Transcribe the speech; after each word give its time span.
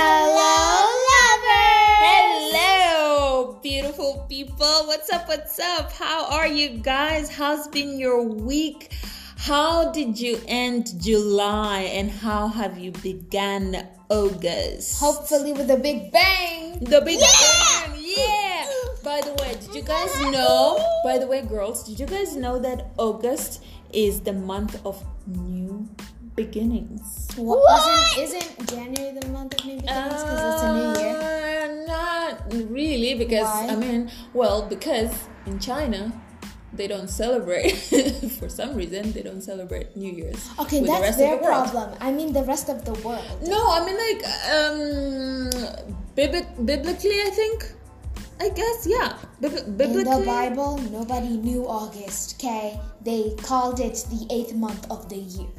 Hello, 0.00 0.86
lovers! 1.10 2.54
Hello, 2.54 3.58
beautiful 3.60 4.26
people. 4.28 4.86
What's 4.86 5.10
up? 5.10 5.26
What's 5.26 5.58
up? 5.58 5.90
How 5.90 6.26
are 6.26 6.46
you 6.46 6.68
guys? 6.68 7.28
How's 7.28 7.66
been 7.66 7.98
your 7.98 8.22
week? 8.22 8.92
How 9.38 9.90
did 9.90 10.20
you 10.20 10.40
end 10.46 10.92
July 11.02 11.80
and 11.98 12.12
how 12.12 12.46
have 12.46 12.78
you 12.78 12.92
begun 12.92 13.88
August? 14.08 15.00
Hopefully, 15.00 15.52
with 15.52 15.68
a 15.68 15.76
big 15.76 16.12
bang. 16.12 16.78
The 16.78 17.00
big 17.00 17.18
bang, 17.18 17.98
yeah. 17.98 18.70
By 19.02 19.20
the 19.20 19.34
way, 19.42 19.56
did 19.60 19.74
you 19.74 19.82
guys 19.82 20.14
know? 20.30 20.78
By 21.02 21.18
the 21.18 21.26
way, 21.26 21.42
girls, 21.42 21.82
did 21.82 21.98
you 21.98 22.06
guys 22.06 22.36
know 22.36 22.60
that 22.60 22.92
August 22.98 23.64
is 23.92 24.20
the 24.20 24.32
month 24.32 24.80
of 24.86 25.02
new 25.26 25.57
beginnings? 26.42 27.28
What? 27.36 27.82
Isn't, 28.18 28.42
isn't 28.42 28.68
January 28.74 29.18
the 29.18 29.26
month 29.28 29.54
of 29.58 29.64
new 29.66 29.76
beginnings 29.82 30.22
because 30.22 30.42
it's 30.54 30.62
a 30.62 30.70
new 30.78 30.90
year? 31.02 31.16
Uh, 31.18 31.86
Not 31.94 32.34
really, 32.78 33.12
because 33.22 33.48
Why? 33.48 33.68
I 33.72 33.76
mean, 33.76 34.10
well, 34.40 34.58
because 34.74 35.10
in 35.46 35.58
China 35.58 36.02
they 36.78 36.86
don't 36.86 37.08
celebrate 37.08 37.72
for 38.38 38.48
some 38.48 38.70
reason 38.80 39.02
they 39.16 39.22
don't 39.28 39.40
celebrate 39.52 39.96
New 39.96 40.12
Year's. 40.20 40.42
Okay, 40.62 40.80
with 40.80 40.86
the 40.90 40.92
that's 40.92 41.06
rest 41.08 41.18
their 41.18 41.34
of 41.34 41.40
the 41.40 41.46
world. 41.48 41.70
problem. 41.72 41.88
I 42.00 42.10
mean, 42.12 42.32
the 42.32 42.44
rest 42.52 42.68
of 42.68 42.84
the 42.84 42.94
world. 43.06 43.24
No, 43.54 43.60
I 43.76 43.78
mean 43.86 43.98
like 44.06 44.20
um, 44.54 44.78
bibli- 46.18 46.50
biblically, 46.70 47.18
I 47.28 47.30
think. 47.40 47.58
I 48.40 48.48
guess 48.60 48.86
yeah. 48.86 49.16
Bib- 49.40 49.66
In 49.66 49.76
biblically, 49.76 50.20
the 50.20 50.26
Bible, 50.26 50.78
nobody 50.92 51.34
knew 51.46 51.66
August, 51.66 52.36
okay? 52.38 52.78
They 53.02 53.34
called 53.42 53.80
it 53.80 53.96
the 54.14 54.20
eighth 54.30 54.54
month 54.54 54.84
of 54.94 55.08
the 55.08 55.16
year. 55.36 55.50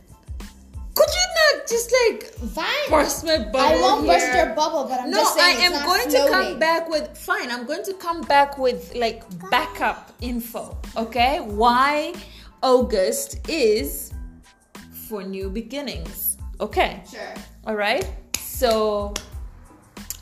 Could 1.00 1.14
you 1.16 1.28
not 1.40 1.68
just 1.68 1.94
like 2.00 2.24
Fine. 2.52 2.90
burst 2.90 3.26
my 3.26 3.38
bubble? 3.38 3.60
I 3.60 3.76
won't 3.80 4.06
burst 4.06 4.34
your 4.36 4.54
bubble, 4.54 4.84
but 4.90 5.00
I'm 5.00 5.10
no, 5.12 5.20
just 5.20 5.36
saying 5.36 5.58
I 5.58 5.62
am 5.62 5.86
going 5.86 6.10
to 6.10 6.28
come 6.28 6.60
back 6.60 6.90
with 6.90 7.18
fine. 7.18 7.50
I'm 7.50 7.66
going 7.66 7.84
to 7.86 7.94
come 7.94 8.22
back 8.22 8.58
with 8.58 8.94
like 8.96 9.24
backup 9.50 10.12
info. 10.20 10.78
Okay, 10.98 11.40
why 11.40 12.14
August 12.62 13.40
is 13.48 14.12
for 15.08 15.24
new 15.24 15.50
beginnings. 15.50 16.38
Okay, 16.60 17.02
Sure. 17.10 17.34
all 17.66 17.76
right. 17.76 18.06
So 18.38 19.14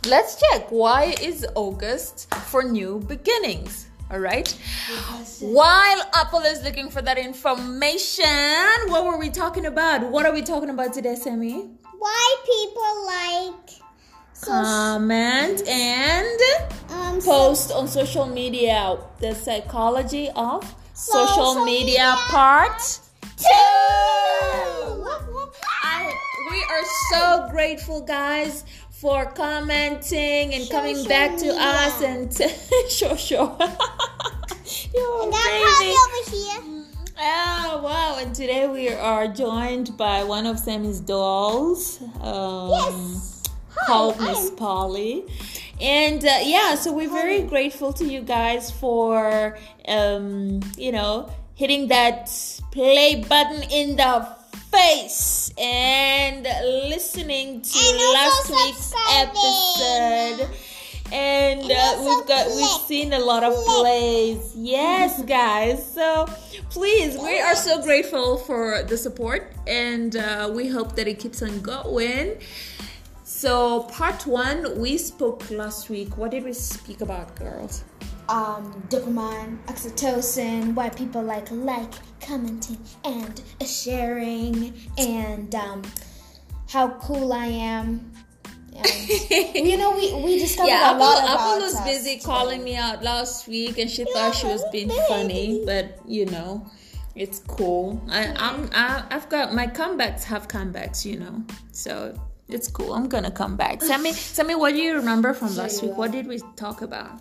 let's 0.05 0.39
check 0.39 0.69
why 0.69 1.15
is 1.21 1.45
August 1.55 2.31
for 2.51 2.61
new 2.61 2.99
beginnings. 3.07 3.86
All 4.09 4.19
right. 4.19 4.47
While 5.41 6.01
Apple 6.13 6.39
is 6.41 6.63
looking 6.63 6.89
for 6.89 7.01
that 7.01 7.17
information, 7.17 8.25
what 8.87 9.05
were 9.05 9.17
we 9.17 9.29
talking 9.29 9.65
about? 9.65 10.09
What 10.09 10.25
are 10.25 10.31
we 10.33 10.41
talking 10.41 10.69
about 10.69 10.93
today, 10.93 11.15
Sammie? 11.15 11.71
why 11.99 12.35
people 12.45 13.05
like 13.07 13.71
comment 14.39 15.67
and 15.67 16.39
um 16.91 17.19
post 17.21 17.71
on 17.71 17.87
social 17.87 18.27
media 18.27 18.97
the 19.19 19.33
psychology 19.33 20.29
of 20.35 20.63
social, 20.93 21.27
Social 21.27 21.65
media, 21.65 21.85
media 21.85 22.15
part 22.29 22.99
two. 23.35 23.45
I, 25.83 26.13
we 26.51 26.59
are 26.69 26.85
so 27.11 27.47
grateful 27.51 28.01
guys 28.01 28.63
for 28.91 29.25
commenting 29.25 30.53
and 30.53 30.69
coming 30.69 30.95
Social 30.97 31.09
back 31.09 31.31
to 31.37 31.45
media. 31.45 31.59
us 31.59 32.01
and 32.03 32.31
show 32.91 33.15
show 33.15 33.57
you're 34.93 35.23
and 35.23 35.33
I'm 35.35 35.89
over 35.89 36.31
here. 36.31 36.83
Oh 37.19 37.81
wow! 37.83 38.17
And 38.19 38.33
today 38.35 38.67
we 38.67 38.89
are 38.89 39.27
joined 39.27 39.97
by 39.97 40.23
one 40.23 40.45
of 40.45 40.59
Sammie's 40.59 40.99
dolls. 40.99 42.01
Um, 42.21 42.69
Yes. 42.69 43.43
Called 43.85 44.19
Miss 44.19 44.51
Polly. 44.51 45.23
And 45.79 46.23
uh, 46.25 46.39
yeah, 46.43 46.75
so 46.75 46.91
we're 46.91 47.09
very 47.09 47.43
grateful 47.43 47.93
to 47.93 48.05
you 48.05 48.21
guys 48.21 48.71
for, 48.71 49.57
um, 49.87 50.61
you 50.77 50.91
know, 50.91 51.29
hitting 51.53 51.87
that 51.89 52.31
play 52.71 53.23
button 53.23 53.63
in 53.71 53.95
the 53.95 54.27
face 54.71 55.53
and 55.57 56.43
listening 56.89 57.61
to 57.61 57.79
And 57.79 58.13
last 58.13 58.49
week's 58.49 58.93
episode. 59.11 60.49
And, 61.11 61.71
uh, 61.71 62.03
we've 62.03 62.27
got 62.27 62.47
we've 62.47 62.87
seen 62.87 63.13
a 63.13 63.19
lot 63.19 63.43
of 63.43 63.53
plays. 63.65 64.53
Yes, 64.55 65.21
guys. 65.23 65.93
So 65.93 66.25
please, 66.69 67.17
we 67.17 67.39
are 67.39 67.55
so 67.55 67.81
grateful 67.81 68.37
for 68.37 68.83
the 68.83 68.97
support, 68.97 69.53
and 69.65 70.15
uh, 70.15 70.51
we 70.53 70.67
hope 70.67 70.95
that 70.95 71.07
it 71.07 71.19
keeps 71.19 71.41
on 71.41 71.61
going. 71.61 72.37
So 73.23 73.83
part 73.83 74.25
one, 74.25 74.79
we 74.79 74.97
spoke 74.97 75.49
last 75.51 75.89
week. 75.89 76.17
What 76.17 76.31
did 76.31 76.43
we 76.43 76.53
speak 76.53 77.01
about, 77.01 77.35
girls? 77.35 77.83
Um, 78.29 78.83
dopamine, 78.89 79.57
oxytocin, 79.67 80.73
why 80.73 80.89
people 80.89 81.23
like 81.23 81.49
like, 81.51 81.93
commenting, 82.19 82.79
and 83.05 83.41
sharing, 83.65 84.73
and 84.97 85.55
um, 85.55 85.83
how 86.67 86.89
cool 86.99 87.31
I 87.31 87.45
am. 87.45 88.11
And, 88.77 89.67
you 89.67 89.77
know, 89.77 89.95
we, 89.95 90.13
we 90.23 90.39
discovered 90.39 90.69
yeah, 90.69 90.91
a 90.91 90.95
Apple, 90.95 91.05
Apple 91.05 91.59
was 91.61 91.79
busy 91.81 92.19
calling 92.19 92.63
me 92.63 92.75
out 92.75 93.03
last 93.03 93.47
week, 93.47 93.77
and 93.77 93.89
she 93.89 94.05
thought 94.13 94.35
she 94.35 94.47
was 94.47 94.63
being 94.71 94.91
funny, 95.07 95.63
but 95.65 95.99
you 96.05 96.25
know, 96.27 96.65
it's 97.15 97.39
cool. 97.47 98.01
I, 98.09 98.27
I'm, 98.37 98.69
I, 98.73 99.03
I've 99.09 99.27
got 99.29 99.53
my 99.53 99.67
comebacks 99.67 100.23
have 100.23 100.47
comebacks, 100.47 101.05
you 101.05 101.19
know, 101.19 101.43
so 101.71 102.13
it's 102.47 102.67
cool. 102.69 102.93
I'm 102.93 103.07
gonna 103.09 103.31
come 103.31 103.55
back. 103.57 103.79
Tell 103.79 103.99
me, 103.99 104.13
tell 104.35 104.45
me, 104.45 104.55
what 104.55 104.71
do 104.73 104.77
you 104.79 104.95
remember 104.95 105.33
from 105.33 105.55
last 105.55 105.81
week? 105.81 105.97
What 105.97 106.11
did 106.11 106.27
we 106.27 106.39
talk 106.55 106.81
about? 106.81 107.19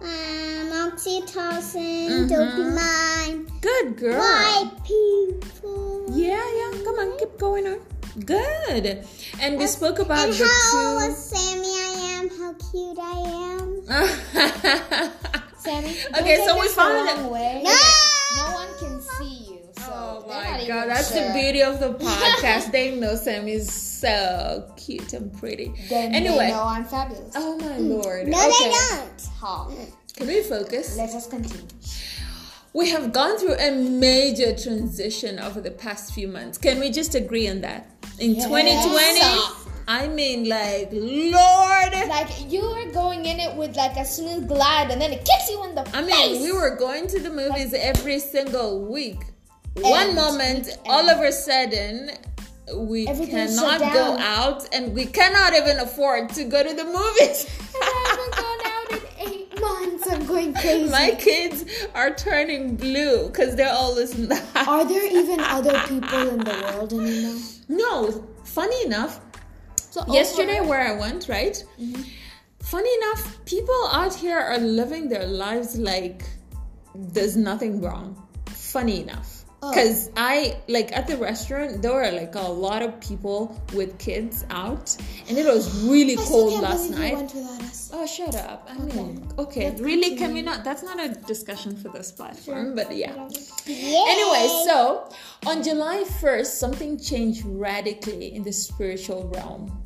Um 0.00 0.90
oxytocin, 0.90 2.28
Mm-hmm. 2.28 2.32
dopamine, 2.32 3.60
Good 3.62 3.96
girl. 3.96 4.18
why 4.18 4.70
people 4.84 6.04
Yeah, 6.12 6.36
yeah. 6.36 6.84
Come 6.84 6.98
on, 6.98 7.18
keep 7.18 7.38
going 7.38 7.66
on. 7.66 7.80
Good. 8.24 9.04
And 9.40 9.58
we 9.58 9.66
spoke 9.66 9.98
about 9.98 10.28
and 10.28 10.32
the 10.34 10.44
how 10.46 10.70
two. 10.70 11.06
old 11.06 11.16
Sammie 11.16 11.68
I 11.68 12.18
am, 12.18 12.28
how 12.30 12.52
cute 12.54 12.98
I 12.98 13.18
am. 13.58 15.12
Sammie, 15.58 15.96
Okay, 16.20 16.36
so 16.46 16.54
we 16.54 16.62
this 16.62 16.74
the 16.74 16.80
found 16.80 17.08
it. 17.26 17.30
way. 17.30 17.60
No! 17.64 17.76
No 18.36 18.52
one 18.54 18.68
can 18.78 19.00
see 19.00 19.52
you. 19.52 19.58
So 19.78 19.92
Oh 19.92 20.24
my 20.28 20.64
god, 20.66 20.88
that's 20.88 21.12
sure. 21.12 21.26
the 21.26 21.32
beauty 21.34 21.62
of 21.62 21.78
the 21.80 21.94
podcast. 22.04 22.72
they 22.72 22.94
know 22.98 23.14
Sam 23.16 23.48
is 23.48 23.70
so 23.72 24.70
cute 24.76 25.12
and 25.12 25.32
pretty. 25.38 25.72
Then 25.88 26.14
anyway. 26.14 26.46
they 26.46 26.50
know 26.50 26.62
I'm 26.64 26.84
fabulous. 26.84 27.32
Oh 27.36 27.56
my 27.58 27.66
mm. 27.78 28.02
lord. 28.02 28.28
No, 28.28 28.38
okay. 28.38 28.50
they 28.64 28.70
don't. 28.70 29.28
Ha. 29.40 29.70
Can 30.16 30.26
we 30.26 30.42
focus? 30.42 30.96
Let 30.96 31.10
us 31.10 31.26
continue. 31.26 31.66
We 32.72 32.90
have 32.90 33.12
gone 33.12 33.38
through 33.38 33.54
a 33.54 33.70
major 33.72 34.54
transition 34.54 35.38
over 35.38 35.62
the 35.62 35.70
past 35.70 36.12
few 36.12 36.28
months. 36.28 36.58
Can 36.58 36.78
we 36.78 36.90
just 36.90 37.14
agree 37.14 37.48
on 37.48 37.62
that? 37.62 37.88
In 38.18 38.34
2020, 38.34 39.20
I 39.88 40.08
mean, 40.08 40.48
like, 40.48 40.88
Lord. 40.92 41.92
Like 42.08 42.50
you 42.50 42.62
were 42.62 42.90
going 42.92 43.26
in 43.26 43.38
it 43.38 43.54
with 43.56 43.76
like 43.76 43.96
a 43.96 44.04
smooth 44.04 44.48
glide, 44.48 44.90
and 44.90 45.00
then 45.00 45.12
it 45.12 45.24
kicks 45.24 45.50
you 45.50 45.62
in 45.64 45.74
the 45.74 45.82
I 45.82 46.02
face. 46.02 46.06
mean, 46.06 46.42
we 46.42 46.52
were 46.52 46.76
going 46.76 47.06
to 47.08 47.20
the 47.20 47.30
movies 47.30 47.74
every 47.74 48.18
single 48.18 48.80
week. 48.86 49.20
One 49.76 50.14
moment, 50.14 50.66
weekend. 50.66 50.80
all 50.86 51.08
of 51.10 51.20
a 51.20 51.30
sudden, 51.30 52.10
we 52.74 53.06
Everything 53.06 53.48
cannot 53.48 53.80
go 53.80 54.16
out 54.18 54.66
and 54.74 54.94
we 54.94 55.06
cannot 55.06 55.54
even 55.54 55.78
afford 55.78 56.30
to 56.30 56.44
go 56.44 56.62
to 56.62 56.74
the 56.74 56.84
movies. 56.84 57.46
Months. 60.06 60.20
I'm 60.20 60.26
going 60.26 60.54
crazy. 60.62 60.90
My 60.90 61.10
kids 61.18 61.64
are 61.94 62.14
turning 62.14 62.76
blue 62.76 63.26
because 63.26 63.56
they're 63.56 63.72
all 63.72 63.94
listening 63.94 64.36
Are 64.54 64.84
there 64.84 65.06
even 65.06 65.40
other 65.40 65.78
people 65.80 66.28
in 66.28 66.38
the 66.38 66.72
world 66.72 66.92
anymore? 66.92 67.40
No, 67.68 68.26
funny 68.44 68.84
enough, 68.84 69.20
So 69.90 70.04
oh, 70.06 70.12
yesterday 70.12 70.60
where 70.60 70.80
I 70.80 70.98
went, 70.98 71.28
right? 71.28 71.62
Mm-hmm. 71.80 72.02
Funny 72.60 72.90
enough, 72.96 73.44
people 73.44 73.88
out 73.92 74.14
here 74.14 74.38
are 74.38 74.58
living 74.58 75.08
their 75.08 75.26
lives 75.26 75.78
like 75.78 76.24
there's 76.94 77.36
nothing 77.36 77.80
wrong. 77.80 78.26
Funny 78.46 79.02
enough. 79.02 79.35
Oh. 79.66 79.70
Because 79.70 80.10
I, 80.16 80.56
like, 80.68 80.96
at 80.96 81.08
the 81.08 81.16
restaurant, 81.16 81.82
there 81.82 81.92
were 81.92 82.10
like 82.12 82.36
a 82.36 82.40
lot 82.40 82.82
of 82.82 83.00
people 83.00 83.60
with 83.74 83.98
kids 83.98 84.44
out, 84.50 84.96
and 85.28 85.36
it 85.36 85.44
was 85.44 85.82
really 85.82 86.14
cold 86.16 86.62
last 86.62 86.90
night. 86.90 87.32
Oh, 87.92 88.06
shut 88.06 88.36
up. 88.36 88.68
I 88.70 88.78
mean, 88.78 89.26
okay, 89.38 89.70
Let's 89.70 89.80
really, 89.80 90.16
can 90.16 90.34
we 90.34 90.42
not? 90.42 90.62
That's 90.62 90.84
not 90.84 91.00
a 91.00 91.08
discussion 91.26 91.76
for 91.76 91.88
this 91.88 92.12
platform, 92.12 92.76
but 92.76 92.94
yeah. 92.94 93.28
Yay. 93.66 94.04
Anyway, 94.08 94.46
so 94.66 95.10
on 95.46 95.64
July 95.64 96.04
1st, 96.20 96.46
something 96.46 96.98
changed 96.98 97.44
radically 97.44 98.34
in 98.34 98.44
the 98.44 98.52
spiritual 98.52 99.28
realm. 99.34 99.82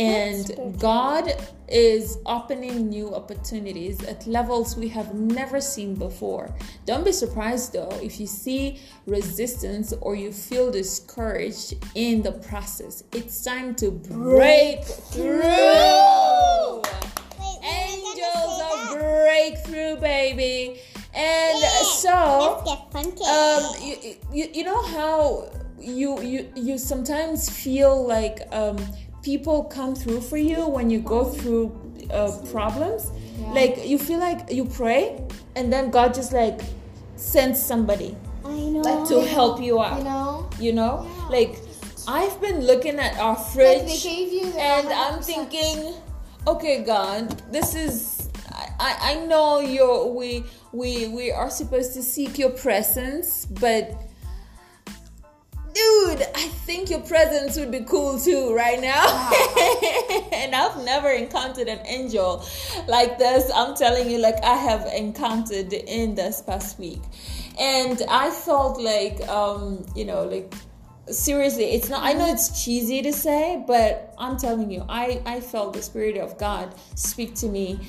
And 0.00 0.80
God 0.80 1.30
is 1.68 2.18
opening 2.24 2.88
new 2.88 3.14
opportunities 3.14 4.02
at 4.04 4.26
levels 4.26 4.76
we 4.76 4.88
have 4.88 5.14
never 5.14 5.60
seen 5.60 5.94
before. 5.94 6.52
Don't 6.86 7.04
be 7.04 7.12
surprised 7.12 7.74
though 7.74 7.90
if 8.02 8.18
you 8.18 8.26
see 8.26 8.80
resistance 9.06 9.92
or 10.00 10.14
you 10.14 10.32
feel 10.32 10.70
discouraged 10.72 11.74
in 11.94 12.22
the 12.22 12.32
process. 12.32 13.04
It's 13.12 13.44
time 13.44 13.74
to 13.76 13.90
break 13.90 14.84
through. 14.84 15.40
Wait, 15.40 16.82
Angels 17.62 18.62
of 18.72 18.98
breakthrough, 18.98 19.96
baby. 19.96 20.80
And 21.14 21.60
Let's 21.60 22.00
so, 22.00 22.64
um, 22.94 23.74
you, 23.82 24.16
you, 24.32 24.48
you 24.54 24.64
know 24.64 24.82
how 24.86 25.50
you 25.78 26.20
you 26.22 26.52
you 26.54 26.78
sometimes 26.78 27.48
feel 27.48 28.06
like 28.06 28.40
um 28.52 28.76
people 29.22 29.64
come 29.64 29.94
through 29.94 30.20
for 30.20 30.36
you 30.36 30.66
when 30.66 30.90
you 30.90 31.00
go 31.00 31.24
through 31.24 31.72
uh, 32.12 32.32
problems? 32.50 33.10
Like 33.52 33.86
you 33.86 33.98
feel 33.98 34.20
like 34.20 34.52
you 34.52 34.64
pray 34.64 35.20
and 35.56 35.72
then 35.72 35.90
god 35.90 36.14
just 36.14 36.32
like 36.32 36.60
sends 37.16 37.60
somebody 37.60 38.16
I 38.44 38.56
know. 38.70 38.80
Like 38.80 39.08
to 39.08 39.20
help 39.24 39.60
you 39.60 39.80
out 39.80 39.98
You 39.98 40.04
know? 40.04 40.50
you 40.58 40.72
know? 40.72 41.06
Like 41.30 41.58
i've 42.08 42.40
been 42.40 42.64
looking 42.64 42.98
at 42.98 43.18
our 43.18 43.36
Like 43.36 43.46
fridge 43.52 44.04
you 44.06 44.46
and 44.56 44.88
i'm 44.88 45.20
thinking 45.20 45.92
okay 46.46 46.82
god 46.82 47.28
this 47.52 47.74
is 47.74 48.30
I, 48.50 48.68
I 48.80 48.96
I 49.12 49.26
know 49.26 49.60
you're 49.60 50.06
we 50.06 50.44
we 50.72 51.08
we 51.08 51.30
are 51.30 51.50
supposed 51.50 51.92
to 51.94 52.02
seek 52.02 52.38
your 52.38 52.50
presence 52.50 53.44
but 53.44 54.00
dude 55.80 56.22
i 56.34 56.48
think 56.66 56.90
your 56.90 57.00
presence 57.00 57.56
would 57.56 57.70
be 57.70 57.80
cool 57.80 58.18
too 58.18 58.54
right 58.54 58.80
now. 58.80 59.04
And 60.32 60.54
i've 60.54 60.82
never 60.84 61.10
encountered 61.10 61.68
an 61.68 61.80
angel 61.86 62.44
like 62.88 63.18
this. 63.18 63.50
I'm 63.54 63.74
telling 63.74 64.10
you 64.10 64.18
like 64.18 64.42
i 64.44 64.54
have 64.54 64.86
encountered 64.86 65.72
in 65.72 66.14
this 66.14 66.42
past 66.42 66.78
week. 66.78 67.02
And 67.58 68.02
i 68.08 68.30
felt 68.30 68.80
like 68.80 69.26
um 69.28 69.84
you 69.94 70.04
know 70.04 70.24
like 70.24 70.52
seriously 71.10 71.64
it's 71.64 71.88
not 71.88 72.04
i 72.04 72.12
know 72.12 72.28
it's 72.32 72.62
cheesy 72.62 73.02
to 73.02 73.12
say 73.12 73.64
but 73.66 74.14
i'm 74.16 74.36
telling 74.36 74.70
you 74.70 74.84
i 74.88 75.20
i 75.26 75.40
felt 75.40 75.72
the 75.72 75.82
spirit 75.82 76.16
of 76.16 76.38
god 76.38 76.72
speak 76.94 77.34
to 77.34 77.46
me 77.46 77.80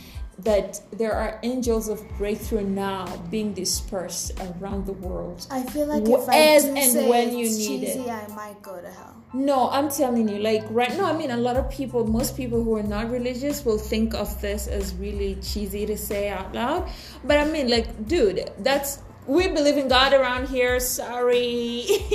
that 0.44 0.82
there 0.92 1.14
are 1.14 1.40
angels 1.44 1.88
of 1.88 2.02
breakthrough 2.18 2.64
now 2.64 3.06
being 3.30 3.54
dispersed 3.54 4.32
around 4.40 4.86
the 4.86 4.94
world 4.94 5.46
I 5.52 5.64
feel 5.64 5.86
like 5.88 6.08
if 6.08 6.30
I 6.30 6.38
as 6.56 6.66
do 6.66 6.76
and 6.76 6.92
say 6.92 7.10
when 7.10 7.30
you 7.38 7.46
need 7.46 7.84
it. 7.84 7.96
cheesy, 7.96 8.10
I 8.10 8.28
might 8.30 8.62
go 8.62 8.82
to 8.82 8.90
hell. 8.90 9.16
no, 9.34 9.70
I'm 9.70 9.90
telling 9.90 10.28
you, 10.28 10.40
like 10.40 10.64
right 10.70 10.96
now, 10.98 11.06
I 11.06 11.14
mean, 11.18 11.32
a 11.32 11.38
lot 11.38 11.58
of 11.58 11.70
people, 11.70 12.06
most 12.08 12.36
people 12.36 12.64
who 12.64 12.76
are 12.76 12.84
not 12.84 13.10
religious 13.10 13.64
will 13.66 13.78
think 13.78 14.14
of 14.14 14.40
this 14.42 14.68
as 14.68 14.94
really 14.96 15.36
cheesy 15.42 15.86
to 15.86 15.98
say 15.98 16.30
out 16.30 16.54
loud. 16.54 16.90
But 17.24 17.38
I 17.40 17.46
mean, 17.46 17.70
like, 17.70 18.08
dude, 18.08 18.52
that's 18.60 19.00
we 19.28 19.48
believe 19.48 19.78
in 19.78 19.88
God 19.88 20.14
around 20.14 20.50
here. 20.50 20.80
Sorry, 20.80 21.86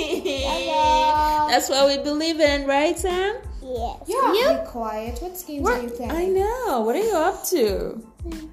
that's 1.49 1.69
what 1.69 1.87
we 1.87 2.03
believe 2.03 2.39
in, 2.39 2.67
right, 2.67 2.97
Sam? 2.97 3.37
Yeah. 4.07 4.61
Be 4.61 4.67
quiet. 4.67 5.19
What 5.21 5.37
schemes 5.37 5.67
are 5.67 5.81
you 5.81 5.87
What? 5.89 5.97
planning? 5.97 6.17
I 6.17 6.39
know. 6.39 6.81
What 6.81 6.95
are 6.95 7.03
you 7.03 7.15
up 7.15 7.43
to? 7.47 8.01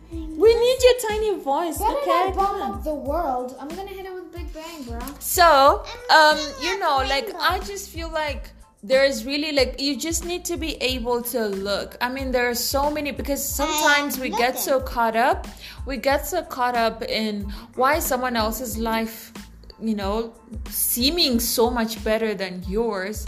We 0.44 0.54
need 0.54 0.78
your 0.86 1.08
tiny 1.08 1.38
voice, 1.40 1.78
Better 1.78 1.96
okay? 1.98 2.10
not 2.10 2.34
bomb 2.36 2.62
up 2.62 2.84
the 2.84 2.94
world. 2.94 3.56
I'm 3.60 3.68
gonna 3.68 3.90
hit 3.90 4.04
it 4.06 4.12
with 4.14 4.32
Big 4.32 4.52
Bang, 4.52 4.82
bro. 4.82 4.98
So, 5.20 5.84
um, 6.10 6.38
you 6.60 6.78
know, 6.78 6.96
like. 7.08 7.28
I 7.40 7.58
just 7.60 7.90
feel 7.90 8.08
like 8.10 8.50
there's 8.82 9.24
really 9.24 9.52
like 9.52 9.80
you 9.80 9.96
just 9.96 10.24
need 10.26 10.44
to 10.44 10.56
be 10.56 10.72
able 10.82 11.22
to 11.34 11.46
look. 11.46 11.96
I 12.00 12.08
mean, 12.10 12.30
there 12.32 12.48
are 12.50 12.54
so 12.54 12.90
many 12.90 13.10
because 13.12 13.42
sometimes 13.44 14.18
we 14.18 14.28
get 14.30 14.58
so 14.58 14.80
caught 14.80 15.16
up, 15.16 15.46
we 15.86 15.96
get 15.96 16.26
so 16.26 16.42
caught 16.42 16.76
up 16.76 17.02
in 17.02 17.50
why 17.74 17.98
someone 17.98 18.36
else's 18.36 18.76
life, 18.76 19.32
you 19.80 19.94
know, 19.94 20.34
seeming 20.68 21.40
so 21.40 21.70
much 21.70 22.02
better 22.04 22.34
than 22.34 22.62
yours. 22.68 23.24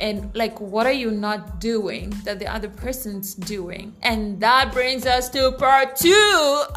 And 0.00 0.30
like, 0.34 0.60
what 0.60 0.86
are 0.86 0.92
you 0.92 1.10
not 1.10 1.60
doing 1.60 2.10
that 2.24 2.38
the 2.38 2.46
other 2.46 2.68
person's 2.68 3.34
doing? 3.34 3.94
And 4.02 4.40
that 4.40 4.72
brings 4.72 5.06
us 5.06 5.28
to 5.30 5.50
part 5.52 5.96
two 5.96 6.62
of 6.68 6.74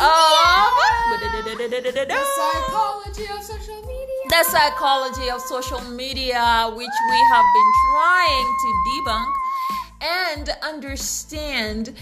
The 2.08 2.24
psychology 2.36 3.28
of 3.30 3.44
social 3.44 3.82
media. 3.86 4.22
the 4.30 4.44
psychology 4.46 5.30
of 5.30 5.42
social 5.42 5.82
media, 5.92 6.72
which 6.76 6.98
we 7.12 7.18
have 7.34 7.46
been 7.58 7.72
trying 7.92 8.56
to 8.64 8.68
debunk 8.88 9.34
and 10.02 10.50
understand 10.64 11.94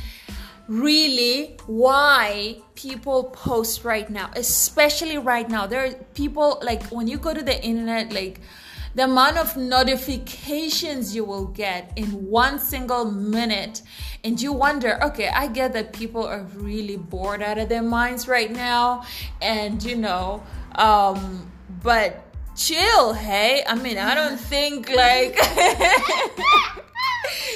really 0.68 1.58
why 1.66 2.58
people 2.76 3.24
post 3.26 3.84
right 3.84 4.10
now, 4.10 4.30
especially 4.36 5.18
right 5.18 5.50
now. 5.50 5.66
There 5.68 5.84
are 5.86 5.94
people 6.14 6.60
like 6.64 6.84
when 6.92 7.08
you 7.08 7.18
go 7.18 7.34
to 7.34 7.42
the 7.42 7.62
internet, 7.64 8.14
like 8.14 8.40
the 9.00 9.06
amount 9.06 9.38
of 9.38 9.56
notifications 9.56 11.16
you 11.16 11.24
will 11.24 11.46
get 11.46 11.94
in 11.96 12.08
one 12.30 12.60
single 12.60 13.06
minute, 13.10 13.82
and 14.26 14.42
you 14.42 14.52
wonder, 14.52 15.02
okay, 15.02 15.30
I 15.30 15.48
get 15.48 15.72
that 15.72 15.94
people 15.94 16.28
are 16.28 16.44
really 16.56 16.98
bored 16.98 17.42
out 17.42 17.58
of 17.58 17.70
their 17.70 17.82
minds 17.82 18.28
right 18.28 18.52
now, 18.52 19.06
and 19.42 19.82
you 19.82 19.96
know, 19.96 20.44
um, 20.76 21.50
but 21.82 22.29
chill, 22.66 23.14
hey. 23.14 23.64
I 23.68 23.76
mean, 23.76 23.98
I 23.98 24.14
don't 24.16 24.40
think 24.52 24.90
like. 24.90 25.36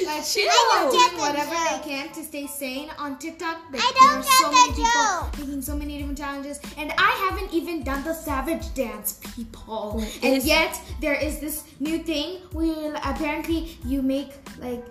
Like 0.06 0.26
Chill. 0.26 0.44
people 0.44 0.58
are 0.74 0.84
don't 0.84 0.92
doing 0.92 1.04
get 1.04 1.12
the 1.16 1.22
whatever 1.22 1.56
joke. 1.56 1.84
they 1.84 1.90
can 1.90 2.14
to 2.14 2.24
stay 2.24 2.46
sane 2.48 2.90
on 3.00 3.18
TikTok. 3.18 3.58
Like, 3.72 3.82
I 3.82 3.92
there 3.92 4.10
don't 4.10 4.18
are 4.18 4.22
get 4.22 4.32
so 4.34 4.46
the 4.50 4.52
many 4.52 4.72
people 4.74 4.92
joke. 4.92 5.40
making 5.40 5.62
so 5.62 5.76
many 5.78 5.98
different 5.98 6.18
challenges, 6.18 6.60
and 6.78 6.92
I 6.98 7.12
haven't 7.30 7.54
even 7.54 7.84
done 7.84 8.04
the 8.04 8.14
savage 8.14 8.74
dance, 8.74 9.20
people. 9.36 9.94
What 9.96 10.20
and 10.24 10.34
is- 10.38 10.46
yet 10.46 10.80
there 11.00 11.16
is 11.16 11.40
this 11.40 11.64
new 11.80 12.00
thing 12.00 12.40
where 12.52 12.94
apparently 13.04 13.78
you 13.86 14.02
make 14.02 14.32
like. 14.60 14.84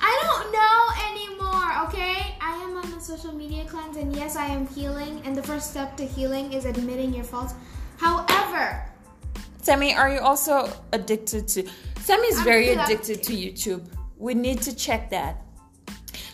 I 0.00 0.12
don't 0.22 0.52
know 0.58 0.78
anymore, 1.10 1.88
okay? 1.88 2.36
I 2.40 2.54
am 2.64 2.76
on 2.76 2.92
a 2.96 3.00
social 3.00 3.32
media 3.34 3.64
cleanse, 3.66 3.96
and 3.96 4.14
yes, 4.14 4.36
I 4.36 4.46
am 4.46 4.66
healing. 4.68 5.20
And 5.24 5.34
the 5.36 5.42
first 5.42 5.70
step 5.70 5.96
to 5.96 6.06
healing 6.06 6.52
is 6.52 6.64
admitting 6.64 7.12
your 7.12 7.24
faults. 7.24 7.54
However, 7.98 8.84
Sammie, 9.62 9.94
are 9.94 10.08
you 10.08 10.20
also 10.20 10.72
addicted 10.92 11.48
to? 11.48 11.68
Sammie's 12.00 12.38
I'm 12.38 12.44
very 12.44 12.68
addicted 12.70 13.22
to 13.24 13.32
YouTube. 13.32 13.84
We 14.16 14.34
need 14.34 14.62
to 14.62 14.74
check 14.74 15.10
that. 15.10 15.42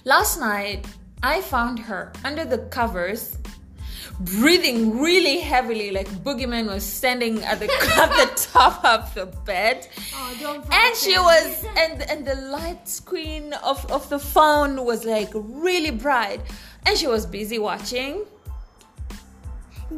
Last 0.04 0.38
night, 0.38 0.86
I 1.22 1.40
found 1.40 1.78
her 1.80 2.12
under 2.24 2.44
the 2.44 2.58
covers, 2.68 3.38
breathing 4.20 5.00
really 5.00 5.40
heavily, 5.40 5.90
like 5.90 6.08
Boogeyman 6.22 6.66
was 6.66 6.84
standing 6.84 7.42
at 7.42 7.58
the 7.58 7.64
at 7.96 8.10
the 8.10 8.48
top 8.52 8.84
of 8.84 9.12
the 9.14 9.26
bed. 9.44 9.88
oh, 10.14 10.36
don't. 10.40 10.64
And 10.72 10.96
she 10.96 11.18
was, 11.18 11.64
and 11.76 12.02
and 12.02 12.26
the 12.26 12.36
light 12.36 12.86
screen 12.86 13.54
of 13.64 13.84
of 13.90 14.08
the 14.10 14.18
phone 14.18 14.84
was 14.84 15.04
like 15.04 15.30
really 15.34 15.90
bright, 15.90 16.40
and 16.86 16.96
she 16.96 17.06
was 17.06 17.24
busy 17.26 17.58
watching. 17.58 18.26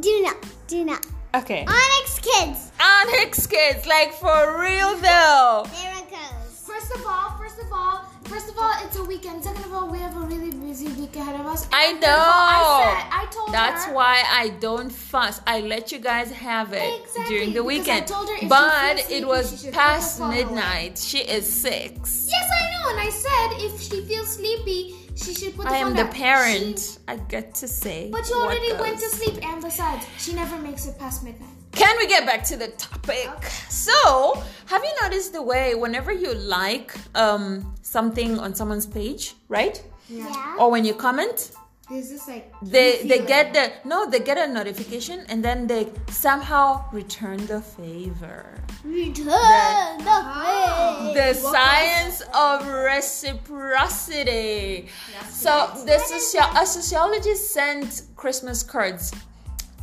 Do 0.00 0.22
not. 0.22 0.36
Do 0.68 0.84
not. 0.84 1.06
Okay, 1.36 1.66
Onyx 1.68 2.18
Kids. 2.20 2.72
Onyx 2.80 3.46
Kids, 3.46 3.86
like 3.86 4.12
for 4.14 4.58
real 4.60 4.96
though. 4.96 5.66
There 5.70 5.92
it 5.98 6.10
goes. 6.10 6.60
First 6.66 6.94
of 6.94 7.04
all, 7.06 7.36
first 7.36 7.58
of 7.58 7.70
all, 7.72 8.04
first 8.24 8.48
of 8.48 8.56
all, 8.58 8.72
it's 8.84 8.96
a 8.96 9.04
weekend. 9.04 9.44
Second 9.44 9.64
of 9.66 9.72
all, 9.74 9.88
we 9.90 9.98
have 9.98 10.16
a 10.16 10.20
really 10.20 10.50
busy 10.50 10.88
week 11.00 11.14
ahead 11.16 11.38
of 11.38 11.46
us. 11.46 11.66
I 11.72 11.86
And 11.88 12.00
third 12.00 12.08
of 12.10 12.18
all, 12.18 12.24
I 12.24 12.84
said, 12.84 13.10
know. 13.10 13.16
I 13.20 13.26
told 13.30 13.48
her 13.48 13.52
That's 13.52 13.84
her. 13.84 13.92
why 13.92 14.22
I 14.32 14.48
don't 14.60 14.90
fuss. 14.90 15.40
I 15.46 15.60
let 15.60 15.92
you 15.92 15.98
guys 15.98 16.30
have 16.32 16.72
it 16.72 17.02
Exactly, 17.02 17.24
during 17.36 17.52
the 17.52 17.62
because 17.62 17.64
I 17.64 17.66
weekend. 17.66 18.06
told 18.06 18.28
her 18.28 18.34
if 18.34 18.40
she 18.40 18.46
But 18.48 18.94
feels 18.96 19.06
sleepy, 19.06 19.22
it 19.22 19.26
was 19.28 19.62
should 19.62 19.74
past 19.74 20.16
the 20.16 20.22
phone 20.24 20.32
away. 20.32 20.44
midnight. 20.44 20.98
She 20.98 21.18
is 21.18 21.44
six. 21.52 22.28
Yes, 22.30 22.48
I 22.60 22.70
know. 22.72 22.90
And 22.92 23.00
I 23.00 23.10
said 23.10 23.48
if 23.66 23.80
she 23.82 24.04
feels 24.06 24.28
sleepy, 24.36 24.94
she 25.16 25.34
should 25.34 25.56
put 25.56 25.64
the 25.66 25.72
I 25.72 25.80
phone 25.82 25.90
am 25.92 25.96
the 25.96 26.04
down. 26.04 26.12
parent. 26.12 26.78
She- 26.78 26.98
I 27.08 27.16
get 27.16 27.54
to 27.56 27.68
say. 27.68 28.08
but 28.12 28.28
you 28.28 28.36
what 28.36 28.46
already 28.46 28.72
went 28.80 28.98
to 29.00 29.08
sleep, 29.08 29.36
and 29.44 29.62
besides, 29.62 30.04
she 30.18 30.32
never 30.34 30.56
makes 30.58 30.86
it 30.86 30.98
past 30.98 31.24
midnight. 31.24 31.50
Can 31.72 31.96
we 31.98 32.06
get 32.06 32.24
back 32.26 32.42
to 32.44 32.56
the 32.56 32.68
topic? 32.68 33.28
So, 33.68 34.42
have 34.66 34.82
you 34.84 34.92
noticed 35.02 35.32
the 35.32 35.42
way 35.42 35.74
whenever 35.74 36.12
you 36.12 36.32
like 36.34 36.94
um, 37.14 37.74
something 37.82 38.38
on 38.38 38.54
someone's 38.54 38.86
page, 38.86 39.34
right? 39.48 39.82
Yeah. 40.08 40.56
Or 40.58 40.70
when 40.70 40.84
you 40.84 40.94
comment, 40.94 41.50
There's 41.88 42.08
this 42.10 42.26
like 42.26 42.52
they 42.62 43.04
they 43.06 43.20
get 43.24 43.54
the 43.54 43.70
no 43.88 44.10
they 44.10 44.18
get 44.18 44.36
a 44.38 44.48
notification 44.52 45.24
and 45.28 45.44
then 45.44 45.68
they 45.68 45.92
somehow 46.10 46.84
return 46.92 47.46
the 47.46 47.60
favor 47.62 48.44
Return 48.84 49.98
the 50.02 50.10
Ah. 50.10 51.12
the 51.14 51.32
face. 51.34 51.42
science 51.42 52.22
of 52.34 52.66
reciprocity 52.66 54.88
so 55.30 55.70
the 55.86 55.98
socio- 56.00 56.50
a 56.60 56.66
sociologist 56.66 57.52
sent 57.52 58.02
christmas 58.16 58.64
cards 58.64 59.12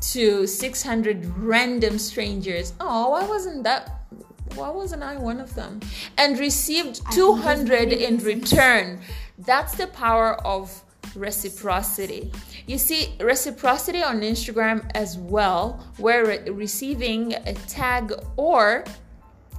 to 0.02 0.46
600 0.46 1.26
random 1.38 1.98
strangers 1.98 2.74
oh 2.82 3.12
why 3.12 3.24
wasn't 3.26 3.64
that 3.64 4.02
why 4.56 4.70
wasn't 4.70 5.02
I 5.02 5.18
one 5.18 5.40
of 5.40 5.56
them? 5.56 5.80
And 6.16 6.38
received 6.38 7.02
200 7.12 7.92
in 7.92 8.18
return. 8.20 9.00
That's 9.40 9.74
the 9.74 9.88
power 9.88 10.36
of 10.46 10.83
reciprocity. 11.15 12.32
You 12.67 12.77
see, 12.77 13.15
reciprocity 13.20 14.03
on 14.03 14.22
Instagram 14.22 14.89
as 14.96 15.17
well, 15.17 15.86
where 15.98 16.25
re- 16.25 16.50
receiving 16.50 17.34
a 17.34 17.53
tag 17.67 18.13
or 18.38 18.86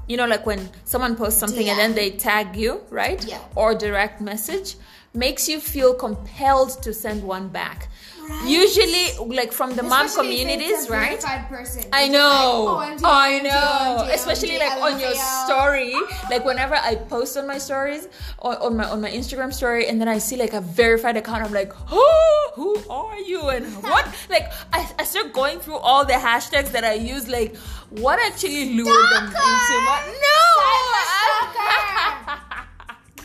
you 0.06 0.16
know, 0.18 0.26
like 0.26 0.44
when 0.44 0.68
someone 0.84 1.16
posts 1.16 1.40
something 1.40 1.68
and 1.68 1.78
then 1.78 1.94
they 1.94 2.10
tag 2.10 2.56
you, 2.56 2.82
right? 2.90 3.24
Yeah. 3.24 3.38
Or 3.54 3.74
direct 3.74 4.20
message, 4.20 4.76
makes 5.14 5.48
you 5.48 5.60
feel 5.60 5.94
compelled 5.94 6.82
to 6.82 6.92
send 6.92 7.22
one 7.22 7.48
back. 7.48 7.88
Right. 8.28 8.48
Usually, 8.48 9.34
like 9.36 9.52
from 9.52 9.76
the 9.76 9.82
mom 9.82 10.08
communities, 10.08 10.88
right? 10.88 11.20
person. 11.48 11.84
I 11.92 12.08
know, 12.08 12.76
like, 12.76 12.98
OMG, 12.98 13.00
I 13.04 13.38
know. 13.40 14.04
OMG, 14.04 14.14
Especially 14.14 14.56
OMG, 14.56 14.58
like 14.58 14.82
on 14.82 15.00
your 15.00 15.14
story, 15.14 15.94
like 16.30 16.44
whenever 16.44 16.74
I 16.74 16.94
post 16.96 17.36
on 17.36 17.46
my 17.46 17.58
stories, 17.58 18.08
on, 18.40 18.56
on 18.56 18.76
my 18.76 18.84
on 18.84 19.00
my 19.00 19.10
Instagram 19.10 19.52
story, 19.52 19.88
and 19.88 20.00
then 20.00 20.08
I 20.08 20.18
see 20.18 20.36
like 20.36 20.54
a 20.54 20.60
verified 20.60 21.16
account, 21.16 21.44
I'm 21.44 21.52
like, 21.52 21.72
oh, 21.92 22.52
who 22.54 22.76
are 22.88 23.18
you 23.18 23.48
and 23.48 23.66
what? 23.84 24.06
like 24.30 24.50
I, 24.72 24.88
I 24.98 25.04
start 25.04 25.32
going 25.32 25.58
through 25.60 25.76
all 25.76 26.04
the 26.04 26.14
hashtags 26.14 26.72
that 26.72 26.84
I 26.84 26.94
use, 26.94 27.28
like 27.28 27.56
what 27.90 28.18
actually 28.20 28.74
lured 28.74 29.10
them 29.12 29.24
into 29.26 29.76
my 29.84 30.00
no. 30.22 30.40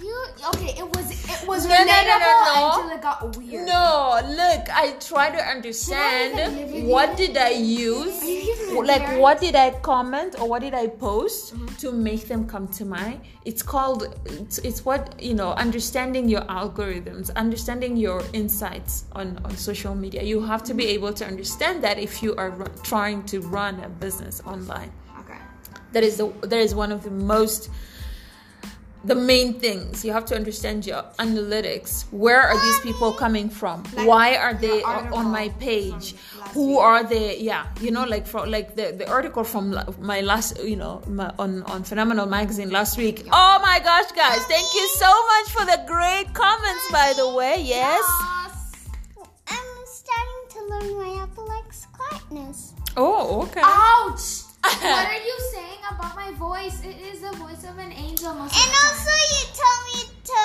You 0.02 0.26
okay? 0.54 0.76
It 0.78 0.86
was 0.96 1.12
it 1.12 1.48
was 1.48 1.66
No, 1.66 1.76
no, 1.76 1.84
no, 1.84 1.92
relatable 1.92 2.20
no, 2.20 2.56
no. 2.56 2.72
until 2.84 2.98
it 2.98 3.02
got 3.02 3.38
weird. 3.38 3.66
No, 3.68 4.20
look, 4.30 4.64
I 4.74 4.96
try 5.00 5.30
to 5.30 5.42
understand 5.56 6.88
what 6.88 7.18
did 7.18 7.36
I 7.36 7.50
use, 7.50 8.22
Are 8.22 8.26
you 8.26 8.42
giving 8.46 8.74
me 8.76 8.88
like 8.88 9.20
what 9.20 9.42
did 9.42 9.56
I 9.56 9.72
comment 9.82 10.36
or 10.40 10.48
what 10.48 10.62
did 10.62 10.74
I 10.74 10.88
post 10.88 11.54
Mm-hmm. 11.54 11.76
to 11.84 11.92
make 11.92 12.28
them 12.28 12.48
come 12.48 12.68
to 12.80 12.86
my. 12.86 13.18
It's 13.46 13.62
called, 13.64 14.16
it's, 14.26 14.58
it's 14.60 14.86
what 14.86 15.22
you 15.22 15.34
know, 15.34 15.52
understanding 15.54 16.30
your 16.30 16.42
algorithms, 16.42 17.34
understanding 17.36 17.98
your 17.98 18.22
insights 18.34 19.06
on 19.14 19.40
on 19.44 19.58
social 19.58 19.96
media. 19.96 20.22
You 20.24 20.42
have 20.42 20.64
to 20.64 20.74
be 20.74 20.84
Mm-hmm. 20.84 20.98
able 21.06 21.14
to 21.14 21.26
understand 21.26 21.84
that 21.84 21.98
if 22.00 22.24
you 22.24 22.36
are 22.38 22.52
ru- 22.52 22.68
trying 22.84 23.24
to 23.32 23.42
run 23.42 23.80
a 23.84 23.90
business 23.90 24.42
online. 24.46 24.92
Okay. 25.22 25.40
That 25.94 26.04
is 26.04 26.16
the 26.18 26.28
that 26.52 26.60
is 26.68 26.74
one 26.74 26.92
of 26.94 27.04
the 27.04 27.12
most 27.12 27.70
the 29.04 29.16
main 29.16 29.54
things. 29.60 30.04
You 30.04 30.12
have 30.12 30.26
to 30.26 30.36
understand 30.36 30.86
your 30.86 31.04
analytics. 31.20 32.06
Where 32.12 32.42
are 32.42 32.60
these 32.66 32.80
people 32.82 33.14
coming 33.14 33.50
from? 33.50 33.84
Like 33.94 34.08
why 34.08 34.36
are 34.36 34.54
they 34.54 34.84
on 34.84 35.28
my 35.32 35.50
page? 35.60 36.16
who 36.54 36.70
week. 36.70 36.80
are 36.80 37.04
they? 37.04 37.40
Yeah 37.40 37.66
you 37.80 37.92
know 37.92 38.06
like 38.06 38.26
from 38.28 38.50
like 38.50 38.76
the, 38.76 38.94
the 38.98 39.08
article 39.10 39.44
from 39.44 39.78
my 40.00 40.22
last 40.22 40.62
you 40.64 40.76
know 40.76 41.02
my, 41.08 41.32
on 41.40 41.64
on 41.64 41.84
phenomenal 41.84 42.26
magazine 42.26 42.70
last 42.70 42.98
week. 42.98 43.28
Oh 43.32 43.60
my 43.62 43.80
gosh 43.80 44.12
guys 44.12 44.44
thank 44.46 44.68
you 44.74 44.88
so 44.98 45.12
much 45.32 45.48
for 45.54 45.66
the 45.66 45.84
great 45.88 46.34
comments 46.34 46.92
by 46.92 47.14
the 47.16 47.30
way. 47.30 47.62
Yes. 47.62 48.04
I'm 49.48 49.86
starting 49.86 50.44
to 50.50 50.60
learn 50.72 50.98
my 50.98 51.24
Apple 51.24 51.48
likes 51.48 51.86
quietness. 51.94 52.74
oh 52.98 53.44
okay. 53.44 53.62
Ouch! 53.64 54.49
what 54.64 55.08
are 55.08 55.14
you 55.14 55.38
saying 55.54 55.80
about 55.90 56.16
my 56.16 56.32
voice? 56.34 56.84
It 56.84 56.98
is 57.12 57.22
the 57.22 57.32
voice 57.38 57.64
of 57.64 57.78
an 57.78 57.92
angel 57.94 58.34
most 58.34 58.54
of 58.56 58.62
And 58.62 58.72
time. 58.72 58.86
also, 58.86 59.14
you 59.34 59.44
told 59.64 59.82
me 59.94 60.02
to 60.30 60.44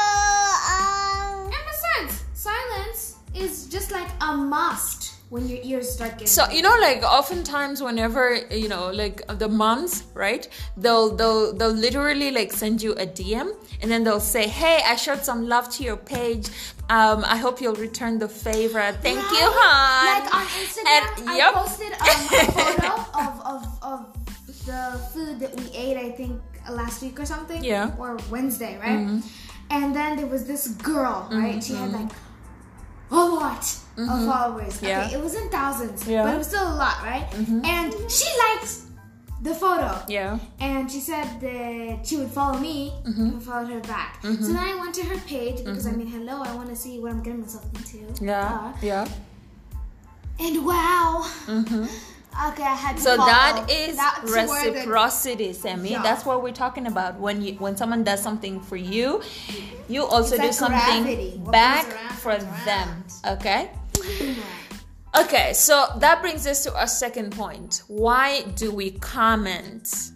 um. 0.74 1.50
and 1.52 1.64
besides, 1.72 2.24
silence 2.34 3.16
is 3.34 3.66
just 3.66 3.90
like 3.90 4.08
a 4.20 4.36
must 4.36 5.14
when 5.30 5.48
your 5.48 5.58
ears 5.64 5.90
start 5.90 6.12
getting. 6.12 6.26
so 6.28 6.48
you 6.50 6.62
know 6.62 6.76
like 6.80 7.02
oftentimes 7.02 7.82
whenever 7.82 8.36
you 8.52 8.68
know 8.68 8.90
like 8.92 9.20
the 9.38 9.48
moms 9.48 10.04
right 10.14 10.48
they'll 10.76 11.10
they'll 11.16 11.52
they'll 11.54 11.72
literally 11.72 12.30
like 12.30 12.52
send 12.52 12.80
you 12.80 12.92
a 12.92 13.06
dm 13.06 13.50
and 13.82 13.90
then 13.90 14.04
they'll 14.04 14.20
say 14.36 14.46
hey 14.48 14.80
i 14.86 14.96
showed 14.96 15.22
some 15.24 15.46
love 15.48 15.68
to 15.70 15.82
your 15.82 15.96
page 15.96 16.48
um 16.90 17.24
i 17.26 17.36
hope 17.36 17.60
you'll 17.60 17.74
return 17.88 18.18
the 18.18 18.28
favor 18.28 18.92
thank 19.02 19.18
you 19.18 19.46
hon 19.58 20.22
Like 20.22 20.34
on 20.34 20.46
Instagram, 20.46 21.20
And- 21.20 21.28
I 21.30 21.36
yep. 21.36 21.54
posted 21.54 21.92
um, 21.92 21.98
a 22.00 22.52
photo 22.58 22.92
of, 23.22 23.32
of, 23.52 23.78
of 23.82 24.00
the 24.66 24.98
food 25.12 25.40
that 25.40 25.54
we 25.56 25.64
ate, 25.76 25.96
I 25.98 26.10
think 26.10 26.40
last 26.70 27.02
week 27.02 27.20
or 27.20 27.26
something. 27.26 27.62
Yeah. 27.62 27.88
Mm-hmm. 27.90 28.00
Or 28.00 28.16
Wednesday, 28.30 28.78
right? 28.78 29.20
And 29.70 29.94
then 29.94 30.16
there 30.16 30.26
was 30.26 30.46
this 30.46 30.68
girl, 30.68 31.28
right? 31.30 31.62
She 31.62 31.74
had 31.74 31.92
like 31.92 32.10
a 33.10 33.14
lot 33.16 33.58
of 33.98 34.24
followers. 34.30 34.74
Mm-hmm. 34.78 34.86
Yeah. 34.86 35.04
Okay, 35.06 35.16
it 35.16 35.20
wasn't 35.22 35.50
thousands, 35.52 36.06
Yeah. 36.08 36.18
Mm-hmm. 36.20 36.26
but 36.28 36.34
it 36.34 36.38
was 36.38 36.46
still 36.46 36.66
a 36.66 36.76
lot, 36.76 37.02
right? 37.02 37.26
And 37.64 37.92
she 38.10 38.26
liked 38.38 38.68
the 39.42 39.54
photo. 39.54 40.00
yeah 40.08 40.38
And 40.60 40.90
she 40.90 41.00
said 41.00 41.26
that 41.40 42.06
she 42.06 42.16
would 42.16 42.30
follow 42.30 42.58
me 42.58 42.92
Mm-hmm. 43.06 43.20
and 43.22 43.36
I 43.36 43.40
followed 43.40 43.68
her 43.72 43.80
back. 43.80 44.20
So 44.22 44.32
then 44.32 44.56
I 44.56 44.74
went 44.80 44.94
to 44.94 45.04
her 45.04 45.18
page 45.26 45.58
because 45.58 45.86
I 45.86 45.92
mean, 45.92 46.06
hello, 46.06 46.42
I 46.42 46.54
want 46.54 46.68
to 46.70 46.76
see 46.76 46.98
what 47.00 47.10
I'm 47.12 47.22
getting 47.22 47.40
myself 47.40 47.64
into. 47.74 47.98
yeah 48.24 48.48
Uh, 48.48 48.72
yeah 48.82 49.08
and 50.40 50.64
wow. 50.66 51.24
Okay, 52.48 52.64
I 52.64 52.74
had 52.74 52.96
to 52.96 53.02
Mm-hmm. 53.02 53.02
so 53.02 53.16
follow. 53.16 53.26
that 53.30 53.66
is 53.70 53.96
That's 53.96 54.24
where 54.32 54.64
the- 54.64 54.72
reciprocity 54.72 55.52
sammie 55.52 55.90
Yeah. 55.90 56.02
that's 56.02 56.24
what 56.26 56.42
we're 56.42 56.58
talking 56.64 56.86
about 56.86 57.20
when 57.20 57.42
you 57.42 57.52
when 57.64 57.76
someone 57.76 58.02
does 58.02 58.20
something 58.22 58.60
for 58.60 58.76
you 58.76 59.22
you 59.88 60.02
also 60.04 60.34
It's 60.34 60.58
do 60.58 60.64
like 60.64 60.64
something. 60.64 61.44
Back 61.50 61.86
around 61.92 62.18
for 62.24 62.32
comes 62.36 62.64
them 62.64 62.88
around. 63.24 63.38
okay 63.38 63.70
Okay, 65.16 65.52
so 65.52 65.86
that 65.98 66.20
brings 66.22 66.44
us 66.44 66.64
to 66.64 66.76
our 66.76 66.88
second 66.88 67.30
point. 67.32 67.82
Why 67.86 68.42
do 68.56 68.72
we 68.72 68.90
comment? 68.90 70.10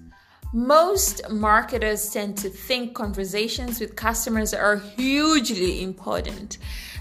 Most 0.53 1.31
marketers 1.31 2.11
tend 2.11 2.37
to 2.39 2.49
think 2.49 2.95
conversations 2.95 3.79
with 3.79 3.95
customers 3.95 4.53
are 4.53 4.77
hugely 4.77 5.85
important. 5.85 6.59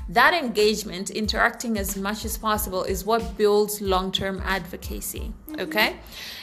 That 0.10 0.34
engagement, 0.34 1.10
interacting 1.10 1.78
as 1.80 1.98
much 1.98 2.24
as 2.24 2.38
possible, 2.38 2.84
is 2.84 3.04
what 3.04 3.36
builds 3.36 3.82
long-term 3.82 4.44
advocacy. 4.46 5.34
Mm-hmm. 5.50 5.62
Okay, 5.62 5.96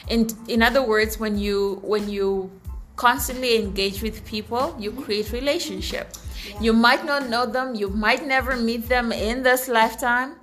in 0.09 0.27
in 0.47 0.61
other 0.61 0.83
words, 0.83 1.19
when 1.19 1.37
you 1.37 1.79
when 1.83 2.09
you 2.09 2.51
constantly 2.95 3.57
engage 3.57 4.01
with 4.01 4.25
people, 4.25 4.75
you 4.77 4.91
mm-hmm. 4.91 5.03
create 5.03 5.31
relationship. 5.31 6.11
Mm-hmm. 6.13 6.63
You 6.63 6.73
might 6.73 7.05
not 7.05 7.29
know 7.29 7.45
them, 7.45 7.75
you 7.75 7.89
might 7.89 8.25
never 8.27 8.55
meet 8.55 8.87
them 8.87 9.11
in 9.11 9.41
this 9.41 9.67
lifetime, 9.67 10.35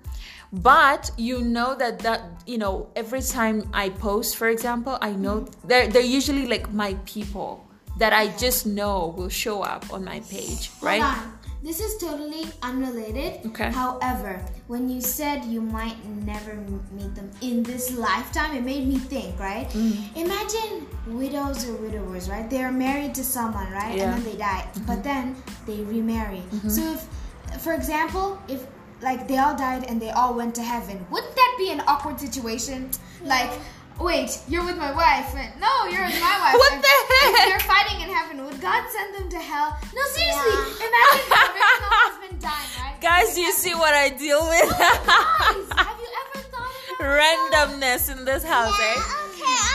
but 0.53 1.11
you 1.17 1.41
know 1.41 1.75
that 1.75 1.99
that 2.01 2.21
you 2.47 2.59
know 2.59 2.89
every 2.95 3.23
time 3.23 3.69
i 3.73 3.89
post 3.89 4.37
for 4.37 4.49
example 4.49 4.99
i 5.01 5.11
know 5.13 5.47
they're 5.65 5.89
they're 5.89 6.03
usually 6.03 6.47
like 6.47 6.71
my 6.73 6.95
people 7.07 7.67
that 7.99 8.13
i 8.13 8.29
just 8.37 8.67
know 8.67 9.15
will 9.17 9.31
show 9.31 9.63
up 9.63 9.91
on 9.93 10.05
my 10.05 10.21
page 10.29 10.71
right 10.83 11.01
Hold 11.01 11.17
on. 11.17 11.39
This 11.63 11.79
is 11.79 11.97
totally 11.99 12.43
unrelated. 12.61 13.47
Okay. 13.47 13.71
However, 13.71 14.45
when 14.67 14.89
you 14.89 15.01
said 15.01 15.45
you 15.45 15.61
might 15.61 15.95
never 16.27 16.57
meet 16.91 17.15
them 17.15 17.31
in 17.41 17.63
this 17.63 17.93
lifetime, 17.93 18.57
it 18.57 18.65
made 18.65 18.89
me 18.89 18.99
think, 18.99 19.39
right? 19.39 19.69
Mm-hmm. 19.71 20.19
Imagine 20.19 20.89
widows 21.07 21.69
or 21.69 21.75
widowers, 21.77 22.29
right? 22.29 22.51
They 22.51 22.65
are 22.65 22.73
married 22.73 23.15
to 23.15 23.23
someone, 23.23 23.71
right? 23.71 23.97
Yeah. 23.97 24.11
Mm-hmm. 24.11 24.15
And 24.17 24.25
then 24.25 24.33
they 24.33 24.39
die. 24.39 24.67
But 24.89 25.05
then 25.05 25.37
they 25.65 25.83
remarry. 25.83 26.43
So 26.67 26.83
if, 26.95 27.07
for 27.63 27.75
example, 27.75 28.43
if 28.49 28.67
like 29.03 29.29
they 29.29 29.39
all 29.39 29.57
died 29.57 29.85
and 29.89 30.01
they 30.01 30.11
all 30.11 30.35
went 30.35 30.55
to 30.57 30.63
heaven, 30.63 31.05
wouldn't 31.11 31.35
that 31.35 31.55
be 31.59 31.71
an 31.71 31.81
awkward 31.87 32.19
situation? 32.21 32.91
Like, 33.25 33.51
wait, 34.01 34.39
you're 34.49 34.65
with 34.65 34.77
my 34.79 34.93
wife. 34.93 35.35
No, 35.61 35.73
you're 35.91 36.05
with 36.07 36.21
my 36.21 36.37
wife. 36.43 36.55
What 36.63 36.81
the 36.81 36.89
heck? 36.89 37.49
They're 37.49 37.61
fighting 37.61 38.01
in 38.03 38.15
heaven. 38.15 38.45
Would 38.45 38.61
God 38.61 38.85
send 38.91 39.15
them 39.17 39.29
to 39.31 39.39
hell? 39.39 39.77
No, 39.95 40.03
seriously. 40.15 40.53
Yeah. 40.53 40.87
Imagine 40.87 41.27
your 41.29 41.39
original 41.53 41.93
husband 42.03 42.41
dying, 42.41 42.71
right? 42.81 43.01
guys 43.03 43.35
do 43.35 43.41
you 43.41 43.53
see 43.53 43.75
what 43.75 43.93
i 43.95 44.09
deal 44.11 44.41
with 44.49 44.71
Guys, 44.71 45.67
have 45.75 45.99
you 45.99 46.11
ever 46.23 46.39
thought 46.55 46.71
about 46.95 47.19
randomness 47.81 48.17
in 48.17 48.25
this 48.25 48.45
house 48.45 48.79
eh. 48.79 48.95
I'm 48.95 48.95
thinking 49.03 49.22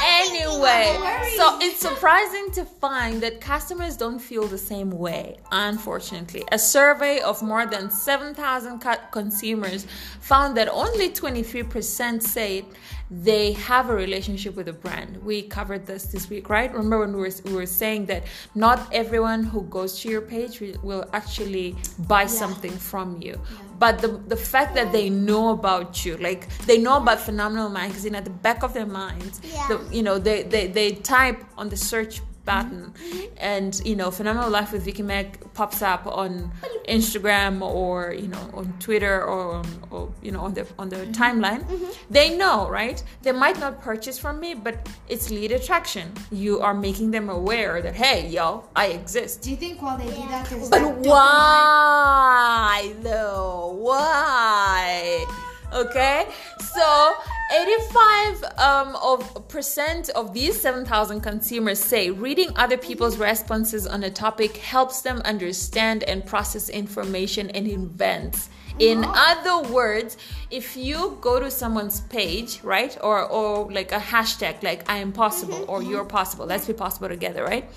anyway 0.03 1.27
so 1.38 1.57
it's 1.62 1.79
surprising 1.79 2.50
to 2.51 2.65
find 2.65 3.21
that 3.21 3.39
customers 3.39 3.95
don't 3.95 4.19
feel 4.19 4.47
the 4.47 4.57
same 4.57 4.91
way 4.91 5.38
unfortunately. 5.51 6.43
A 6.51 6.59
survey 6.59 7.19
of 7.19 7.41
more 7.41 7.65
than 7.65 7.89
7000 7.89 8.83
consumers 9.12 9.86
found 10.19 10.57
that 10.57 10.67
only 10.69 11.09
23% 11.09 12.21
said 12.21 12.65
they 13.09 13.53
have 13.53 13.89
a 13.89 13.95
relationship 13.95 14.55
with 14.55 14.67
a 14.67 14.73
brand. 14.73 15.23
We 15.23 15.41
covered 15.43 15.85
this 15.85 16.03
this 16.07 16.29
week 16.29 16.49
right? 16.49 16.71
Remember 16.73 16.99
when 16.99 17.13
we 17.15 17.21
were, 17.21 17.31
we 17.45 17.53
were 17.53 17.65
saying 17.65 18.07
that 18.07 18.23
not 18.55 18.79
everyone 18.91 19.43
who 19.43 19.61
goes 19.63 19.99
to 20.01 20.09
your 20.09 20.21
page 20.21 20.59
will- 20.83 21.05
actually 21.13 21.75
buy 22.07 22.25
something 22.25 22.71
from 22.71 23.21
you. 23.21 23.39
But 23.79 23.99
the 23.99 24.09
the 24.33 24.35
fact 24.35 24.75
that 24.75 24.91
they 24.91 25.09
know 25.09 25.49
about 25.49 26.05
you 26.05 26.17
like 26.17 26.49
they 26.65 26.77
know 26.77 26.97
about 26.97 27.19
phenomenal 27.19 27.69
magazine 27.69 28.15
at 28.15 28.25
the 28.25 28.35
back 28.47 28.63
of 28.63 28.73
their 28.73 28.85
minds. 28.85 29.39
Yeah. 29.43 29.67
the, 29.69 29.95
you 29.95 30.03
know 30.03 30.17
they, 30.19 30.43
they 30.43 30.67
they 30.67 30.91
type 30.93 31.39
on 31.57 31.69
the 31.69 31.77
search 31.77 32.21
button 32.48 32.84
mm-hmm. 32.88 33.25
and 33.54 33.82
you 33.89 33.96
know 34.00 34.10
phenomenal 34.10 34.50
life 34.50 34.72
with 34.72 34.84
vicky 34.88 35.04
meg 35.04 35.27
pops 35.54 35.82
up 35.82 36.04
on 36.08 36.51
instagram 36.88 37.62
or 37.62 38.13
you 38.22 38.30
know 38.34 38.46
on 38.54 38.66
twitter 38.80 39.16
or, 39.32 39.56
on, 39.60 39.66
or 39.92 40.10
you 40.22 40.32
know 40.32 40.42
on 40.48 40.54
the 40.54 40.66
on 40.80 40.88
the 40.89 40.96
mm-hmm. 40.96 41.22
timeline. 41.22 41.62
Mm-hmm. 41.63 42.13
They 42.18 42.38
know 42.42 42.70
right? 42.70 43.04
They 43.22 43.34
might 43.44 43.60
not 43.60 43.82
purchase 43.82 44.18
from 44.18 44.39
me 44.39 44.54
but 44.54 44.75
it's 45.08 45.30
lead 45.30 45.51
attraction. 45.51 46.12
You 46.32 46.60
are 46.62 46.74
making 46.74 47.12
them 47.12 47.30
aware 47.30 47.82
that 47.82 47.96
hey 47.96 48.27
yo 48.30 48.63
i 48.75 48.88
exist. 48.88 49.42
Do 49.44 49.51
you 49.51 49.58
think 49.58 49.82
while 49.82 49.98
they 49.98 50.06
do 50.06 50.24
that, 50.34 50.50
there's 50.50 50.70
but 50.70 50.84
why 51.12 52.94
though? 53.01 53.77
Why? 53.80 55.25
Okay, 55.74 56.27
so 56.59 57.13
85 57.53 58.43
um, 58.57 58.95
of 58.95 59.47
percent 59.50 60.09
of 60.09 60.33
these 60.33 60.59
7,000 60.59 61.21
consumers 61.21 61.79
say 61.79 62.09
reading 62.09 62.50
other 62.55 62.77
people's 62.77 63.17
responses 63.17 63.86
on 63.86 64.03
a 64.03 64.09
topic 64.09 64.57
helps 64.57 65.01
them 65.01 65.21
understand 65.25 66.03
and 66.03 66.25
process 66.25 66.69
information 66.69 67.50
and 67.51 67.67
events. 67.67 68.50
In 68.79 69.03
other 69.03 69.67
words, 69.74 70.17
if 70.51 70.77
you 70.77 71.17
go 71.19 71.39
to 71.39 71.50
someone's 71.50 72.01
page, 72.01 72.62
right, 72.63 72.95
or 73.01 73.27
or 73.27 73.71
like 73.71 73.91
a 73.91 74.00
hashtag 74.00 74.62
like 74.62 74.89
I 74.89 74.97
am 74.97 75.12
possible 75.12 75.65
or 75.67 75.81
you're 75.81 76.05
possible, 76.05 76.45
let's 76.45 76.67
be 76.67 76.74
possible 76.74 77.09
together, 77.09 77.43
right? 77.43 77.67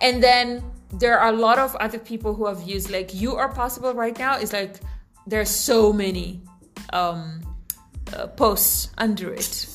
and 0.00 0.22
then 0.22 0.62
there 0.92 1.18
are 1.18 1.32
a 1.32 1.36
lot 1.36 1.58
of 1.58 1.74
other 1.76 1.98
people 1.98 2.34
who 2.34 2.46
have 2.46 2.62
used 2.62 2.90
like 2.90 3.14
you 3.14 3.34
are 3.34 3.48
possible 3.52 3.94
right 3.94 4.18
now 4.18 4.36
is 4.38 4.52
like 4.52 4.76
there's 5.26 5.50
so 5.50 5.92
many 5.92 6.40
um 6.92 7.40
uh, 8.12 8.26
posts 8.28 8.90
under 8.98 9.32
it. 9.32 9.66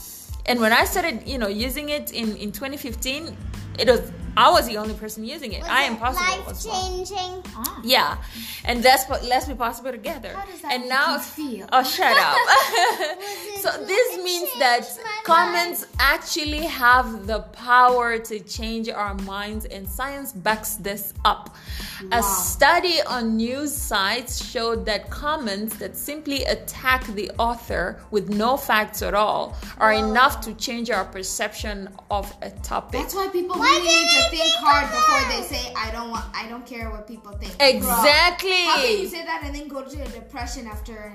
And 0.45 0.59
when 0.59 0.73
i 0.73 0.83
started 0.85 1.27
you 1.27 1.37
know 1.37 1.47
using 1.47 1.89
it 1.89 2.11
in 2.11 2.35
in 2.37 2.51
2015 2.51 3.37
it 3.77 3.87
was 3.87 4.11
i 4.37 4.49
was 4.49 4.67
the 4.67 4.77
only 4.77 4.93
person 4.93 5.23
using 5.23 5.53
it. 5.53 5.63
I 5.69 5.83
am 5.83 5.97
possible 5.97 6.25
Life 6.37 6.49
as 6.49 6.65
well. 6.65 6.81
changing. 6.81 7.43
Ah. 7.55 7.79
yeah. 7.83 8.17
And 8.65 8.83
that's 8.83 9.05
what 9.09 9.23
let's 9.25 9.47
be 9.47 9.53
possible 9.55 9.91
together. 9.91 10.33
How 10.33 10.45
does 10.45 10.61
that 10.61 10.71
and 10.73 10.81
make 10.83 10.89
now 10.89 11.13
you 11.15 11.19
feel? 11.19 11.67
oh 11.71 11.83
shut 11.83 12.15
up. 12.17 12.35
So 13.61 13.69
it- 13.73 13.87
this 13.87 14.17
means 14.23 14.49
that 14.59 14.83
my 15.03 15.21
comments 15.25 15.85
actually 15.99 16.65
have 16.65 17.27
the 17.27 17.39
power 17.51 18.17
to 18.19 18.39
change 18.39 18.87
our 18.89 19.13
minds 19.15 19.65
and 19.65 19.87
science 19.87 20.31
backs 20.31 20.75
this 20.75 21.13
up. 21.25 21.55
Wow. 22.01 22.19
a 22.19 22.23
study 22.23 23.01
on 23.01 23.35
news 23.35 23.73
sites 23.75 24.43
showed 24.45 24.85
that 24.85 25.09
comments 25.09 25.75
that 25.77 25.97
simply 25.97 26.45
attack 26.45 27.05
the 27.07 27.29
author 27.37 27.99
with 28.11 28.29
no 28.29 28.55
facts 28.55 29.01
at 29.01 29.13
all 29.13 29.57
are 29.79 29.91
enough 29.91 30.39
to 30.41 30.53
change 30.53 30.89
our 30.89 31.03
perception 31.03 31.89
of 32.09 32.33
a 32.41 32.51
topic. 32.51 33.01
That's 33.01 33.15
why 33.15 33.27
people 33.27 33.57
Why 33.57 33.65
really 33.65 33.87
need 33.87 34.18
to 34.19 34.29
think 34.29 34.53
hard 34.59 34.85
before 34.91 35.23
they 35.31 35.41
say 35.47 35.73
I 35.75 35.91
don't 35.91 36.09
want 36.09 36.25
I 36.35 36.47
don't 36.49 36.65
care 36.65 36.89
what 36.91 37.07
people 37.07 37.31
think. 37.33 37.53
Exactly. 37.59 38.49
Bro, 38.49 38.73
how 38.73 38.81
can 38.81 38.99
you 38.99 39.07
say 39.07 39.23
that 39.25 39.41
and 39.43 39.55
then 39.55 39.67
go 39.67 39.83
to 39.83 40.01
a 40.01 40.07
depression 40.09 40.67
after 40.67 41.13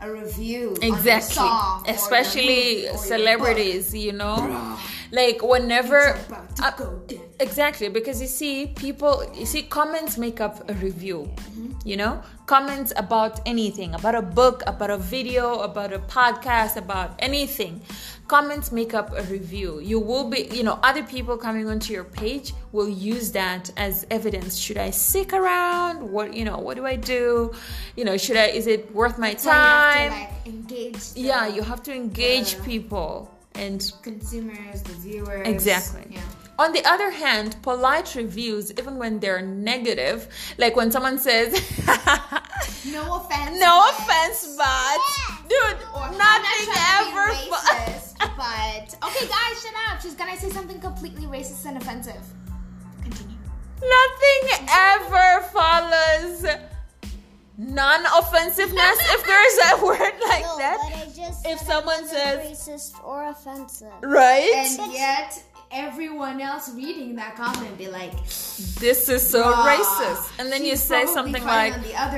a, 0.00 0.10
review? 0.10 0.76
exactly 0.82 1.48
especially 1.90 2.84
movie 2.84 2.88
or 2.88 2.90
your 2.92 2.98
celebrities 2.98 3.94
you 3.94 4.12
know 4.12 4.36
like 5.10 5.42
whenever? 5.42 5.98
It's 6.20 6.28
about 6.60 7.08
to 7.08 7.16
uh, 7.16 7.20
exactly 7.40 7.88
because 7.88 8.20
you 8.20 8.26
see 8.28 8.66
people 8.76 9.24
you 9.34 9.46
see 9.46 9.62
comments 9.62 10.18
make 10.18 10.40
up 10.40 10.68
a 10.68 10.74
review 10.74 11.30
Mm-hmm. 11.36 11.88
you 11.88 11.96
know 11.96 12.22
comments 12.46 12.92
about 12.96 13.40
anything 13.46 13.94
about 13.94 14.14
a 14.14 14.22
book 14.22 14.62
about 14.66 14.90
a 14.90 14.98
video 14.98 15.60
about 15.60 15.92
a 15.92 15.98
podcast 16.00 16.76
about 16.76 17.14
anything 17.18 17.80
comments 18.28 18.72
make 18.72 18.92
up 18.94 19.12
a 19.16 19.22
review 19.24 19.78
you 19.80 20.00
will 20.00 20.28
be 20.28 20.48
you 20.52 20.62
know 20.62 20.78
other 20.82 21.02
people 21.02 21.36
coming 21.36 21.68
onto 21.68 21.92
your 21.92 22.04
page 22.04 22.52
will 22.72 22.88
use 22.88 23.32
that 23.32 23.70
as 23.76 24.06
evidence 24.10 24.56
should 24.56 24.76
i 24.76 24.90
stick 24.90 25.32
around 25.32 26.02
what 26.10 26.34
you 26.34 26.44
know 26.44 26.58
what 26.58 26.76
do 26.76 26.84
i 26.84 26.96
do 26.96 27.52
you 27.96 28.04
know 28.04 28.16
should 28.16 28.36
i 28.36 28.46
is 28.46 28.66
it 28.66 28.92
worth 28.92 29.18
my 29.18 29.34
So 29.34 29.48
you 29.50 29.54
time 29.54 30.28
to, 30.44 30.74
like 30.74 30.96
yeah 31.14 31.46
you 31.46 31.62
have 31.62 31.82
to 31.84 31.94
engage 31.94 32.60
people 32.64 33.30
and 33.56 33.92
consumers, 34.02 34.82
the 34.82 34.92
viewers. 34.94 35.46
Exactly. 35.46 36.06
Yeah. 36.10 36.20
On 36.58 36.72
the 36.72 36.84
other 36.84 37.10
hand 37.10 37.56
polite 37.62 38.14
reviews 38.14 38.72
even 38.78 38.96
when 38.98 39.20
they're 39.20 39.42
negative 39.42 40.28
like 40.58 40.74
when 40.76 40.90
someone 40.90 41.18
says 41.18 41.52
No 42.86 43.16
offense. 43.16 43.58
no 43.58 43.82
but- 43.82 43.98
offense 43.98 44.56
but 44.56 44.98
dude 45.48 45.78
Or, 45.94 46.08
not 46.16 46.40
nothing 46.42 46.66
be 46.66 46.80
ever 46.96 47.26
racist, 47.34 48.14
but 48.18 49.08
okay, 49.08 49.26
guys, 49.28 49.54
shut 49.62 49.74
up. 49.90 50.00
She's 50.00 50.14
gonna 50.14 50.36
say 50.36 50.50
something 50.50 50.80
completely 50.80 51.26
racist 51.26 51.64
and 51.66 51.76
offensive. 51.76 52.22
Continue. 53.02 53.36
nothing 53.80 54.66
ever 54.68 55.42
follows 55.52 56.44
non-offensiveness 57.58 58.98
if 59.14 59.26
there's 59.26 59.58
a 59.72 59.84
word 59.86 59.98
like 60.28 60.42
No, 60.42 60.58
that 60.58 60.78
but 60.82 60.92
I 60.98 61.12
just 61.14 61.46
If 61.46 61.58
someone 61.60 62.06
says- 62.06 62.46
racist 62.50 63.02
or 63.04 63.28
offensive. 63.28 63.92
right 64.02 64.52
And 64.54 64.92
yet, 64.92 65.42
everyone 65.70 66.40
else 66.40 66.70
reading 66.74 67.16
that 67.16 67.36
comment 67.36 67.76
be 67.76 67.88
like, 67.88 68.12
this 68.78 69.08
is 69.08 69.28
so 69.28 69.42
racist. 69.44 70.30
And 70.38 70.50
then 70.50 70.64
you 70.64 70.76
say 70.76 71.06
something 71.06 71.44
like 71.44 71.74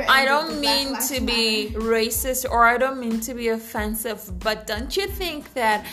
i 0.09 0.25
don't 0.25 0.61
mean 0.61 0.97
to 1.09 1.21
be 1.21 1.71
racist 1.75 2.49
or 2.51 2.67
i 2.67 2.77
don't 2.77 2.99
mean 3.01 3.21
to 3.21 3.35
be 3.35 3.49
offensive 3.49 4.39
but 4.41 4.67
don't 4.67 4.97
you 4.97 5.07
think 5.07 5.53
that 5.55 5.85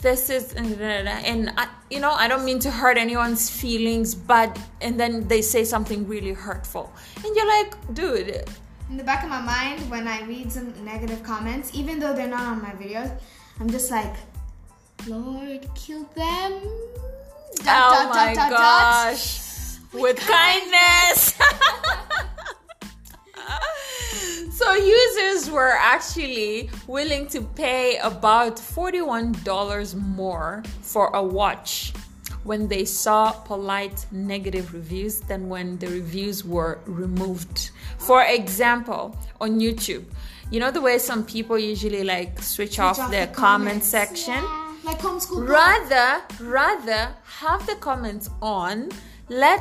this 0.00 0.30
is 0.30 0.54
and 0.54 1.52
I, 1.56 1.68
you 1.90 2.00
know 2.00 2.12
i 2.12 2.26
don't 2.28 2.44
mean 2.44 2.58
to 2.60 2.70
hurt 2.70 2.96
anyone's 2.96 3.50
feelings 3.50 4.14
but 4.14 4.58
and 4.80 4.98
then 4.98 5.28
they 5.28 5.42
say 5.42 5.64
something 5.64 6.06
really 6.06 6.32
hurtful. 6.32 6.92
And 7.24 7.36
you're 7.36 7.46
like 7.46 7.94
dude. 7.94 8.44
In 8.88 8.96
the 8.96 9.04
back 9.04 9.22
of 9.22 9.30
my 9.30 9.40
mind, 9.40 9.88
when 9.88 10.08
I 10.08 10.24
read 10.24 10.50
some 10.50 10.72
negative 10.84 11.22
comments, 11.22 11.70
even 11.74 12.00
though 12.00 12.12
they're 12.12 12.26
not 12.26 12.42
on 12.42 12.60
my 12.60 12.70
videos, 12.70 13.16
I'm 13.60 13.70
just 13.70 13.88
like, 13.88 14.12
Lord, 15.06 15.66
kill 15.74 16.04
them. 16.14 16.52
Dot, 17.64 17.66
oh 17.66 18.12
dot, 18.12 18.14
my 18.14 18.34
dot, 18.34 18.50
gosh. 18.50 19.78
With 19.92 20.18
kindness. 20.18 21.34
So 24.60 24.74
users 24.74 25.50
were 25.50 25.74
actually 25.80 26.68
willing 26.86 27.26
to 27.28 27.40
pay 27.40 27.96
about 27.96 28.56
$41 28.56 29.94
more 29.94 30.62
for 30.82 31.08
a 31.14 31.22
watch 31.22 31.94
when 32.44 32.68
they 32.68 32.84
saw 32.84 33.32
polite 33.32 34.04
negative 34.12 34.74
reviews 34.74 35.20
than 35.20 35.48
when 35.48 35.78
the 35.78 35.86
reviews 35.86 36.44
were 36.44 36.78
removed. 36.84 37.70
For 37.96 38.22
example 38.22 39.16
on 39.40 39.58
youtube 39.60 40.04
you 40.50 40.60
know 40.60 40.70
the 40.70 40.82
way 40.82 40.98
some 40.98 41.24
people 41.24 41.58
usually 41.58 42.04
like 42.04 42.42
switch, 42.42 42.78
off, 42.78 42.98
off 42.98 43.10
their 43.10 43.26
the 43.26 43.32
comment 43.32 43.82
comments. 43.82 43.86
section 43.88 44.44
Like 44.84 44.98
homeschool. 45.00 45.46
rather 45.48 46.22
rather 46.40 47.14
have 47.40 47.66
the 47.66 47.74
comments 47.76 48.30
on. 48.42 48.88
Let 49.28 49.60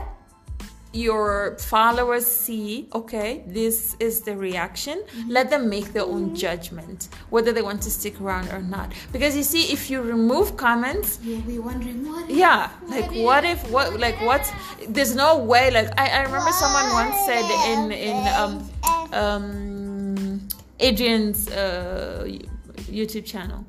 your 0.91 1.55
followers 1.59 2.25
see 2.25 2.87
okay 2.95 3.43
this 3.45 3.95
is 3.99 4.21
the 4.21 4.35
reaction. 4.35 5.03
Let 5.27 5.51
them 5.51 5.69
make 5.69 5.93
their 5.93 6.01
own 6.03 6.33
judgment 6.35 7.09
whether 7.29 7.51
they 7.51 7.61
want 7.61 7.83
to 7.83 7.91
stick 7.91 8.19
around 8.19 8.49
or 8.51 8.59
not. 8.61 8.91
Because 9.11 9.37
you 9.37 9.43
see 9.43 9.71
if 9.71 9.91
you 9.91 10.01
remove 10.01 10.57
comments 10.57 11.19
You'll 11.21 11.41
be 11.41 11.59
wondering 11.59 12.09
what. 12.09 12.27
if- 12.29 12.35
yeah 12.35 12.71
like 12.87 13.11
what 13.11 13.43
if? 13.45 13.59
What 13.69 13.99
like 13.99 14.19
what 14.21 14.51
there's 14.87 15.13
no 15.15 15.37
way 15.37 15.69
like 15.69 15.89
i, 15.99 16.07
I 16.07 16.21
remember 16.23 16.51
someone 16.63 16.87
once 17.01 17.15
said 17.27 17.45
in 17.71 17.91
in 17.91 18.17
um 18.41 18.53
um 19.13 20.47
adrian's 20.79 21.49
uh 21.49 22.25
youtube 22.89 23.25
channel 23.25 23.63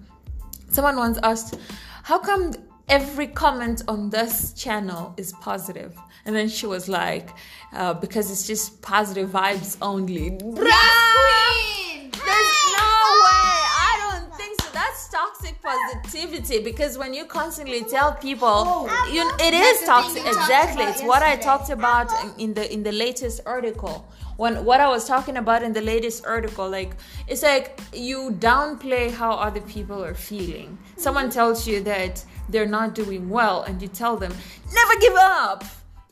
someone 0.70 0.96
once 0.96 1.18
asked 1.22 1.58
how 2.02 2.18
come 2.18 2.54
every 2.88 3.26
comment 3.26 3.82
on 3.88 4.10
this 4.10 4.52
channel 4.54 5.14
is 5.16 5.32
positive? 5.40 5.96
and 6.24 6.36
then 6.36 6.48
she 6.48 6.66
was 6.66 6.88
like 6.88 7.30
uh, 7.72 7.94
because 7.94 8.30
it's 8.30 8.46
just 8.46 8.80
positive 8.82 9.30
vibes 9.30 9.76
only 9.80 10.30
Queen! 10.30 12.10
there's 12.12 12.52
no 12.78 12.92
way. 13.26 13.56
I 13.88 13.92
don't 14.02 14.34
think 14.36 14.60
so. 14.60 14.68
That's 14.72 15.08
toxic 15.08 15.56
positivity 15.62 16.62
because 16.62 16.98
when 16.98 17.14
you 17.14 17.24
constantly 17.24 17.84
tell 17.84 18.12
people, 18.14 18.88
you 19.12 19.30
it 19.40 19.54
is 19.54 19.82
toxic. 19.86 20.22
thing 20.22 20.26
you 20.26 20.32
talked 20.32 20.50
Exactly. 20.50 20.84
It's 20.84 21.02
what 21.02 21.22
I 21.22 21.36
talked 21.36 21.70
about 21.70 22.10
in 22.38 22.54
the 22.54 22.72
in 22.72 22.82
the 22.82 22.92
latest 22.92 23.40
article. 23.46 24.06
When 24.40 24.64
what 24.64 24.80
I 24.80 24.88
was 24.88 25.04
talking 25.06 25.36
about 25.36 25.62
in 25.62 25.74
the 25.74 25.82
latest 25.82 26.24
article, 26.24 26.66
like 26.66 26.92
it's 27.28 27.42
like 27.42 27.78
you 27.92 28.30
downplay 28.38 29.12
how 29.12 29.32
other 29.32 29.60
people 29.60 30.02
are 30.02 30.14
feeling. 30.14 30.78
Someone 30.96 31.24
mm-hmm. 31.24 31.40
tells 31.40 31.68
you 31.68 31.82
that 31.84 32.24
they're 32.48 32.72
not 32.78 32.94
doing 32.94 33.28
well, 33.28 33.64
and 33.64 33.82
you 33.82 33.88
tell 33.88 34.16
them, 34.16 34.32
never 34.72 34.94
give 34.98 35.14
up. 35.14 35.64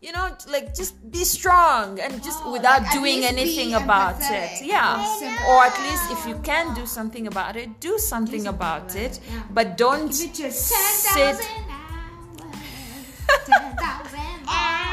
You 0.02 0.12
know, 0.12 0.28
like 0.46 0.74
just 0.74 0.92
be 1.10 1.24
strong 1.24 1.98
and 2.00 2.22
just 2.22 2.40
Oh, 2.44 2.52
without 2.52 2.82
like, 2.82 2.92
doing 2.92 3.24
anything 3.24 3.72
about 3.72 4.20
empathetic. 4.20 4.60
it. 4.60 4.66
Yeah. 4.66 5.02
Simple. 5.18 5.46
Or 5.48 5.64
at 5.64 5.76
least 5.88 6.12
if 6.12 6.28
you 6.28 6.36
can 6.44 6.74
do 6.74 6.84
something 6.84 7.28
about 7.28 7.56
it, 7.56 7.80
do 7.80 7.96
something 7.96 8.42
something 8.42 8.46
about 8.46 8.92
about 8.92 8.96
it. 8.96 9.12
it, 9.16 9.20
yeah. 9.32 9.42
But 9.56 9.78
don't 9.78 10.12
just 10.12 10.68
sit 10.68 11.16
10,000 11.16 11.48
hours. 11.72 11.88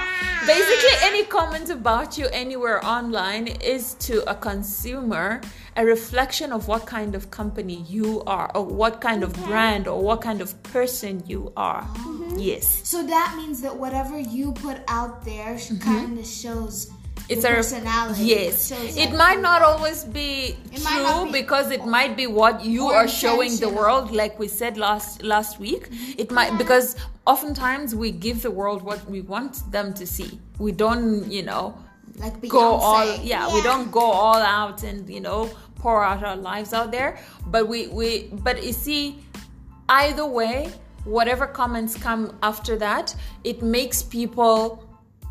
Basically, 0.45 0.95
any 1.01 1.23
comment 1.25 1.69
about 1.69 2.17
you 2.17 2.27
anywhere 2.31 2.84
online 2.86 3.47
is 3.47 3.95
to 4.05 4.29
a 4.29 4.36
consumer 4.36 5.41
a 5.77 5.86
reflection 5.86 6.53
of 6.53 6.67
what 6.67 6.86
kind 6.86 7.15
of 7.15 7.31
company 7.31 7.84
you 7.89 8.23
are, 8.25 8.49
or 8.55 8.63
what 8.65 9.01
kind 9.01 9.23
of 9.23 9.34
brand, 9.45 9.88
or 9.88 10.01
what 10.01 10.21
kind 10.21 10.39
of 10.39 10.62
person 10.63 11.21
you 11.27 11.51
are. 11.58 11.81
Mm-hmm. 11.81 12.38
Yes. 12.39 12.81
So 12.88 13.03
that 13.03 13.34
means 13.36 13.62
that 13.62 13.75
whatever 13.75 14.17
you 14.17 14.53
put 14.53 14.79
out 14.88 15.25
there 15.25 15.55
mm-hmm. 15.55 15.79
kind 15.79 16.17
of 16.17 16.25
shows 16.25 16.91
It's 17.28 17.44
your 17.44 17.54
a 17.54 17.56
personality. 17.56 18.24
Yes, 18.24 18.72
it 18.72 19.12
might 19.14 19.42
not 19.42 19.62
always 19.62 20.04
be 20.04 20.58
true 20.76 21.26
be- 21.26 21.32
because 21.32 21.72
it 21.72 21.86
might 21.86 22.16
be 22.16 22.28
what 22.28 22.64
you 22.64 22.88
are 22.88 23.08
showing 23.08 23.56
the 23.58 23.70
world. 23.70 24.12
Like 24.12 24.38
we 24.38 24.48
said 24.48 24.78
last 24.78 25.24
last 25.24 25.60
week, 25.60 25.90
mm-hmm. 25.90 26.20
it 26.20 26.32
might 26.32 26.58
because 26.58 26.96
oftentimes 27.26 27.96
we 27.96 28.12
give 28.12 28.42
the 28.44 28.52
world 28.52 28.84
what 28.84 29.04
we 29.10 29.22
want 29.22 29.72
them 29.72 29.94
to 29.96 30.06
see. 30.06 30.40
We 30.60 30.72
don't, 30.72 31.30
you 31.32 31.44
know, 31.44 31.78
like 32.18 32.40
Beyonce. 32.42 32.50
go 32.50 32.60
all 32.60 33.16
yeah, 33.22 33.54
we 33.54 33.62
don't 33.62 33.92
go 33.92 34.06
all 34.06 34.42
out 34.42 34.84
and 34.84 35.10
you 35.10 35.22
know 35.22 35.50
pour 35.76 36.04
out 36.04 36.24
our 36.24 36.36
lives 36.36 36.74
out 36.74 36.92
there 36.92 37.18
but 37.48 37.68
we 37.68 37.88
we 37.88 38.30
but 38.44 38.64
you 38.64 38.74
see 38.74 39.20
either 39.90 40.26
way 40.26 40.72
whatever 41.04 41.46
comments 41.46 41.96
come 41.96 42.36
after 42.42 42.76
that 42.76 43.16
it 43.44 43.62
makes 43.62 44.02
people 44.02 44.84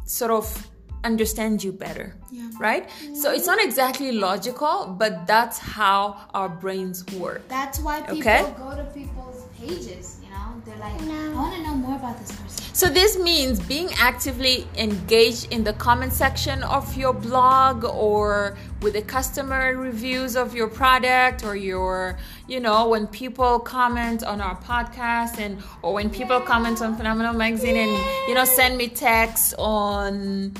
sort 0.04 0.30
of 0.30 0.70
understand 1.04 1.62
you 1.64 1.72
better 1.72 2.14
Yeah. 2.30 2.48
right 2.58 2.84
so 3.20 3.30
it's 3.36 3.46
not 3.46 3.60
exactly 3.68 4.10
logical 4.12 4.76
but 4.98 5.26
that's 5.26 5.58
how 5.58 5.98
our 6.34 6.48
brains 6.48 7.04
work 7.22 7.40
That's 7.48 7.78
why 7.86 8.00
people 8.00 8.18
Okay. 8.18 8.42
go 8.58 8.70
to 8.80 8.84
people's 9.00 9.40
pages. 9.60 10.18
You 10.24 10.30
know, 10.34 10.46
they're 10.66 10.76
like, 10.86 11.00
No. 11.02 11.32
I 11.32 11.34
want 11.42 11.52
to 11.56 11.62
know 11.66 11.74
more 11.86 11.96
about 11.96 12.16
this 12.20 12.30
person. 12.32 12.60
So 12.80 12.86
this 13.00 13.12
means 13.18 13.60
being 13.74 13.90
actively 14.10 14.66
engaged 14.76 15.44
in 15.54 15.60
the 15.68 15.72
comment 15.86 16.12
section 16.12 16.58
of 16.64 16.84
your 17.02 17.14
blog 17.28 17.84
or 17.84 18.56
with 18.82 18.94
the 18.98 19.02
customer 19.16 19.62
reviews 19.76 20.32
of 20.42 20.48
your 20.58 20.68
product 20.82 21.44
or 21.48 21.54
your 21.70 22.18
you 22.52 22.60
know 22.66 22.80
when 22.92 23.04
people 23.22 23.52
comment 23.60 24.20
on 24.32 24.38
our 24.46 24.56
podcast 24.72 25.34
and 25.44 25.52
or 25.82 25.90
when 25.98 26.08
people 26.10 26.40
comment 26.52 26.82
on 26.84 26.90
Phenomenal 26.96 27.32
Magazine 27.44 27.76
and 27.84 27.94
you 28.28 28.34
know 28.34 28.44
send 28.60 28.72
me 28.76 28.86
texts 28.88 29.54
on 29.56 30.52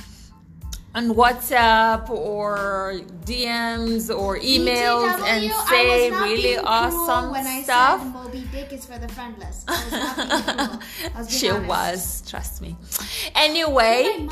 on 0.95 1.11
WhatsApp 1.11 2.09
or 2.09 3.01
DMs 3.25 4.17
or 4.17 4.39
emails 4.39 5.17
BTW, 5.17 5.27
and 5.27 5.69
say 5.69 6.11
really 6.11 6.57
awesome 6.59 7.33
when 7.33 7.47
I 7.47 7.63
stuff. 7.63 8.01
Said 8.03 8.13
Moby 8.13 8.45
Dick 8.53 8.73
is 8.73 8.85
for 8.87 8.99
the 8.99 9.09
was 9.09 9.65
was 11.19 11.39
she 11.39 11.51
honest. 11.51 11.69
was, 11.69 12.23
trust 12.31 12.63
me. 12.63 12.77
Anyway, 13.35 14.29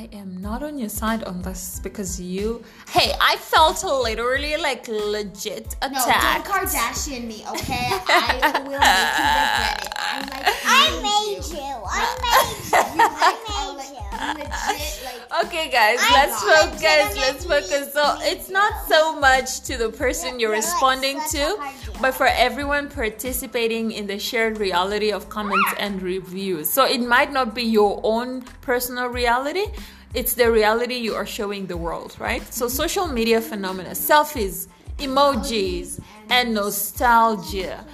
I 0.00 0.08
am 0.14 0.40
not 0.40 0.62
on 0.62 0.78
your 0.78 0.88
side 0.88 1.24
on 1.24 1.42
this 1.42 1.78
because 1.82 2.18
you. 2.18 2.64
Hey, 2.88 3.12
I 3.20 3.36
felt 3.36 3.84
literally 3.84 4.56
like 4.56 4.88
legit 4.88 5.76
attacked. 5.82 6.48
No, 6.48 6.54
don't 6.54 6.66
Kardashian 6.66 7.26
me, 7.26 7.44
okay? 7.50 7.88
I 8.08 8.62
will 8.64 8.80
make 8.80 9.12
you 9.20 9.28
regret 9.28 9.84
it. 9.84 9.92
I'm 10.00 10.22
like, 10.32 10.46
I 10.64 10.88
made 11.04 11.44
you. 11.52 11.68
I 11.84 12.16
made 12.24 12.64
you. 12.64 12.78
I 12.80 13.50
I 14.20 14.34
made 14.34 14.44
you. 14.44 14.50
legit, 14.50 15.04
like, 15.04 15.44
Okay, 15.44 15.70
guys, 15.70 15.98
I 16.00 16.12
let's 16.12 16.44
got 16.44 16.70
focus. 16.70 17.16
Let's 17.16 17.44
focus. 17.44 17.92
So 17.92 18.16
it's 18.20 18.50
not 18.50 18.72
so 18.88 19.18
much 19.18 19.60
to 19.62 19.76
the 19.76 19.88
person 19.90 20.38
you're 20.40 20.50
you're 20.50 20.50
like 20.50 20.64
responding 20.64 21.20
such 21.20 21.32
to, 21.32 22.00
but 22.00 22.14
for 22.14 22.26
everyone 22.26 22.88
participating 22.88 23.92
in 23.92 24.06
the 24.06 24.18
shared 24.18 24.58
reality 24.58 25.12
of 25.12 25.28
comments 25.28 25.72
and 25.78 26.02
reviews. 26.02 26.68
So 26.68 26.84
it 26.84 27.00
might 27.00 27.32
not 27.32 27.54
be 27.54 27.62
your 27.62 28.00
own 28.02 28.42
personal 28.60 29.06
reality. 29.06 29.66
It's 30.12 30.34
the 30.34 30.50
reality 30.50 30.96
you 30.96 31.14
are 31.14 31.26
showing 31.26 31.66
the 31.66 31.76
world, 31.76 32.16
right? 32.18 32.42
So 32.52 32.68
social 32.68 33.06
media 33.06 33.40
phenomena, 33.40 33.90
selfies, 33.90 34.66
emojis, 34.98 36.00
and 36.28 36.54
nostalgia. 36.54 37.86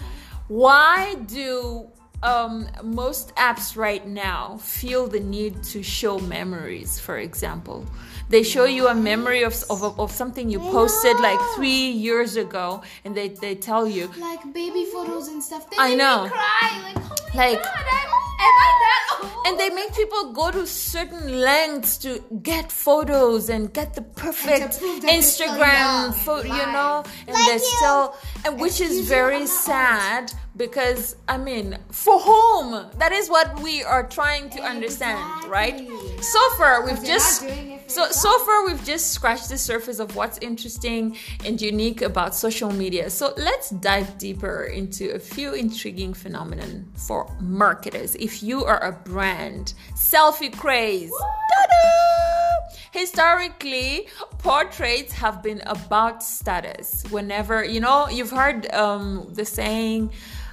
Why 0.49 1.15
do 1.27 1.91
um, 2.23 2.67
most 2.83 3.35
apps 3.37 3.77
right 3.77 4.07
now 4.07 4.57
feel 4.59 5.07
the 5.07 5.21
need 5.21 5.63
to 5.65 5.83
show 5.83 6.19
memories, 6.19 6.99
for 6.99 7.19
example. 7.19 7.87
They 8.29 8.43
show 8.43 8.65
you 8.65 8.89
a 8.89 8.95
memory 8.95 9.43
of, 9.45 9.55
of, 9.71 10.01
of 10.01 10.11
something 10.11 10.51
you 10.51 10.59
posted 10.59 11.21
like 11.21 11.39
three 11.55 11.91
years 11.91 12.35
ago, 12.37 12.83
and 13.05 13.15
they, 13.17 13.29
they 13.29 13.55
tell 13.55 13.87
you, 13.87 14.11
like 14.19 14.43
baby 14.53 14.85
photos 14.93 15.29
and 15.29 15.41
stuff. 15.43 15.71
They 15.71 15.77
I 15.79 15.91
make 15.91 15.99
know. 15.99 16.25
Me 16.25 16.31
cry. 16.31 16.83
Like, 16.83 16.97
oh 16.97 17.17
my 17.35 17.47
Like- 17.51 17.63
god, 17.63 17.87
I'm, 18.01 18.11
am 18.47 18.57
I 18.67 18.71
that 18.85 19.21
old? 19.23 19.47
and 19.47 19.61
they 19.61 19.71
make 19.71 19.95
people 19.95 20.33
go 20.33 20.51
to 20.51 20.67
certain 20.67 21.41
lengths 21.41 21.97
to 21.99 22.23
get 22.43 22.73
photos 22.73 23.49
and 23.49 23.73
get 23.73 23.95
the 23.95 24.03
perfect 24.03 24.79
prove 24.81 25.03
that 25.03 25.09
they're 25.09 25.23
still 25.23 25.57
young 25.57 26.11
Instagram 26.11 26.15
photo, 26.25 26.43
you 26.49 26.67
know, 26.73 27.05
and 27.29 27.35
Like 27.35 27.47
they're 27.47 27.55
you. 27.55 27.77
still, 27.79 28.17
which 28.49 28.81
Excuse 28.81 28.91
is 28.91 29.09
very 29.09 29.47
sad 29.47 30.33
because 30.57 31.17
I 31.29 31.37
mean, 31.37 31.79
for 31.91 32.19
whom? 32.19 32.87
That 32.99 33.13
is 33.13 33.29
what 33.29 33.61
we 33.61 33.83
are 33.83 34.07
trying 34.09 34.51
to 34.51 34.61
understand, 34.63 35.45
right? 35.45 35.89
So 36.21 36.51
far, 36.57 36.85
we've 36.85 37.05
just 37.05 37.43
so 37.89 38.11
so 38.11 38.39
far 38.41 38.67
we've 38.67 38.85
just 38.85 39.13
scratched 39.13 39.49
the 39.49 39.59
surface 39.59 39.99
of 39.99 40.17
what's 40.17 40.39
interesting 40.39 41.17
and 41.45 41.61
unique 41.61 42.03
about 42.03 42.35
social 42.35 42.73
media. 42.73 43.11
So 43.11 43.35
let's 43.37 43.71
dive 43.71 44.19
deeper 44.19 44.65
into 44.65 45.15
a 45.15 45.19
few 45.19 45.55
intriguing 45.55 46.15
phenomenon 46.15 46.91
for 46.95 47.31
marketers. 47.41 48.15
If 48.17 48.43
you 48.43 48.65
are 48.65 48.83
a 48.83 48.93
brand, 48.93 49.75
selfie 49.95 50.57
craze. 50.57 51.11
Ta-da! 51.11 52.46
Historically, 52.93 54.09
portraits 54.39 55.13
have 55.13 55.43
been 55.43 55.63
about 55.67 56.23
status. 56.23 57.05
Whenever 57.11 57.65
you 57.65 57.81
know, 57.81 58.09
you've 58.09 58.31
heard 58.31 58.71
um, 58.73 59.27
the 59.33 59.45
saying, 59.45 60.11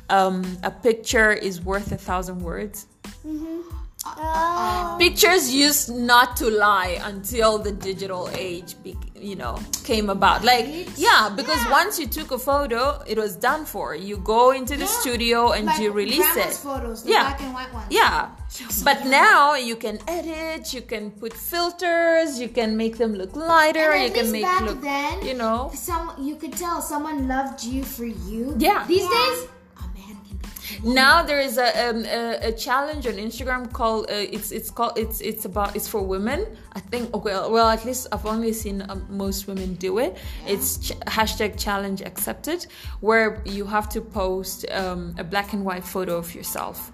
um, 0.10 0.44
"A 0.64 0.72
picture 0.72 1.32
is 1.34 1.62
worth 1.62 1.92
a 1.92 1.98
thousand 1.98 2.40
words." 2.42 2.86
Oh. 4.06 4.98
pictures 5.00 5.50
used 5.54 5.90
not 5.90 6.36
to 6.36 6.50
lie 6.50 7.00
until 7.06 7.58
the 7.58 7.72
digital 7.72 8.30
age 8.34 8.76
be, 8.84 8.98
you 9.16 9.38
know 9.38 9.58
came 9.86 10.10
about 10.10 10.44
like 10.44 10.66
yeah 10.98 11.30
because 11.34 11.56
Yeah. 11.64 11.72
once 11.72 11.98
you 12.02 12.08
took 12.08 12.32
a 12.32 12.38
photo 12.38 13.02
it 13.08 13.18
was 13.18 13.38
done 13.38 13.64
for 13.64 13.96
you 13.96 14.18
go 14.18 14.52
into 14.52 14.76
the 14.76 14.84
Yeah. 14.84 15.00
studio 15.00 15.52
and 15.54 15.68
like 15.68 15.80
you 15.80 15.94
release 15.94 16.36
it 16.36 16.52
photos, 16.54 17.04
the 17.04 17.12
Yeah. 17.12 17.24
black 17.30 17.42
and 17.44 17.54
white 17.54 17.74
ones. 17.74 17.88
yeah 17.92 18.28
but 18.84 19.06
now 19.06 19.56
you 19.56 19.76
can 19.76 19.98
edit 20.08 20.74
you 20.74 20.82
can 20.82 21.10
put 21.12 21.34
filters 21.34 22.40
you 22.40 22.48
can 22.50 22.78
make 22.78 22.98
them 22.98 23.14
look 23.22 23.36
lighter 23.36 23.92
And 23.92 24.02
you 24.04 24.08
at 24.10 24.14
can 24.14 24.32
make 24.32 24.44
back 24.44 24.62
look 24.62 24.82
then, 24.82 25.26
you 25.26 25.34
know 25.34 25.72
some 25.74 26.06
you 26.28 26.36
could 26.36 26.54
tell 26.54 26.82
someone 26.82 27.28
loved 27.28 27.64
you 27.64 27.84
for 27.84 28.06
you. 28.06 28.56
Yeah. 28.58 28.86
These 28.88 29.04
Yeah. 29.04 29.18
days, 29.18 29.40
a 29.84 29.86
man 29.98 30.16
can 30.28 30.38
be. 30.84 30.94
now 31.02 31.24
there 31.30 31.40
is 31.50 31.58
a 31.58 31.70
um, 31.90 32.00
a, 32.06 32.50
a 32.50 32.52
challenge 32.66 33.04
on 33.12 33.14
Instagram 33.28 33.62
called 33.80 34.04
uh, 34.16 34.36
it's 34.38 34.50
it's 34.58 34.70
called 34.78 34.94
it's 35.04 35.18
it's 35.30 35.46
about 35.46 35.76
it's 35.78 35.88
for 35.94 36.02
women. 36.16 36.40
I 36.78 36.80
think 36.92 37.06
well 37.26 37.52
well 37.56 37.70
at 37.78 37.84
least 37.86 38.08
I've 38.14 38.26
only 38.36 38.54
seen 38.54 38.78
um, 38.90 39.00
most 39.10 39.48
women 39.48 39.70
do 39.88 39.92
it. 40.06 40.12
It's 40.54 40.70
ch- 40.86 40.98
hashtag 41.18 41.52
challenge 41.66 42.00
accepted, 42.12 42.60
where 43.08 43.42
you 43.46 43.66
have 43.76 43.88
to 43.96 44.00
post 44.02 44.58
um, 44.82 45.02
a 45.18 45.24
black 45.24 45.54
and 45.56 45.62
white 45.70 45.86
photo 45.96 46.14
of 46.18 46.34
yourself. 46.36 46.92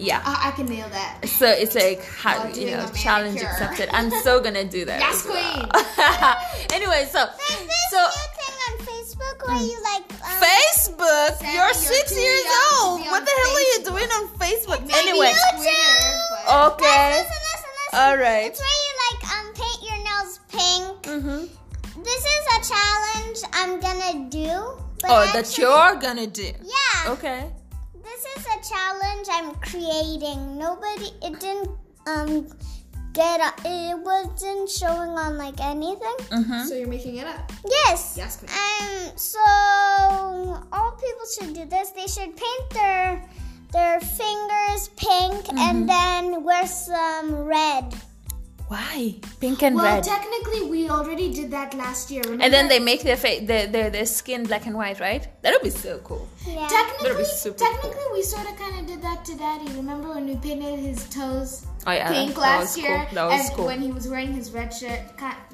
Yeah. 0.00 0.22
I, 0.24 0.48
I 0.48 0.50
can 0.52 0.66
nail 0.66 0.88
that. 0.88 1.26
So 1.28 1.46
it's 1.46 1.74
like 1.74 2.02
how 2.04 2.48
you 2.48 2.70
know 2.72 2.86
challenge 2.94 3.36
manicure. 3.36 3.48
accepted. 3.50 3.88
I'm 3.92 4.10
so 4.22 4.40
gonna 4.40 4.64
do 4.64 4.84
that. 4.86 5.00
Yes, 5.00 5.20
as 5.20 5.26
well. 5.26 5.68
queen. 5.68 6.72
anyway, 6.72 7.06
so 7.10 7.26
this 7.36 7.90
so 7.90 8.00
new 8.00 8.28
thing 8.40 8.56
on 8.68 8.74
Facebook 8.86 9.36
where 9.46 9.62
you 9.62 9.76
like. 9.82 10.04
Um, 10.20 10.40
Facebook, 10.40 11.38
Sarah, 11.38 11.52
you're 11.54 11.64
you're 11.64 11.74
six 11.74 12.16
years 12.16 12.44
old. 12.80 13.00
What 13.00 13.24
the 13.24 13.32
hell 13.40 13.56
are 13.56 13.68
you 13.72 13.78
doing 13.84 14.08
on 14.18 14.28
Facebook? 14.36 14.80
Maybe 14.80 14.94
Anyway, 15.08 15.32
you 15.32 15.56
Twitter, 15.56 16.72
okay. 16.74 17.20
Listen, 17.20 17.40
listen, 17.48 17.70
listen. 17.80 18.00
All 18.00 18.16
right. 18.16 18.50
It's 18.52 18.60
where 18.60 18.78
you 18.84 18.92
like 19.06 19.20
um 19.36 19.46
paint 19.54 19.80
your 19.88 19.98
nails 20.04 20.40
pink. 20.48 21.02
Mm-hmm. 21.04 22.02
This 22.02 22.22
is 22.24 22.44
a 22.56 22.60
challenge 22.72 23.38
I'm 23.52 23.80
gonna 23.80 24.28
do. 24.30 24.80
But 25.00 25.10
Oh, 25.10 25.30
that 25.32 25.56
you're 25.58 25.96
gonna 26.00 26.26
do. 26.26 26.50
Yeah. 26.62 27.12
Okay. 27.12 27.50
This 28.10 28.24
is 28.36 28.46
a 28.46 28.58
challenge 28.74 29.26
I'm 29.30 29.54
creating. 29.62 30.58
Nobody, 30.58 31.10
it 31.22 31.38
didn't 31.38 31.70
um 32.06 32.48
get. 33.12 33.40
A, 33.40 33.50
it 33.64 33.98
wasn't 33.98 34.68
showing 34.68 35.10
on 35.24 35.38
like 35.38 35.60
anything. 35.60 36.16
Mm-hmm. 36.30 36.64
So 36.66 36.74
you're 36.74 36.88
making 36.88 37.16
it 37.16 37.26
up. 37.26 37.52
Yes. 37.68 38.14
Yes, 38.16 38.36
queen. 38.36 38.50
Um. 38.50 39.12
So 39.16 39.38
all 40.72 40.92
people 40.92 41.26
should 41.34 41.54
do 41.54 41.64
this. 41.66 41.90
They 41.90 42.06
should 42.08 42.36
paint 42.36 42.70
their 42.70 43.24
their 43.72 44.00
fingers 44.00 44.88
pink 44.96 45.46
Mm-hmm. 45.46 45.58
and 45.58 45.88
then 45.88 46.42
wear 46.44 46.66
some 46.66 47.34
red. 47.34 47.94
Why? 48.70 49.16
Pink 49.40 49.64
and 49.64 49.74
Well, 49.74 49.96
red. 49.96 50.04
technically, 50.04 50.62
we 50.70 50.88
already 50.88 51.32
did 51.32 51.50
that 51.50 51.74
last 51.74 52.08
year. 52.08 52.22
Remember? 52.22 52.44
and 52.44 52.52
then 52.54 52.68
they 52.68 52.78
make 52.78 53.02
their, 53.02 53.16
fa- 53.16 53.40
their, 53.42 53.66
their 53.66 53.90
their 53.90 54.06
skin 54.06 54.44
black 54.44 54.64
and 54.66 54.76
white, 54.76 55.00
right? 55.00 55.26
That 55.42 55.50
would 55.54 55.62
be 55.70 55.70
so 55.86 55.98
cool. 56.08 56.28
Yeah. 56.46 56.68
Technically, 56.68 57.08
That'd 57.08 57.18
be 57.18 57.24
super 57.24 57.58
technically, 57.58 58.06
we 58.12 58.22
sort 58.22 58.46
of 58.48 58.54
kind 58.56 58.78
of 58.78 58.86
did 58.86 59.02
that 59.02 59.24
to 59.24 59.34
Daddy. 59.36 59.66
Remember 59.82 60.08
when 60.14 60.24
we 60.30 60.36
painted 60.36 60.78
his 60.78 61.00
toes 61.08 61.66
Oh 61.84 61.90
yeah, 61.92 62.12
pink 62.12 62.36
last 62.36 62.78
year, 62.78 63.06
Cool. 63.08 63.14
That 63.16 63.26
was 63.26 63.40
and 63.48 63.56
cool. 63.56 63.66
when 63.66 63.80
he 63.82 63.90
was 63.90 64.06
wearing 64.06 64.32
his 64.40 64.52
red 64.52 64.70
shirt, 64.72 65.00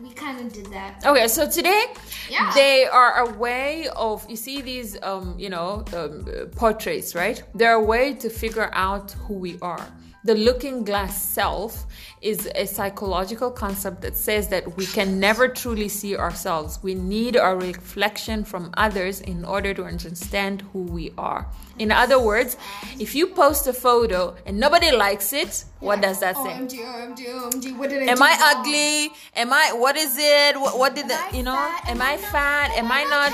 we 0.03 0.11
kind 0.11 0.39
of 0.43 0.53
did 0.53 0.67
that. 0.77 0.93
Okay, 1.07 1.27
so 1.29 1.49
today 1.49 1.83
Yeah. 2.29 2.53
they 2.55 2.85
are 3.01 3.13
a 3.27 3.29
way 3.47 3.89
of 3.97 4.29
you 4.29 4.37
see 4.37 4.61
these 4.61 4.91
um, 5.03 5.27
you 5.39 5.49
know 5.49 5.85
um, 5.95 6.27
uh, 6.29 6.47
portraits, 6.63 7.15
right? 7.15 7.39
They're 7.55 7.81
a 7.85 7.87
way 7.95 8.13
to 8.23 8.29
figure 8.29 8.69
out 8.75 9.13
who 9.25 9.35
we 9.47 9.53
are. 9.63 9.87
The 10.27 10.35
looking 10.35 10.83
glass 10.83 11.23
self 11.23 11.87
is 12.21 12.51
a 12.57 12.67
psychological 12.67 13.49
concept 13.49 14.03
that 14.03 14.17
says 14.17 14.49
that 14.49 14.77
we 14.77 14.85
can 14.85 15.21
never 15.21 15.47
truly 15.47 15.89
see 15.89 16.17
ourselves. 16.17 16.81
We 16.83 16.97
need 16.97 17.37
a 17.37 17.55
reflection 17.55 18.43
from 18.43 18.75
others 18.77 19.21
in 19.21 19.45
order 19.45 19.73
to 19.75 19.85
understand 19.85 20.65
who 20.73 20.81
we 20.81 21.13
are. 21.17 21.47
In 21.79 21.93
other 21.93 22.19
words, 22.19 22.57
if 22.99 23.15
you 23.15 23.29
post 23.29 23.69
a 23.69 23.73
photo 23.73 24.35
and 24.45 24.59
nobody 24.59 24.91
likes 24.91 25.33
it, 25.33 25.65
what 25.79 26.03
does 26.03 26.19
that 26.19 26.35
say? 26.37 26.55
OMG, 26.59 26.75
OMG, 26.75 27.21
OMG, 27.27 27.79
what 27.79 27.91
did 27.91 28.03
I 28.03 28.13
Am 28.13 28.21
I 28.21 28.31
wrong? 28.31 28.67
ugly? 28.67 29.13
Am 29.37 29.53
I 29.53 29.75
what 29.75 29.97
is 29.97 30.17
it? 30.19 30.59
What, 30.59 30.77
what 30.77 30.97
did 30.97 31.07
the 31.07 31.19
you 31.33 31.45
know? 31.45 31.55
Am 31.87 32.03
I 32.03 32.17
fat? 32.17 32.73
Am 32.75 32.91
I 32.91 33.05
not? 33.05 33.31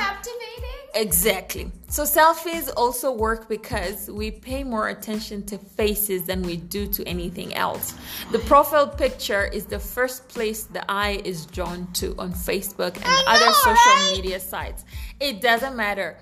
Exactly? 0.94 1.70
So 1.88 2.04
selfies 2.04 2.70
also 2.76 3.12
work 3.12 3.48
because 3.48 4.10
we 4.10 4.30
pay 4.30 4.64
more 4.64 4.88
attention 4.88 5.44
to 5.46 5.58
faces 5.58 6.26
than 6.26 6.42
we 6.42 6.56
do 6.56 6.86
to 6.88 7.06
anything 7.06 7.54
else. 7.54 7.94
The 8.30 8.38
profile 8.40 8.88
picture 8.88 9.44
is 9.44 9.66
the 9.66 9.78
first 9.78 10.28
place 10.28 10.64
the 10.64 10.90
eye 10.90 11.20
is 11.24 11.46
drawn 11.46 11.90
to 11.94 12.14
on 12.18 12.32
Facebook 12.32 12.96
and 12.96 13.04
I 13.06 13.24
other 13.26 13.52
social 13.52 13.74
right? 13.74 14.12
media 14.16 14.40
sites. 14.40 14.84
It 15.20 15.40
doesn't 15.40 15.76
matter. 15.76 16.16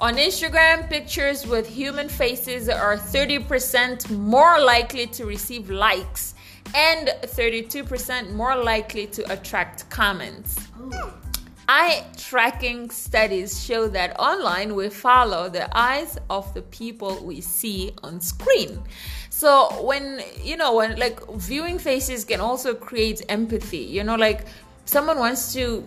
On 0.00 0.14
Instagram, 0.16 0.88
pictures 0.88 1.46
with 1.46 1.68
human 1.68 2.08
faces 2.08 2.68
are 2.68 2.96
30% 2.96 4.10
more 4.10 4.60
likely 4.60 5.06
to 5.06 5.24
receive 5.24 5.70
likes 5.70 6.34
and 6.74 7.08
32% 7.22 8.32
more 8.32 8.56
likely 8.56 9.06
to 9.06 9.32
attract 9.32 9.88
comments. 9.90 10.58
Hmm. 10.74 11.27
Eye 11.70 12.04
tracking 12.16 12.88
studies 12.90 13.62
show 13.62 13.88
that 13.88 14.18
online 14.18 14.74
we 14.74 14.88
follow 14.88 15.50
the 15.50 15.68
eyes 15.76 16.16
of 16.30 16.52
the 16.54 16.62
people 16.62 17.22
we 17.22 17.42
see 17.42 17.92
on 18.02 18.20
screen. 18.22 18.82
So 19.28 19.68
when 19.84 20.22
you 20.42 20.56
know 20.56 20.74
when 20.74 20.96
like 20.98 21.20
viewing 21.34 21.78
faces 21.78 22.24
can 22.24 22.40
also 22.40 22.74
create 22.74 23.20
empathy. 23.28 23.84
You 23.96 24.02
know, 24.02 24.16
like 24.16 24.46
someone 24.86 25.18
wants 25.18 25.52
to 25.54 25.84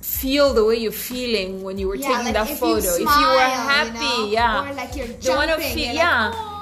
feel 0.00 0.54
the 0.54 0.64
way 0.64 0.76
you're 0.76 0.92
feeling 0.92 1.62
when 1.64 1.76
you 1.78 1.88
were 1.88 1.96
Yeah, 1.96 2.08
taking 2.08 2.24
like 2.26 2.34
that 2.34 2.50
if 2.50 2.58
photo. 2.60 2.86
You 2.86 2.94
if 2.94 3.00
you 3.00 3.26
were 3.26 3.50
happy, 3.74 3.98
know, 3.98 4.28
yeah. 4.30 4.70
Or 4.70 4.74
like 4.74 4.94
you're 4.94 5.08
They 5.08 5.34
wanna 5.34 5.58
feel- 5.58 5.76
you're 5.86 5.92
yeah. 5.94 6.28
Like, 6.28 6.34
oh, 6.38 6.55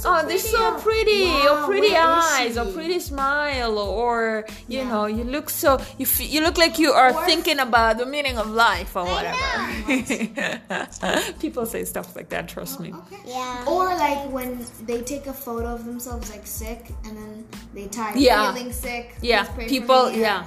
so 0.00 0.08
oh, 0.08 0.12
pretty. 0.22 0.28
they're 0.28 0.38
so 0.38 0.78
pretty, 0.80 1.24
wow, 1.26 1.62
or 1.62 1.66
pretty 1.66 1.94
eyes, 1.96 2.56
or 2.56 2.64
pretty 2.72 2.98
smile, 3.00 3.78
or 3.78 4.44
you 4.68 4.78
Yeah. 4.78 4.88
know, 4.90 5.04
you 5.06 5.24
look 5.24 5.50
so 5.50 5.78
you 5.98 6.06
f- 6.06 6.20
you 6.34 6.40
look 6.46 6.56
like 6.64 6.78
you 6.78 6.92
are 6.92 7.12
Or- 7.12 7.24
thinking 7.26 7.58
about 7.58 7.98
the 7.98 8.06
meaning 8.06 8.38
of 8.38 8.48
life 8.50 8.96
or 8.96 9.04
I 9.06 9.10
whatever. 9.14 11.32
People 11.44 11.66
say 11.66 11.84
stuff 11.84 12.16
like 12.16 12.28
that. 12.30 12.48
Trust 12.48 12.80
me. 12.80 12.92
Okay. 12.92 13.16
Yeah. 13.26 13.64
Or 13.66 13.84
like 14.06 14.30
when 14.30 14.64
they 14.88 15.02
take 15.02 15.26
a 15.26 15.32
photo 15.32 15.68
of 15.74 15.84
themselves 15.84 16.30
like 16.30 16.46
sick 16.46 16.90
and 17.04 17.16
then 17.16 17.46
they 17.74 17.86
type 17.86 18.14
Yeah. 18.16 18.52
feeling 18.52 18.72
sick. 18.72 19.14
Yeah, 19.20 19.44
please 19.44 19.54
pray 19.54 19.64
for 19.64 19.68
people- 19.70 20.10
yeah. 20.12 20.44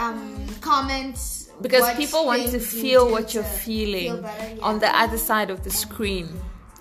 Um, 0.00 0.46
comments 0.60 1.50
Because 1.60 1.82
what 1.82 1.96
people 1.96 2.26
want 2.26 2.42
to 2.42 2.48
things 2.48 2.74
you 2.74 2.80
feel 2.82 3.08
what 3.10 3.32
you're 3.34 3.44
feeling 3.44 4.14
feel 4.14 4.22
better, 4.22 4.54
yeah. 4.56 4.64
on 4.68 4.78
the 4.80 4.88
other 5.02 5.18
side 5.18 5.50
of 5.50 5.62
the 5.62 5.70
screen. 5.70 6.28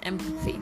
Empathy. 0.01 0.59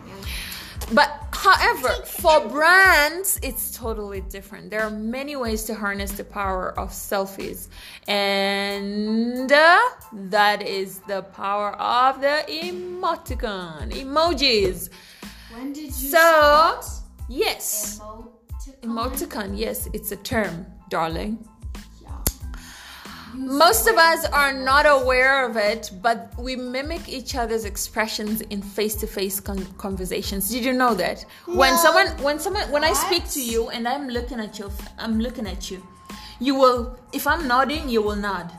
But 0.93 1.09
however, 1.31 1.89
for 2.05 2.47
brands, 2.49 3.39
it's 3.41 3.71
totally 3.71 4.21
different. 4.21 4.69
There 4.69 4.81
are 4.81 4.89
many 4.89 5.35
ways 5.35 5.63
to 5.65 5.75
harness 5.75 6.11
the 6.11 6.23
power 6.23 6.77
of 6.77 6.89
selfies, 6.89 7.69
and 8.07 9.51
uh, 9.51 9.79
that 10.13 10.61
is 10.61 10.99
the 11.07 11.21
power 11.21 11.71
of 11.73 12.21
the 12.21 12.43
emoticon, 12.47 13.91
emojis. 13.91 14.89
When 15.53 15.73
did 15.73 15.85
you 15.85 15.91
So, 15.91 16.81
yes, 17.29 17.99
Emoticon? 17.99 18.81
emoticon, 18.81 19.57
yes, 19.57 19.87
it's 19.93 20.11
a 20.11 20.17
term, 20.17 20.65
darling. 20.89 21.47
Most 23.33 23.87
of 23.87 23.97
us 23.97 24.25
are 24.25 24.53
not 24.53 24.85
aware 24.85 25.45
of 25.45 25.55
it, 25.57 25.91
but 26.01 26.33
we 26.37 26.55
mimic 26.55 27.07
each 27.07 27.35
other's 27.35 27.65
expressions 27.65 28.41
in 28.41 28.61
face-to-face 28.61 29.39
con- 29.39 29.65
conversations. 29.77 30.49
Did 30.49 30.65
you 30.65 30.73
know 30.73 30.93
that? 30.95 31.25
When 31.45 31.77
someone, 31.77 32.07
when 32.21 32.39
someone, 32.39 32.69
when 32.71 32.83
I 32.83 32.93
speak 32.93 33.27
to 33.31 33.41
you 33.41 33.69
and 33.69 33.87
I'm 33.87 34.09
looking 34.09 34.39
at 34.39 34.59
you, 34.59 34.69
I'm 34.97 35.19
looking 35.19 35.47
at 35.47 35.71
you, 35.71 35.85
you 36.39 36.55
will. 36.55 36.97
If 37.13 37.25
I'm 37.27 37.47
nodding, 37.47 37.87
you 37.89 38.01
will 38.01 38.15
nod. 38.15 38.51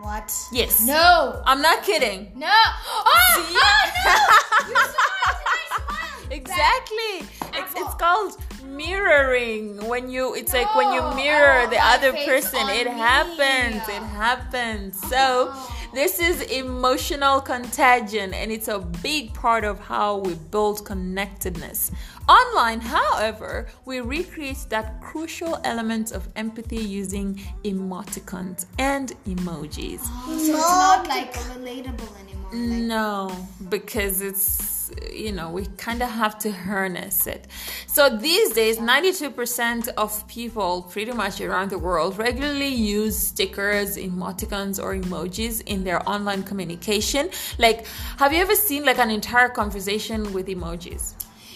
What? 0.00 0.32
Yes. 0.52 0.86
No. 0.86 1.42
I'm 1.44 1.60
not 1.60 1.82
kidding. 1.82 2.30
No. 2.36 2.46
Oh, 2.46 3.02
oh 3.04 3.36
no. 3.58 4.68
You 4.68 4.76
smiled 4.76 5.38
and 5.40 5.46
I 5.46 5.66
smiled. 5.76 6.32
Exactly. 6.32 7.58
It's, 7.60 7.72
it's 7.74 7.94
called 7.94 8.36
mirroring. 8.68 9.86
When 9.88 10.10
you, 10.10 10.34
it's 10.34 10.52
like 10.52 10.74
when 10.74 10.92
you 10.92 11.02
mirror 11.14 11.62
Oh, 11.66 11.70
the 11.70 11.78
other 11.80 12.12
person. 12.12 12.60
It 12.68 12.86
me. 12.86 12.92
happens. 12.92 13.88
It 13.88 14.02
happens. 14.02 15.00
So 15.08 15.54
this 15.94 16.20
is 16.20 16.42
emotional 16.42 17.40
contagion, 17.40 18.34
and 18.34 18.52
it's 18.52 18.68
a 18.68 18.78
big 18.78 19.34
part 19.34 19.64
of 19.64 19.80
how 19.80 20.18
we 20.18 20.34
build 20.34 20.84
connectedness. 20.84 21.90
Online, 22.28 22.80
however, 22.80 23.68
we 23.86 24.00
recreate 24.00 24.66
that 24.68 25.00
crucial 25.00 25.58
element 25.64 26.12
of 26.12 26.28
empathy 26.36 26.76
using 26.76 27.40
emoticons 27.64 28.66
and 28.78 29.14
emojis. 29.24 30.00
So 30.00 30.32
it's 30.32 30.48
not 30.48 31.08
like 31.08 31.32
relatable 31.32 32.10
anymore. 32.20 32.50
Like, 32.52 32.82
No, 32.86 33.48
because 33.70 34.20
it's 34.20 34.90
you 35.12 35.32
know 35.32 35.50
we 35.50 35.66
kind 35.76 36.02
of 36.02 36.10
have 36.10 36.38
to 36.40 36.50
harness 36.50 37.26
it. 37.26 37.46
So 37.86 38.08
these 38.08 38.52
days, 38.52 38.78
ninety-two 38.78 39.30
percent 39.30 39.88
of 39.96 40.26
people, 40.28 40.82
pretty 40.82 41.12
much 41.12 41.40
around 41.40 41.70
the 41.70 41.78
world, 41.78 42.18
regularly 42.18 42.68
use 42.68 43.16
stickers, 43.16 43.96
emoticons, 43.96 44.82
or 44.82 44.94
emojis 44.94 45.62
in 45.66 45.84
their 45.84 46.06
online 46.08 46.42
communication. 46.42 47.30
Like, 47.58 47.86
have 48.18 48.32
you 48.34 48.40
ever 48.40 48.54
seen 48.54 48.84
like 48.84 48.98
an 48.98 49.10
entire 49.10 49.48
conversation 49.48 50.32
with 50.34 50.46
emojis? 50.46 51.14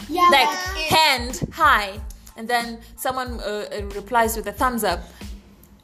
Yeah, 0.08 0.28
Like 0.30 0.48
but 0.48 0.76
it- 0.76 0.92
hand, 0.98 1.48
hi, 1.52 2.00
and 2.36 2.48
then 2.48 2.80
someone 2.96 3.40
uh, 3.40 3.44
uh, 3.44 3.82
replies 3.94 4.36
with 4.36 4.46
a 4.46 4.52
thumbs 4.52 4.84
up 4.84 5.00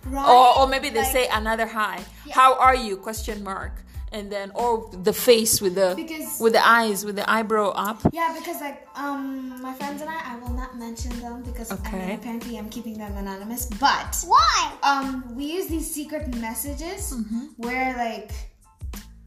right? 0.07 0.29
or, 0.29 0.61
or 0.61 0.67
maybe 0.69 0.89
they 0.91 1.03
Like- 1.03 1.13
say 1.13 1.29
another 1.29 1.67
hi 1.67 2.01
how 2.31 2.55
are 2.59 2.75
you 2.75 2.97
question 2.97 3.43
mark 3.45 3.73
and 4.11 4.33
then 4.33 4.51
or 4.55 4.89
the 5.05 5.13
face 5.13 5.61
with 5.61 5.75
the 5.75 5.93
Because- 5.95 6.41
with 6.41 6.55
the 6.55 6.65
eyes 6.67 7.05
with 7.05 7.17
the 7.17 7.29
eyebrow 7.31 7.69
up 7.89 8.01
Yeah, 8.13 8.35
because 8.39 8.59
like 8.63 8.87
um 8.97 9.61
my 9.61 9.75
friends 9.75 10.01
and 10.01 10.09
I, 10.09 10.19
I 10.33 10.37
will 10.43 10.55
not 10.63 10.79
mention 10.79 11.13
them 11.21 11.43
because 11.43 11.71
I 11.71 11.75
Okay. 11.75 11.99
mean, 12.07 12.11
apparently 12.19 12.57
I'm 12.59 12.71
keeping 12.71 12.97
them 12.97 13.15
anonymous. 13.19 13.67
But 13.67 14.25
Why? 14.27 14.73
um 14.83 15.07
we 15.37 15.45
use 15.59 15.67
these 15.67 15.93
secret 15.99 16.35
messages 16.37 17.13
Mm-hmm. 17.13 17.45
where 17.59 17.95
like 17.99 18.31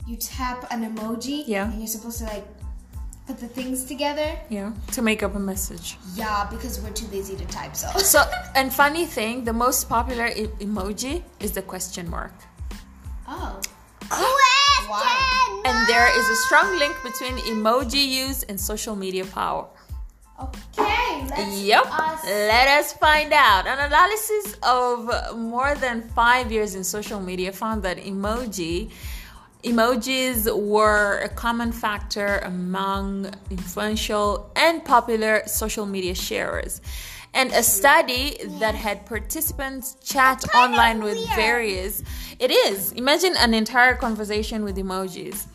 you 0.08 0.15
tap 0.17 0.65
an 0.71 0.82
emoji 0.89 1.43
Yeah. 1.45 1.69
and 1.69 1.77
you're 1.77 1.88
supposed 1.97 2.17
to 2.19 2.25
like 2.25 2.47
put 3.27 3.38
the 3.39 3.47
things 3.47 3.86
together. 3.86 4.29
yeah 4.49 4.71
to 4.91 5.01
make 5.01 5.21
up 5.23 5.36
a 5.36 5.39
message 5.39 5.97
Yeah, 6.15 6.47
because 6.51 6.79
we're 6.81 6.91
too 7.01 7.07
lazy 7.15 7.36
to 7.36 7.45
type 7.45 7.75
so. 7.75 7.88
so 7.99 8.19
and 8.55 8.73
funny 8.73 9.05
thing 9.05 9.43
the 9.43 9.53
most 9.53 9.88
popular 9.89 10.27
e- 10.27 10.47
emoji 10.60 11.23
is 11.39 11.51
the 11.51 11.62
question 11.62 12.10
mark 12.10 12.34
Oh. 13.27 13.60
Question. 14.10 14.89
wow. 14.89 15.62
and 15.65 15.88
there 15.88 16.10
is 16.19 16.25
a 16.29 16.36
strong 16.47 16.77
link 16.77 16.95
between 17.03 17.36
emoji 17.53 18.03
use 18.27 18.43
and 18.49 18.60
social 18.60 18.95
media 18.95 19.25
power 19.25 19.67
Okay. 20.41 21.23
Let's 21.29 21.62
Yep. 21.62 21.86
us- 21.86 22.25
Let 22.25 22.67
us 22.79 22.93
find 22.93 23.31
out. 23.31 23.67
An 23.67 23.77
analysis 23.77 24.45
of 24.63 25.38
more 25.38 25.75
than 25.75 26.01
five 26.15 26.51
years 26.51 26.73
in 26.73 26.84
social 26.84 27.19
media 27.21 27.51
found 27.51 27.84
that 27.84 27.97
emoji 28.12 28.89
emojis 29.63 30.47
were 30.56 31.19
a 31.19 31.30
common 31.30 31.71
factor 31.71 32.39
among 32.43 33.32
influential 33.50 34.52
and 34.56 34.84
popular 34.84 35.43
social 35.45 35.86
media 35.86 36.15
sharers. 36.15 36.82
And 37.34 37.52
a 37.52 37.63
study 37.63 38.38
that 38.60 38.76
had 38.76 39.06
participants 39.06 39.95
chat 40.04 40.43
online 40.54 41.02
with 41.02 41.17
various 41.36 42.04
it 42.39 42.52
is. 42.52 42.91
Imagine 42.93 43.36
an 43.38 43.54
entire 43.54 43.95
conversation 43.95 44.63
with 44.63 44.76
emojis 44.76 45.45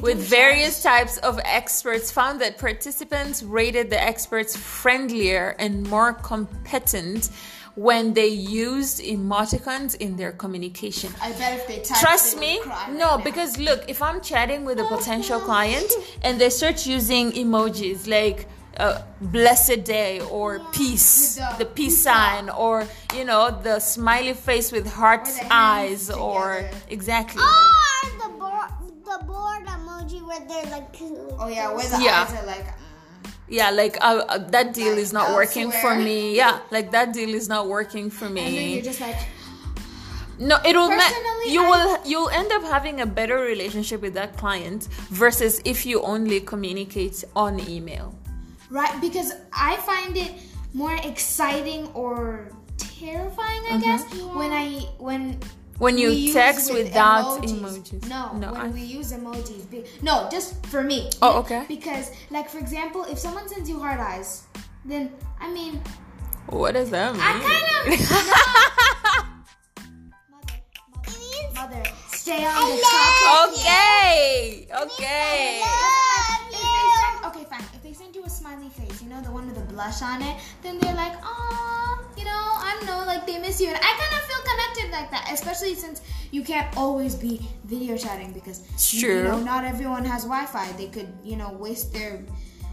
with 0.00 0.18
various 0.18 0.82
types 0.82 1.18
of 1.18 1.38
experts 1.44 2.10
found 2.10 2.40
that 2.40 2.58
participants 2.58 3.42
rated 3.42 3.90
the 3.90 4.00
experts 4.00 4.56
friendlier 4.56 5.54
and 5.58 5.88
more 5.88 6.12
competent 6.12 7.30
when 7.74 8.12
they 8.14 8.28
used 8.28 9.00
emoticons 9.00 9.94
in 9.96 10.16
their 10.16 10.32
communication. 10.32 11.10
I 11.22 11.32
bet 11.32 11.58
if 11.60 11.66
they 11.66 11.80
type, 11.80 12.00
Trust 12.00 12.34
they 12.34 12.40
me, 12.40 12.60
cry 12.60 12.88
no, 12.88 12.92
right 12.92 13.18
now. 13.18 13.24
because 13.24 13.58
look, 13.58 13.84
if 13.88 14.02
I'm 14.02 14.20
chatting 14.20 14.64
with 14.64 14.78
a 14.78 14.84
potential 14.84 15.40
client 15.40 15.90
and 16.22 16.38
they 16.40 16.50
start 16.50 16.86
using 16.86 17.32
emojis 17.32 18.06
like 18.06 18.46
uh, 18.76 19.00
blessed 19.20 19.84
day 19.84 20.20
or 20.20 20.60
peace, 20.72 21.36
the 21.36 21.54
the 21.60 21.64
peace 21.64 21.94
peace 21.94 22.02
sign, 22.02 22.50
or 22.50 22.86
you 23.16 23.24
know, 23.24 23.50
the 23.62 23.78
smiley 23.80 24.34
face 24.34 24.70
with 24.72 24.86
heart 24.86 25.26
eyes, 25.50 26.08
hands 26.08 26.10
or 26.10 26.56
together. 26.56 26.76
exactly. 26.88 27.42
Or 27.42 28.08
the 28.22 28.30
bored, 28.38 28.70
the 29.04 29.24
bored 29.26 29.66
emoji 29.66 30.26
where 30.26 30.40
they're 30.48 30.70
like. 30.70 30.88
Oh 31.38 31.48
yeah, 31.48 31.72
where 31.74 31.88
the 31.88 32.00
Yeah. 32.02 32.26
eyes 32.28 32.34
are 32.42 32.46
like. 32.46 32.66
Yeah, 33.52 33.68
like 33.70 33.98
uh, 34.00 34.24
uh, 34.28 34.38
that 34.56 34.72
deal 34.72 34.96
is 34.96 35.12
not 35.12 35.34
working 35.36 35.68
for 35.70 35.92
me. 35.94 36.34
Yeah, 36.34 36.60
like 36.72 36.90
that 36.96 37.12
deal 37.12 37.34
is 37.36 37.48
not 37.54 37.68
working 37.68 38.08
for 38.08 38.28
me 38.28 38.40
And 38.40 38.56
then 38.56 38.68
you're 38.72 38.86
just 38.92 39.00
like, 39.04 39.20
No, 40.40 40.56
it'll 40.64 40.88
ma- 40.88 41.16
you 41.46 41.60
I- 41.62 41.68
will 41.72 41.90
you'll 42.08 42.30
end 42.32 42.50
up 42.56 42.64
having 42.64 43.00
a 43.04 43.06
better 43.06 43.38
relationship 43.52 44.00
with 44.00 44.14
that 44.14 44.36
client 44.40 44.88
versus 45.12 45.60
if 45.64 45.84
you 45.84 46.00
only 46.02 46.40
communicate 46.40 47.24
on 47.36 47.60
email. 47.68 48.14
right? 48.70 48.96
Because 49.04 49.30
I 49.52 49.76
find 49.84 50.16
it 50.16 50.32
more 50.72 50.96
exciting 51.04 51.88
or 51.94 52.48
terrifying, 52.78 53.62
Mm-hmm. 53.68 53.76
I 53.76 53.86
guess, 53.86 54.02
when 54.32 54.50
I 54.64 54.66
when 54.98 55.36
When 55.82 55.98
you 55.98 56.10
we 56.10 56.32
text 56.32 56.72
with 56.72 56.84
without 56.94 57.42
emojis. 57.42 58.06
No, 58.08 58.32
No, 58.38 58.52
when 58.52 58.60
I- 58.60 58.68
we 58.68 58.82
use 58.82 59.10
emojis. 59.12 59.68
Be- 59.68 59.82
no, 60.00 60.28
just 60.30 60.64
for 60.66 60.82
me. 60.84 61.10
Oh, 61.20 61.40
okay. 61.40 61.64
Because, 61.66 62.12
like, 62.30 62.48
for 62.48 62.58
example, 62.58 63.02
if 63.10 63.18
someone 63.18 63.48
sends 63.48 63.68
you 63.68 63.80
hard 63.80 63.98
eyes, 63.98 64.44
then 64.84 65.10
I 65.40 65.50
mean, 65.50 65.82
What 66.46 66.74
does 66.78 66.90
that 66.90 67.12
mean? 67.14 67.22
I 67.22 67.32
kind 67.48 67.66
of. 67.74 67.82
mother, 70.30 70.54
It 71.02 71.18
means 71.18 71.50
mother, 71.54 71.82
stay 72.14 72.44
on 72.46 72.54
the 72.54 72.78
love 72.78 73.18
topic. 73.26 73.58
okay, 73.58 74.68
okay. 74.86 75.62
One 79.32 79.46
with 79.46 79.54
the 79.56 79.72
blush 79.72 80.02
on 80.02 80.22
it, 80.22 80.36
then 80.62 80.78
they're 80.78 80.94
like, 80.94 81.14
oh, 81.22 82.06
you 82.16 82.24
know, 82.24 82.30
I 82.30 82.76
don't 82.76 82.86
know, 82.86 83.04
like 83.06 83.26
they 83.26 83.38
miss 83.38 83.60
you. 83.60 83.68
And 83.68 83.76
I 83.76 83.80
kind 83.80 84.14
of 84.14 84.22
feel 84.28 84.42
connected 84.50 84.92
like 84.92 85.10
that, 85.10 85.30
especially 85.32 85.74
since 85.74 86.02
you 86.30 86.42
can't 86.42 86.74
always 86.76 87.14
be 87.14 87.40
video 87.64 87.96
chatting 87.96 88.32
because, 88.32 88.62
you 88.92 89.22
know, 89.24 89.40
not 89.40 89.64
everyone 89.64 90.04
has 90.04 90.22
Wi 90.24 90.46
Fi. 90.46 90.70
They 90.72 90.86
could, 90.88 91.08
you 91.24 91.36
know, 91.36 91.52
waste 91.52 91.92
their. 91.92 92.24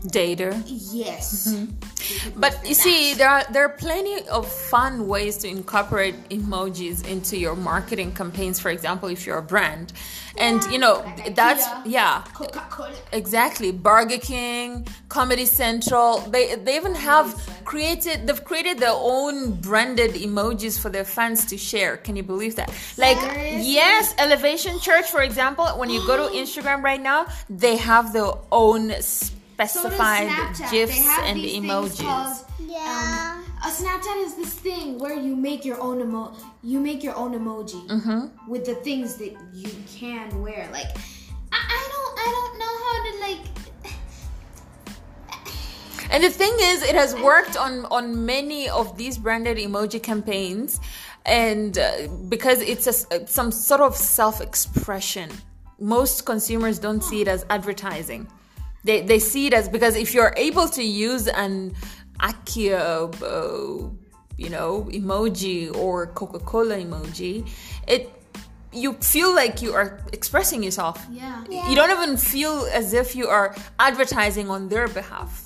Dater. 0.03 0.61
Yes. 0.65 1.47
Mm-hmm. 1.47 2.39
But 2.39 2.57
you 2.67 2.73
their 2.73 2.73
see, 2.73 3.13
there 3.13 3.29
are 3.29 3.43
there 3.51 3.65
are 3.65 3.69
plenty 3.77 4.27
of 4.29 4.47
fun 4.51 5.07
ways 5.07 5.37
to 5.39 5.47
incorporate 5.47 6.15
emojis 6.29 7.05
into 7.07 7.37
your 7.37 7.55
marketing 7.55 8.13
campaigns. 8.13 8.59
For 8.59 8.69
example, 8.71 9.09
if 9.09 9.25
you're 9.27 9.37
a 9.37 9.43
brand, 9.43 9.93
and 10.37 10.63
you 10.71 10.79
know 10.79 11.03
Like 11.17 11.35
that's 11.35 11.67
IKEA. 11.67 11.81
yeah, 11.85 12.23
Coca 12.33 12.65
Cola. 12.69 12.93
exactly. 13.11 13.71
Burger 13.71 14.17
King, 14.17 14.87
Comedy 15.09 15.45
Central, 15.45 16.19
they 16.21 16.55
they 16.55 16.75
even 16.77 16.95
have 16.95 17.35
created 17.65 18.25
they've 18.25 18.43
created 18.43 18.79
their 18.79 18.95
own 18.95 19.51
branded 19.61 20.11
emojis 20.15 20.79
for 20.79 20.89
their 20.89 21.05
fans 21.05 21.45
to 21.45 21.57
share. 21.57 21.97
Can 21.97 22.15
you 22.15 22.23
believe 22.23 22.55
that? 22.55 22.69
Like 22.97 23.19
Seriously? 23.19 23.73
yes, 23.73 24.15
Elevation 24.17 24.79
Church, 24.79 25.11
for 25.11 25.21
example, 25.21 25.65
when 25.77 25.89
you 25.91 26.01
go 26.07 26.17
to 26.17 26.33
Instagram 26.41 26.81
right 26.83 27.01
now, 27.01 27.27
they 27.49 27.77
have 27.77 28.13
their 28.13 28.31
own 28.51 28.93
specified 29.67 30.27
Snapchat. 30.29 30.71
gifs 30.71 31.07
and 31.23 31.39
these 31.39 31.59
emojis. 31.61 32.01
called, 32.03 32.37
Yeah. 32.59 33.35
um, 33.37 33.45
a 33.65 33.71
Snapchat 33.71 34.23
is 34.25 34.35
this 34.35 34.53
thing 34.53 34.97
where 34.99 35.15
you 35.15 35.35
make 35.35 35.65
your 35.65 35.79
own 35.81 35.99
emo- 36.01 36.33
you 36.63 36.79
make 36.79 37.03
your 37.03 37.15
own 37.15 37.33
emoji 37.33 37.81
Mm-hmm. 37.87 38.49
with 38.51 38.65
the 38.65 38.75
things 38.75 39.15
that 39.15 39.33
you 39.53 39.69
can 39.99 40.41
wear. 40.41 40.69
Like 40.71 40.91
I, 41.51 41.59
I 41.77 41.81
don't 41.93 42.13
I 42.25 42.27
don't 42.35 42.55
know 42.61 42.73
how 42.85 42.95
to 43.05 43.11
like 43.27 43.43
And 46.11 46.23
the 46.23 46.29
thing 46.31 46.53
is, 46.59 46.81
it 46.81 46.95
has 46.95 47.13
worked 47.15 47.55
on 47.57 47.85
on 47.91 48.25
many 48.25 48.67
of 48.69 48.97
these 48.97 49.17
branded 49.17 49.57
emoji 49.57 50.01
campaigns, 50.01 50.79
and 51.25 51.77
uh, 51.77 52.07
because 52.29 52.61
it's 52.61 52.87
a, 52.87 53.27
some 53.27 53.51
sort 53.51 53.81
of 53.81 53.95
self-expression. 53.95 55.29
Most 55.79 56.25
consumers 56.25 56.79
don't 56.79 57.03
see 57.03 57.21
it 57.21 57.27
as 57.27 57.45
advertising. 57.49 58.27
They 58.83 59.01
they 59.01 59.19
see 59.19 59.47
it 59.47 59.53
as 59.53 59.67
because 59.69 59.95
if 59.95 60.13
you're 60.13 60.33
able 60.37 60.67
to 60.69 60.83
use 60.83 61.27
an 61.27 61.73
IKEA, 62.19 62.81
uh, 63.21 63.89
you 64.37 64.49
know, 64.49 64.87
emoji 64.91 65.75
or 65.75 66.07
Coca-Cola 66.07 66.75
emoji, 66.77 67.47
it 67.87 68.09
you 68.71 68.93
feel 68.93 69.33
like 69.33 69.61
you 69.61 69.73
are 69.73 69.99
expressing 70.13 70.61
yourself. 70.63 71.03
yeah. 71.09 71.43
You 71.69 71.75
don't 71.75 71.89
even 71.91 72.17
feel 72.17 72.67
as 72.71 72.93
if 72.93 73.15
you 73.15 73.27
are 73.27 73.55
advertising 73.79 74.49
on 74.49 74.69
their 74.69 74.87
behalf. 74.87 75.45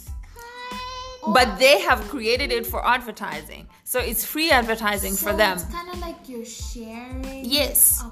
But 1.25 1.57
they 1.57 1.79
have 1.81 2.01
created 2.09 2.51
it 2.51 2.65
for 2.67 2.85
advertising. 2.85 3.67
So 3.85 3.99
it's 3.99 4.25
free 4.25 4.51
advertising 4.51 5.15
for 5.15 5.31
them. 5.31 5.55
It's 5.55 5.63
kind 5.71 5.87
of 5.89 5.99
like 6.01 6.27
you're 6.27 6.43
sharing 6.43 7.45
Yes. 7.45 8.03
a 8.03 8.11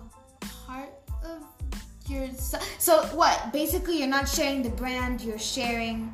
your 2.11 2.27
so, 2.35 2.57
so 2.77 2.93
what? 3.15 3.51
Basically, 3.53 3.99
you're 3.99 4.07
not 4.19 4.27
sharing 4.27 4.61
the 4.63 4.69
brand. 4.69 5.21
You're 5.21 5.39
sharing 5.39 6.13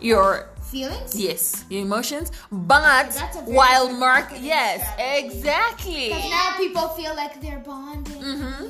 Your 0.00 0.48
feelings. 0.70 1.18
yes, 1.18 1.64
your 1.68 1.82
emotions, 1.82 2.30
but 2.52 3.12
while 3.46 3.90
mark 3.92 4.28
yes, 4.40 4.80
strategy. 4.92 5.26
exactly. 5.26 6.08
Because 6.08 6.30
now 6.30 6.54
people 6.56 6.88
feel 6.90 7.14
like 7.16 7.40
they're 7.40 7.58
bonding 7.58 8.22
Mm-hmm. 8.22 8.64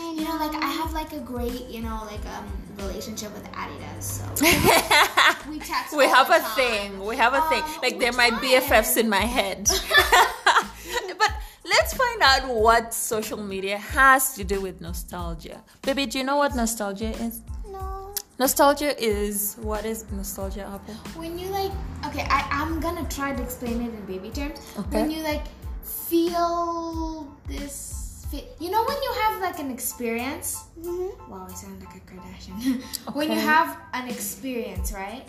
and 0.00 0.18
you 0.18 0.24
know, 0.24 0.36
like 0.44 0.54
I 0.54 0.70
have 0.80 0.92
like 0.94 1.12
a 1.12 1.20
great, 1.20 1.68
you 1.68 1.82
know, 1.82 1.98
like 2.10 2.24
um 2.36 2.46
relationship 2.78 3.30
with 3.34 3.44
Adidas. 3.52 4.02
So 4.02 4.24
we 5.50 5.58
text. 5.58 5.96
we 5.96 6.06
have 6.06 6.30
a 6.30 6.38
time. 6.40 6.56
thing. 6.56 7.04
We 7.04 7.16
have 7.16 7.34
a 7.34 7.42
thing. 7.50 7.62
Like 7.82 7.98
they're 8.00 8.12
which 8.16 8.16
my? 8.16 8.30
BFFs 8.42 8.96
in 8.96 9.08
my 9.10 9.20
head. 9.36 9.68
but 11.18 11.30
let's 11.64 11.94
find 11.94 12.22
out 12.22 12.48
what 12.48 12.94
social 12.94 13.42
media 13.42 13.78
has 13.78 14.34
to 14.34 14.44
do 14.44 14.60
with 14.60 14.80
nostalgia. 14.80 15.62
Baby, 15.82 16.06
do 16.06 16.18
you 16.18 16.24
know 16.24 16.36
what 16.36 16.54
nostalgia 16.54 17.10
is? 17.10 17.42
No. 17.70 18.14
Nostalgia 18.38 19.00
is 19.02 19.56
what 19.60 19.84
is 19.84 20.04
nostalgia, 20.12 20.62
Apple? 20.62 20.94
When 21.14 21.38
you 21.38 21.48
like, 21.48 21.72
okay, 22.06 22.26
I 22.28 22.48
I'm 22.50 22.80
gonna 22.80 23.06
try 23.08 23.34
to 23.34 23.42
explain 23.42 23.80
it 23.82 23.94
in 23.94 24.04
baby 24.06 24.30
terms. 24.30 24.60
Okay. 24.78 25.02
When 25.02 25.10
you 25.10 25.22
like 25.22 25.44
feel 25.82 27.36
this, 27.46 28.26
you 28.58 28.70
know, 28.70 28.84
when 28.84 29.02
you 29.02 29.12
have 29.22 29.40
like 29.40 29.58
an 29.58 29.70
experience. 29.70 30.64
Mm-hmm. 30.80 31.30
Wow, 31.30 31.46
I 31.48 31.54
sound 31.54 31.80
like 31.80 31.94
a 31.96 32.00
Kardashian. 32.00 32.82
when 33.14 33.30
you 33.30 33.38
have 33.38 33.78
an 33.92 34.08
experience, 34.08 34.92
right? 34.92 35.24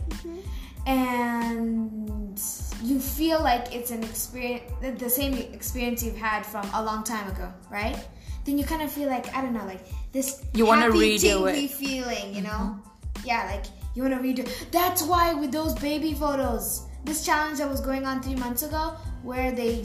And 0.85 2.39
you 2.83 2.99
feel 2.99 3.41
like 3.41 3.73
it's 3.73 3.91
an 3.91 4.03
experience, 4.03 4.71
the- 4.81 5.09
same 5.09 5.33
experience 5.33 6.03
you've 6.03 6.17
had 6.17 6.45
from 6.45 6.67
a 6.73 6.83
long 6.83 7.03
time 7.03 7.27
ago, 7.29 7.51
right? 7.69 7.97
Then 8.45 8.57
you 8.57 8.65
kind 8.65 8.81
of 8.81 8.91
feel 8.91 9.09
like 9.09 9.33
I 9.35 9.41
don't 9.41 9.53
know, 9.53 9.65
like 9.65 9.85
this. 10.11 10.43
You 10.53 10.65
wanna 10.65 10.83
happy, 10.83 11.17
redo 11.17 11.49
it. 11.49 11.55
Mm-hmm. 11.55 11.85
feeling, 11.85 12.35
you 12.35 12.41
know? 12.41 12.79
Yeah, 13.23 13.49
like 13.51 13.65
you 13.95 14.03
want 14.03 14.15
to 14.15 14.21
redo. 14.21 14.49
That's 14.71 15.03
why 15.03 15.33
with 15.33 15.51
those 15.51 15.75
baby 15.75 16.13
photos, 16.13 16.85
this 17.05 17.25
challenge 17.25 17.59
that 17.59 17.69
was 17.69 17.79
going 17.79 18.05
on 18.05 18.21
three 18.21 18.35
months 18.35 18.63
ago, 18.63 18.95
where 19.21 19.51
they 19.51 19.83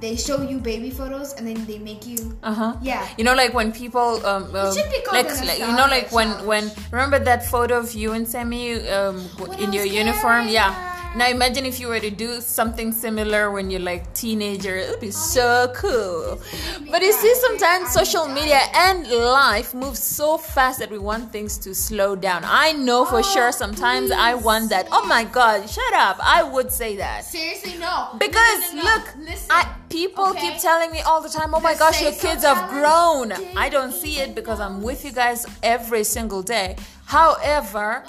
they 0.00 0.16
show 0.16 0.42
you 0.42 0.58
baby 0.58 0.90
photos 0.90 1.34
and 1.34 1.46
then 1.46 1.64
they 1.66 1.78
make 1.78 2.06
you. 2.06 2.38
Uh 2.42 2.54
huh. 2.54 2.76
Yeah. 2.82 3.06
You 3.18 3.24
know, 3.24 3.34
like 3.34 3.54
when 3.54 3.72
people 3.72 4.24
um, 4.26 4.54
um 4.56 4.74
should 4.74 4.90
be 4.90 5.00
called 5.02 5.24
like, 5.26 5.44
like 5.46 5.58
you 5.58 5.72
know, 5.76 5.86
like 5.88 6.10
when 6.12 6.28
when 6.46 6.70
remember 6.90 7.18
that 7.18 7.44
photo 7.46 7.78
of 7.78 7.92
you 7.92 8.12
and 8.12 8.26
Sammie 8.26 8.80
um 8.88 9.20
When 9.38 9.58
in 9.60 9.72
your 9.72 9.84
uniform, 9.84 10.48
yeah. 10.48 10.99
Now 11.16 11.28
imagine 11.28 11.66
if 11.66 11.80
you 11.80 11.88
were 11.88 11.98
to 11.98 12.10
do 12.10 12.40
something 12.40 12.92
similar 12.92 13.50
when 13.50 13.68
you're 13.68 13.80
like 13.80 14.14
teenager, 14.14 14.76
it 14.76 14.90
would 14.90 15.00
be 15.00 15.10
so 15.10 15.72
cool. 15.74 16.40
But 16.88 17.02
you 17.02 17.12
see, 17.12 17.34
sometimes 17.34 17.90
social 17.90 18.28
media 18.28 18.60
and 18.74 19.08
life 19.08 19.74
moves 19.74 19.98
so 20.00 20.38
fast 20.38 20.78
that 20.78 20.88
we 20.88 20.98
want 20.98 21.32
things 21.32 21.58
to 21.58 21.74
slow 21.74 22.14
down. 22.14 22.42
I 22.44 22.72
know 22.72 23.04
for 23.04 23.18
Oh, 23.18 23.22
sure 23.22 23.50
sometimes 23.50 24.12
I 24.12 24.34
want 24.34 24.70
that. 24.70 24.86
Oh 24.92 25.04
my 25.06 25.24
god, 25.24 25.68
shut 25.68 25.92
up! 25.94 26.16
I 26.22 26.44
would 26.44 26.70
say 26.70 26.96
that. 26.96 27.24
Seriously, 27.24 27.76
no. 27.78 28.10
Because 28.18 28.60
No, 28.72 28.76
no, 28.76 28.82
no, 28.82 28.82
no. 28.82 28.94
look, 28.94 29.06
Listen. 29.18 29.48
I, 29.50 29.74
people 29.88 30.28
okay? 30.30 30.40
keep 30.52 30.60
telling 30.60 30.92
me 30.92 31.00
all 31.00 31.20
the 31.20 31.28
time, 31.28 31.54
"Oh 31.54 31.60
my 31.60 31.74
gosh, 31.74 32.00
your 32.00 32.12
kids 32.12 32.44
have 32.44 32.70
grown." 32.70 33.32
I 33.56 33.68
don't 33.68 33.92
see 33.92 34.18
it 34.20 34.36
because 34.36 34.60
I'm 34.60 34.80
with 34.80 35.04
you 35.04 35.10
guys 35.10 35.44
every 35.62 36.04
single 36.04 36.42
day. 36.42 36.76
However, 37.06 38.04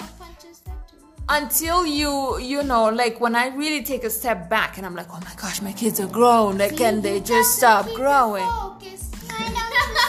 until 1.28 1.86
you, 1.86 2.38
you 2.38 2.62
know, 2.62 2.88
like 2.90 3.20
when 3.20 3.34
I 3.34 3.48
really 3.48 3.82
take 3.82 4.04
a 4.04 4.10
step 4.10 4.48
back 4.50 4.76
and 4.76 4.86
I'm 4.86 4.94
like, 4.94 5.08
"Oh 5.10 5.20
my 5.24 5.34
gosh, 5.36 5.62
my 5.62 5.72
kids 5.72 6.00
are 6.00 6.06
grown. 6.08 6.58
Like, 6.58 6.76
can 6.76 7.00
they 7.02 7.20
just 7.20 7.56
stop 7.56 7.86
growing?" 7.94 8.46
focused. 8.46 9.14
Why 9.26 9.38
don't 9.38 9.56
you 9.96 10.00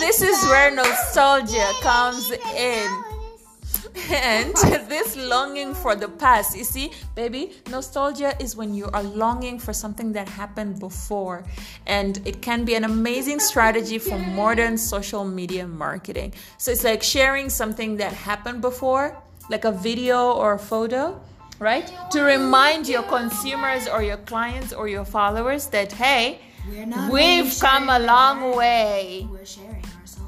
say 0.00 0.06
This 0.06 0.22
is 0.22 0.44
where 0.48 0.70
nostalgia 0.74 1.66
comes 1.82 2.30
in. 2.30 2.38
though 2.38 2.48
it 2.54 3.96
is- 3.96 4.10
and 4.10 4.54
this 4.88 5.16
longing 5.16 5.74
for 5.74 5.94
the 5.94 6.08
past. 6.08 6.56
You 6.56 6.64
see, 6.64 6.92
baby, 7.14 7.52
nostalgia 7.70 8.34
is 8.40 8.56
when 8.56 8.74
you 8.74 8.86
are 8.92 9.02
longing 9.02 9.58
for 9.58 9.72
something 9.72 10.12
that 10.14 10.28
happened 10.28 10.78
before, 10.80 11.44
and 11.86 12.20
it 12.26 12.40
can 12.42 12.64
be 12.64 12.74
an 12.74 12.84
amazing 12.84 13.38
strategy 13.40 13.98
for 13.98 14.18
modern 14.18 14.78
social 14.78 15.24
media 15.24 15.66
marketing. 15.68 16.32
So 16.58 16.70
it's 16.72 16.84
like 16.84 17.02
sharing 17.02 17.48
something 17.50 17.96
that 17.98 18.12
happened 18.12 18.60
before, 18.62 19.16
like 19.48 19.64
a 19.64 19.72
video 19.72 20.32
or 20.32 20.54
a 20.54 20.58
photo. 20.58 21.20
Right? 21.58 21.92
To 22.10 22.22
remind 22.22 22.88
your 22.88 23.04
consumers 23.04 23.86
or 23.86 24.02
your 24.02 24.16
clients 24.16 24.72
or 24.72 24.88
your 24.88 25.04
followers 25.04 25.68
that, 25.68 25.92
hey, 25.92 26.40
We're 26.68 26.86
not 26.86 27.12
we've 27.12 27.56
come 27.60 27.88
a 27.88 28.00
long 28.00 28.56
way. 28.56 29.28
We're 29.30 29.46
sharing 29.46 29.84
our 30.00 30.06
soul. 30.14 30.26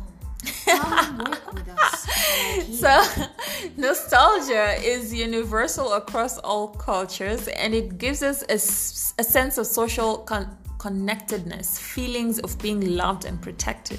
Come 0.65 1.19
work 1.19 1.53
with 1.53 1.69
us. 1.69 2.79
So, 2.79 3.03
nostalgia 3.77 4.77
is 4.81 5.13
universal 5.13 5.95
across 5.95 6.39
all 6.39 6.69
cultures 6.69 7.49
and 7.49 7.75
it 7.75 7.99
gives 7.99 8.23
us 8.23 8.45
a 8.49 9.25
sense 9.25 9.59
of 9.59 9.67
social 9.67 10.19
con- 10.19 10.57
connectedness, 10.79 11.79
feelings 11.79 12.39
of 12.41 12.59
being 12.61 12.95
loved 12.95 13.25
and 13.25 13.41
protected. 13.41 13.99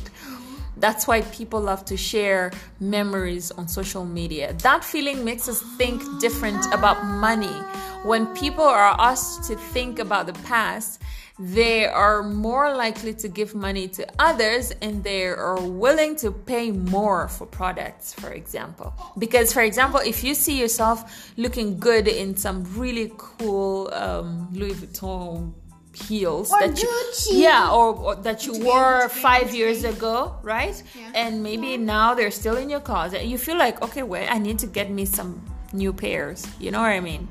That's 0.77 1.07
why 1.07 1.21
people 1.21 1.61
love 1.61 1.85
to 1.85 1.97
share 1.97 2.51
memories 2.79 3.51
on 3.51 3.67
social 3.67 4.05
media. 4.05 4.53
That 4.59 4.83
feeling 4.83 5.23
makes 5.23 5.47
us 5.47 5.61
think 5.77 6.01
different 6.19 6.65
about 6.73 7.03
money. 7.05 7.55
When 8.03 8.27
people 8.35 8.63
are 8.63 8.95
asked 8.99 9.45
to 9.49 9.55
think 9.55 9.99
about 9.99 10.27
the 10.27 10.33
past, 10.43 11.01
they 11.37 11.85
are 11.85 12.23
more 12.23 12.73
likely 12.73 13.13
to 13.13 13.27
give 13.27 13.55
money 13.55 13.89
to 13.89 14.07
others 14.19 14.71
and 14.81 15.03
they 15.03 15.25
are 15.25 15.59
willing 15.59 16.15
to 16.17 16.31
pay 16.31 16.71
more 16.71 17.27
for 17.27 17.45
products, 17.45 18.13
for 18.13 18.29
example. 18.31 18.93
Because, 19.17 19.51
for 19.51 19.61
example, 19.61 19.99
if 19.99 20.23
you 20.23 20.33
see 20.33 20.57
yourself 20.57 21.33
looking 21.35 21.77
good 21.77 22.07
in 22.07 22.37
some 22.37 22.63
really 22.77 23.11
cool 23.17 23.93
um, 23.93 24.47
Louis 24.53 24.73
Vuitton 24.73 25.53
heels 25.95 26.51
Or 26.51 26.59
that 26.59 26.81
you, 26.81 26.89
yeah, 27.31 27.71
or, 27.71 27.95
or 27.95 28.15
that 28.15 28.45
you 28.45 28.63
wore 28.63 29.09
five 29.09 29.53
years 29.55 29.83
ago, 29.83 30.35
right? 30.43 30.81
Yeah. 30.97 31.11
And 31.15 31.41
maybe 31.41 31.77
now 31.77 32.13
they're 32.13 32.31
still 32.31 32.57
in 32.57 32.69
your 32.69 32.81
closet. 32.81 33.25
You 33.25 33.37
feel 33.37 33.57
like, 33.57 33.81
okay, 33.81 34.03
wait, 34.03 34.27
I 34.27 34.37
need 34.37 34.59
to 34.59 34.67
get 34.67 34.89
me 34.89 35.05
some 35.05 35.41
new 35.73 35.93
pairs. 35.93 36.45
You 36.59 36.71
know 36.71 36.81
what 36.81 36.91
I 36.91 36.99
mean? 36.99 37.27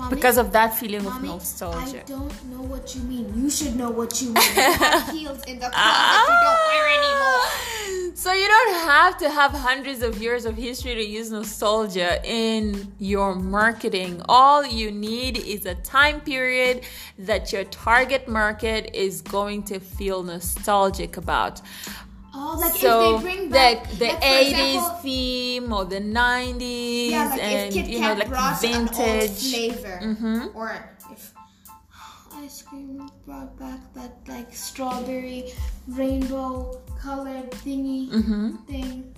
Mommy, 0.00 0.14
Because 0.14 0.38
of 0.38 0.50
that 0.52 0.78
feeling 0.78 1.06
of 1.06 1.22
nostalgia. 1.22 2.00
I 2.00 2.04
don't 2.04 2.44
know 2.50 2.62
what 2.62 2.94
you 2.94 3.02
mean. 3.02 3.26
You 3.36 3.50
should 3.50 3.76
know 3.76 3.90
what 3.90 4.22
you 4.22 4.28
mean. 4.32 4.42
Heels 5.12 5.42
in 5.44 5.58
the 5.58 5.68
closet 5.68 6.30
you 6.30 6.36
don't 6.46 6.62
wear 6.70 6.88
anymore. 6.98 7.44
So 8.14 8.32
you 8.32 8.46
don't 8.46 8.74
have 8.74 9.16
to 9.18 9.30
have 9.30 9.52
hundreds 9.52 10.02
of 10.02 10.20
years 10.20 10.44
of 10.44 10.54
history 10.56 10.94
to 10.94 11.02
use 11.02 11.30
nostalgia 11.30 12.20
in 12.22 12.92
your 12.98 13.34
marketing. 13.34 14.20
All 14.28 14.64
you 14.64 14.90
need 14.90 15.38
is 15.38 15.64
a 15.64 15.74
time 15.76 16.20
period 16.20 16.82
that 17.18 17.50
your 17.52 17.64
target 17.64 18.28
market 18.28 18.94
is 18.94 19.22
going 19.22 19.62
to 19.64 19.80
feel 19.80 20.22
nostalgic 20.22 21.16
about. 21.16 21.62
Oh, 22.32 22.56
like 22.60 22.74
so 22.74 23.16
if 23.16 23.22
they 23.24 23.34
bring 23.34 23.50
back 23.50 23.78
like 23.78 23.98
the 23.98 24.06
like, 24.06 24.22
80s 24.22 24.50
example, 24.50 24.90
theme 25.02 25.72
or 25.72 25.84
the 25.84 26.00
90s 26.00 27.10
Yeah, 27.10 27.28
like 27.30 27.42
and 27.42 27.74
if 27.76 27.84
Kit 27.84 27.88
you 27.92 28.00
know 28.00 28.12
like 28.14 28.28
brought 28.28 28.62
an 28.64 28.78
old 28.88 28.96
vintage 28.96 29.40
flavor, 29.40 30.00
Mhm. 30.02 30.54
or 30.54 30.96
if 31.10 31.32
ice 32.32 32.62
cream 32.62 33.10
brought 33.26 33.58
back 33.58 33.80
that 33.94 34.12
like 34.28 34.54
strawberry 34.54 35.52
rainbow 35.88 36.80
colored 37.00 37.50
thingy 37.50 38.10
hmm 38.10 38.56
thing 38.66 39.12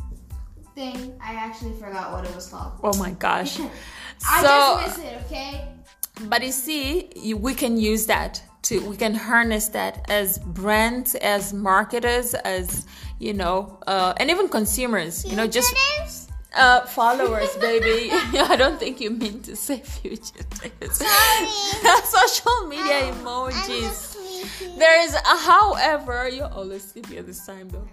thing. 0.74 1.12
I 1.20 1.34
actually 1.34 1.74
forgot 1.78 2.12
what 2.12 2.24
it 2.24 2.34
was 2.34 2.48
called. 2.48 2.80
oh 2.82 2.96
my 2.96 3.10
gosh 3.12 3.60
I 4.26 4.40
so 4.40 4.48
just 4.48 4.98
miss 4.98 5.06
it. 5.12 5.16
Okay. 5.26 5.68
But 6.28 6.42
you 6.42 6.52
see, 6.52 7.10
you, 7.16 7.36
we 7.36 7.52
can 7.54 7.76
use 7.76 8.06
that 8.06 8.42
to, 8.62 8.80
we 8.88 8.96
can 8.96 9.14
harness 9.14 9.68
that 9.68 10.04
as 10.08 10.38
brands, 10.38 11.14
as 11.16 11.52
marketers, 11.52 12.34
as, 12.34 12.86
you 13.22 13.32
know, 13.32 13.78
uh, 13.86 14.12
and 14.16 14.30
even 14.30 14.48
consumers, 14.48 15.24
you 15.24 15.36
know, 15.36 15.46
just 15.46 15.72
uh, 16.56 16.80
followers, 16.86 17.54
baby. 17.56 18.10
I 18.12 18.56
don't 18.56 18.80
think 18.80 19.00
you 19.00 19.10
mean 19.10 19.40
to 19.42 19.54
say 19.54 19.78
fugitives. 19.78 20.96
Sorry. 20.98 21.46
Social 22.04 22.66
media 22.66 23.06
I'm 23.06 23.14
emojis. 23.14 24.18
There 24.76 25.00
is, 25.04 25.14
a, 25.14 25.36
however, 25.38 26.28
you're 26.28 26.52
always 26.52 26.82
sleepy 26.82 27.18
at 27.18 27.26
this 27.26 27.46
time 27.46 27.68
though. 27.68 27.88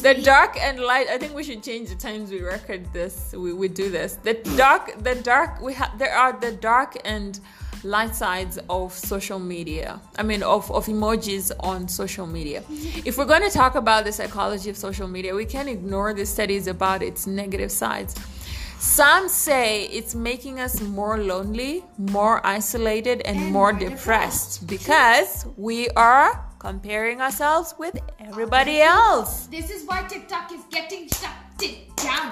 The 0.00 0.14
dark 0.14 0.56
and 0.60 0.78
light. 0.78 1.08
I 1.08 1.18
think 1.18 1.34
we 1.34 1.42
should 1.42 1.62
change 1.62 1.88
the 1.88 1.96
times 1.96 2.30
we 2.30 2.40
record 2.40 2.92
this. 2.92 3.34
We, 3.36 3.52
we 3.52 3.66
do 3.66 3.90
this. 3.90 4.14
The 4.22 4.34
dark, 4.56 5.02
the 5.02 5.16
dark. 5.16 5.60
We 5.60 5.74
have 5.74 5.98
there 5.98 6.14
are 6.14 6.38
the 6.38 6.52
dark 6.52 6.96
and 7.04 7.40
light 7.84 8.14
sides 8.14 8.58
of 8.68 8.92
social 8.92 9.38
media. 9.38 10.00
I 10.18 10.22
mean, 10.22 10.42
of 10.42 10.70
of 10.70 10.86
emojis 10.86 11.52
on 11.60 11.88
social 11.88 12.26
media. 12.26 12.62
If 13.04 13.18
we're 13.18 13.24
going 13.24 13.42
to 13.42 13.50
talk 13.50 13.74
about 13.74 14.04
the 14.04 14.12
psychology 14.12 14.70
of 14.70 14.76
social 14.76 15.08
media, 15.08 15.34
we 15.34 15.44
can't 15.44 15.68
ignore 15.68 16.14
the 16.14 16.26
studies 16.26 16.66
about 16.66 17.02
its 17.02 17.26
negative 17.26 17.70
sides. 17.70 18.14
Some 18.78 19.28
say 19.28 19.86
it's 19.86 20.14
making 20.14 20.60
us 20.60 20.80
more 20.80 21.18
lonely, 21.18 21.84
more 21.98 22.46
isolated, 22.46 23.22
and, 23.22 23.36
And 23.36 23.52
more 23.52 23.72
more 23.72 23.72
depressed 23.72 24.68
because 24.68 25.46
we 25.56 25.88
are 25.90 26.48
comparing 26.60 27.20
ourselves 27.20 27.74
with 27.76 27.98
everybody 28.20 28.80
else. 28.80 29.46
This 29.48 29.70
is 29.70 29.84
why 29.84 30.02
TikTok 30.02 30.52
is 30.52 30.60
getting 30.70 31.08
shut. 31.08 31.47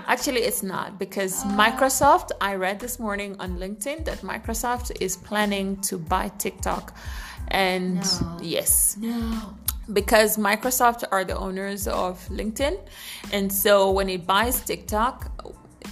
Actually, 0.09 0.43
it's 0.43 0.63
not 0.63 0.99
because 0.99 1.43
Microsoft, 1.45 2.31
I 2.41 2.55
read 2.55 2.79
this 2.79 2.99
morning 2.99 3.37
on 3.41 3.59
LinkedIn 3.59 4.05
that 4.05 4.19
Microsoft 4.19 4.97
is 5.01 5.17
planning 5.17 5.81
to 5.83 5.99
buy 5.99 6.31
TikTok. 6.39 6.97
And 7.49 7.97
No. 7.97 8.39
yes, 8.41 8.97
No. 9.01 9.55
because 9.93 10.37
Microsoft 10.37 11.05
are 11.11 11.25
the 11.25 11.37
owners 11.37 11.89
of 11.89 12.25
LinkedIn. 12.29 12.79
And 13.33 13.53
so 13.53 13.91
when 13.91 14.09
it 14.09 14.27
buys 14.27 14.61
TikTok, 14.61 15.31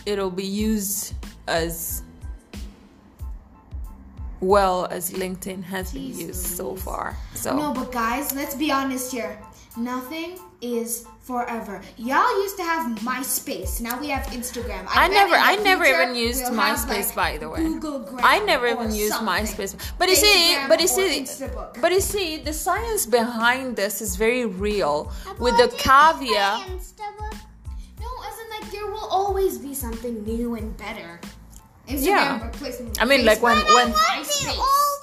it'll 0.07 0.31
be 0.31 0.47
used 0.47 1.15
as 1.49 2.03
well 4.41 4.87
as 4.87 5.11
LinkedIn 5.11 5.65
has 5.65 5.93
been 5.93 6.17
used 6.17 6.47
so 6.57 6.77
far. 6.77 7.17
So 7.35 7.57
No, 7.57 7.73
but 7.73 7.91
guys, 7.93 8.35
let's 8.35 8.55
be 8.55 8.71
honest 8.71 9.11
here. 9.13 9.39
Nothing 9.77 10.39
is 10.61 11.05
forever. 11.23 11.81
Y'all 11.97 12.43
used 12.43 12.57
to 12.59 12.63
have 12.63 12.97
MySpace. 13.01 13.81
Now 13.81 13.99
we 13.99 14.09
have 14.09 14.23
Instagram. 14.27 14.87
I 14.89 15.09
bet 15.09 15.11
never, 15.13 15.35
in 15.35 15.41
the 15.41 15.47
I 15.47 15.57
never 15.57 15.85
even 15.85 16.15
used 16.15 16.43
we'll 16.45 16.53
MySpace, 16.53 17.09
like, 17.09 17.15
by 17.17 17.39
the 17.39 17.49
way. 17.49 17.63
Google 17.65 18.09
I 18.23 18.39
never 18.41 18.67
or 18.69 18.71
even 18.85 18.95
used 18.95 19.15
something. 19.15 19.35
MySpace. 19.45 19.75
But 19.99 20.09
you 20.09 20.15
see, 20.17 20.57
but 20.69 20.81
you 20.81 20.87
see, 20.87 21.23
Instabook. 21.23 21.81
but 21.81 21.91
you 21.91 22.01
see, 22.01 22.37
the 22.39 22.53
science 22.53 23.05
behind 23.05 23.75
this 23.75 24.01
is 24.01 24.15
very 24.15 24.45
real. 24.47 25.11
With 25.41 25.57
the 25.57 25.67
What 25.67 25.71
did 25.71 25.73
you 25.73 25.79
say, 25.79 25.83
caveat, 25.83 26.69
No, 28.01 28.11
as 28.29 28.39
in 28.39 28.51
like 28.61 28.71
there 28.71 28.87
will 28.87 29.09
always 29.11 29.59
be 29.59 29.75
something 29.75 30.23
new 30.25 30.55
and 30.55 30.77
better. 30.77 31.21
Instagram 31.89 32.05
Yeah. 32.07 32.45
replacement. 32.47 33.03
I 33.03 33.05
mean, 33.07 33.25
like 33.27 33.43
when 33.43 33.57
But 33.59 33.67
I 33.71 33.75
when. 33.75 33.91
want 33.91 34.03
MySpace. 34.25 34.55
the 34.55 34.61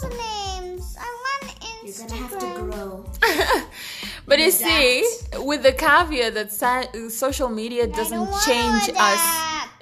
old 0.08 0.14
names. 0.18 0.96
I 0.98 1.10
want 1.26 1.60
Instagram. 1.60 1.84
You're 1.84 2.08
gonna 2.08 2.22
have 2.22 2.40
to 2.40 2.48
grow. 2.72 3.06
but 4.32 4.40
you 4.40 4.48
Adapt. 4.48 4.62
see, 4.64 5.04
with 5.40 5.62
the 5.62 5.74
caveat 5.74 6.36
that 6.36 6.54
sa- 6.54 6.86
social 7.10 7.50
media 7.50 7.86
doesn't 7.86 8.30
change 8.46 8.90
us 8.96 9.24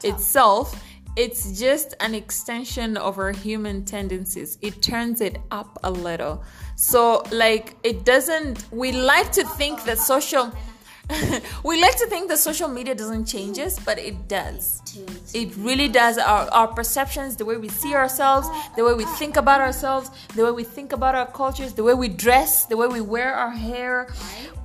itself, 0.03 0.83
it's 1.15 1.59
just 1.59 1.93
an 1.99 2.15
extension 2.15 2.97
of 2.97 3.19
our 3.19 3.31
human 3.31 3.85
tendencies. 3.85 4.57
It 4.63 4.81
turns 4.81 5.21
it 5.21 5.37
up 5.51 5.77
a 5.83 5.91
little. 5.91 6.43
So, 6.75 7.21
like, 7.31 7.75
it 7.83 8.05
doesn't, 8.05 8.65
we 8.71 8.91
like 8.91 9.31
to 9.33 9.43
think 9.59 9.83
that 9.83 9.99
social. 9.99 10.51
we 11.63 11.81
like 11.81 11.97
to 11.97 12.05
think 12.07 12.29
that 12.29 12.37
social 12.37 12.67
media 12.67 12.93
doesn't 12.93 13.25
change 13.25 13.57
us, 13.57 13.79
but 13.79 13.97
it 13.97 14.27
does. 14.27 14.81
It 15.33 15.55
really 15.57 15.87
does. 15.87 16.17
Our, 16.19 16.47
our 16.49 16.67
perceptions, 16.67 17.35
the 17.35 17.45
way 17.45 17.57
we 17.57 17.67
see 17.69 17.95
ourselves, 17.95 18.47
the 18.75 18.85
way 18.85 18.93
we 18.93 19.05
think 19.05 19.35
about 19.35 19.59
ourselves, 19.59 20.11
the 20.35 20.43
way 20.43 20.51
we 20.51 20.63
think 20.63 20.93
about 20.93 21.15
our 21.15 21.25
cultures, 21.25 21.73
the 21.73 21.83
way 21.83 21.95
we 21.95 22.09
dress, 22.09 22.65
the 22.65 22.77
way 22.77 22.87
we 22.87 23.01
wear 23.01 23.33
our 23.33 23.49
hair. 23.49 24.13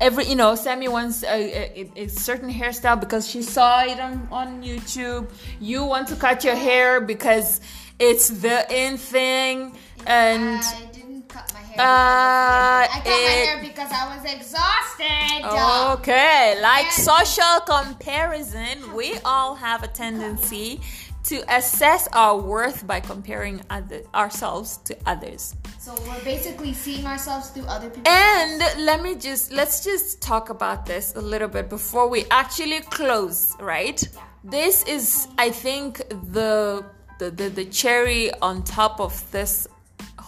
Every, 0.00 0.26
you 0.26 0.36
know, 0.36 0.54
Sammie 0.54 0.88
wants 0.88 1.22
a, 1.24 1.80
a, 1.80 2.04
a 2.04 2.08
certain 2.08 2.52
hairstyle 2.52 3.00
because 3.00 3.26
she 3.26 3.40
saw 3.40 3.82
it 3.82 3.98
on, 3.98 4.28
on 4.30 4.62
YouTube. 4.62 5.30
You 5.60 5.84
want 5.84 6.08
to 6.08 6.16
cut 6.16 6.44
your 6.44 6.56
hair 6.56 7.00
because 7.00 7.62
it's 7.98 8.28
the 8.28 8.70
in 8.70 8.98
thing. 8.98 9.76
And 10.06 10.60
I 10.62 10.88
didn't 10.92 11.28
cut 11.28 11.50
my 11.54 11.60
hair. 11.60 11.63
Uh, 11.78 12.86
because 12.86 12.88
of 12.88 12.94
the- 12.94 12.94
I 12.94 13.00
cut 13.04 13.04
my 13.06 13.12
it- 13.12 13.46
hair 13.46 13.58
because 13.62 13.92
I 13.92 14.16
was 14.16 14.24
exhausted. 14.36 15.98
Okay, 15.98 16.60
like 16.60 16.86
And- 16.86 17.04
social 17.04 17.60
comparison, 17.66 18.94
we 18.94 19.18
all 19.24 19.54
have 19.56 19.82
a 19.82 19.88
tendency 19.88 20.80
to 21.24 21.42
assess 21.48 22.06
our 22.12 22.36
worth 22.36 22.86
by 22.86 23.00
comparing 23.00 23.62
other, 23.70 24.02
ourselves 24.14 24.78
to 24.84 24.94
others. 25.06 25.54
So 25.80 25.94
we're 26.06 26.22
basically 26.22 26.74
seeing 26.74 27.06
ourselves 27.06 27.48
through 27.48 27.64
other 27.66 27.88
people. 27.88 28.10
And 28.12 28.62
let 28.84 29.02
me 29.02 29.14
just 29.14 29.50
let's 29.52 29.82
just 29.84 30.20
talk 30.20 30.50
about 30.50 30.84
this 30.86 31.14
a 31.16 31.20
little 31.20 31.48
bit 31.48 31.68
before 31.70 32.08
we 32.08 32.26
actually 32.30 32.80
close, 32.80 33.54
right? 33.60 34.02
Yeah. 34.02 34.20
this 34.44 34.82
is 34.84 35.26
I 35.38 35.50
think 35.50 35.98
the 36.32 36.84
the, 37.18 37.30
the, 37.30 37.48
the 37.48 37.64
cherry 37.64 38.30
on 38.42 38.62
top 38.62 39.00
of 39.00 39.12
this 39.30 39.66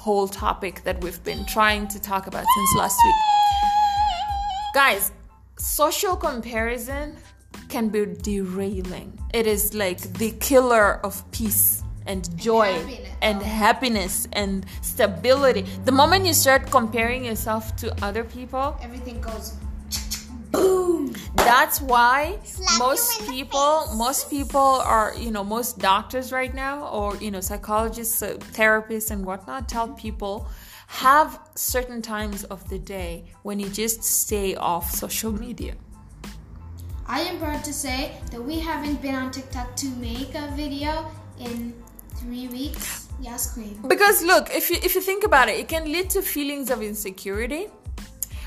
whole 0.06 0.28
topic 0.28 0.84
that 0.84 0.96
we've 1.02 1.22
been 1.24 1.44
trying 1.46 1.88
to 1.88 1.98
talk 2.00 2.28
about 2.28 2.44
since 2.56 2.70
last 2.76 2.96
week. 3.06 3.20
Guys, 4.72 5.10
social 5.58 6.14
comparison 6.14 7.16
can 7.68 7.88
be 7.88 8.06
derailing. 8.22 9.18
It 9.34 9.46
is 9.48 9.74
like 9.74 10.00
the 10.22 10.30
killer 10.38 11.00
of 11.04 11.28
peace 11.32 11.82
and 12.06 12.22
joy 12.38 12.72
happiness. 12.72 13.16
and 13.20 13.42
happiness 13.42 14.28
and 14.32 14.64
stability. 14.80 15.62
The 15.84 15.90
moment 16.02 16.24
you 16.24 16.34
start 16.34 16.70
comparing 16.70 17.24
yourself 17.24 17.74
to 17.82 17.86
other 18.04 18.22
people, 18.22 18.78
Everything 18.80 19.20
goes 19.20 19.54
boom. 20.52 21.14
that's 21.36 21.80
why 21.80 22.38
Slap 22.44 22.78
most 22.78 23.26
people 23.26 23.88
most 23.94 24.30
people 24.30 24.60
are 24.60 25.14
you 25.16 25.30
know 25.30 25.44
most 25.44 25.78
doctors 25.78 26.32
right 26.32 26.54
now 26.54 26.88
or 26.88 27.16
you 27.16 27.30
know 27.30 27.40
psychologists 27.40 28.22
uh, 28.22 28.34
therapists 28.52 29.10
and 29.10 29.24
whatnot 29.24 29.68
tell 29.68 29.88
people 29.88 30.48
have 30.88 31.40
certain 31.54 32.00
times 32.00 32.44
of 32.44 32.68
the 32.68 32.78
day 32.78 33.24
when 33.42 33.58
you 33.58 33.68
just 33.68 34.02
stay 34.02 34.54
off 34.54 34.90
social 34.90 35.32
media 35.32 35.74
I 37.08 37.20
am 37.20 37.38
proud 37.38 37.62
to 37.64 37.72
say 37.72 38.16
that 38.32 38.42
we 38.42 38.58
haven't 38.58 39.00
been 39.00 39.14
on 39.14 39.30
TikTok 39.30 39.76
to 39.76 39.86
make 39.90 40.34
a 40.34 40.50
video 40.56 41.08
in 41.38 41.72
three 42.16 42.48
weeks. 42.48 43.08
Yes, 43.20 43.54
Queen. 43.54 43.80
because 43.86 44.22
look 44.22 44.50
if 44.52 44.68
you 44.68 44.76
if 44.82 44.94
you 44.94 45.00
think 45.00 45.24
about 45.24 45.48
it 45.48 45.58
it 45.58 45.68
can 45.68 45.90
lead 45.90 46.10
to 46.10 46.20
feelings 46.20 46.70
of 46.70 46.82
insecurity 46.82 47.68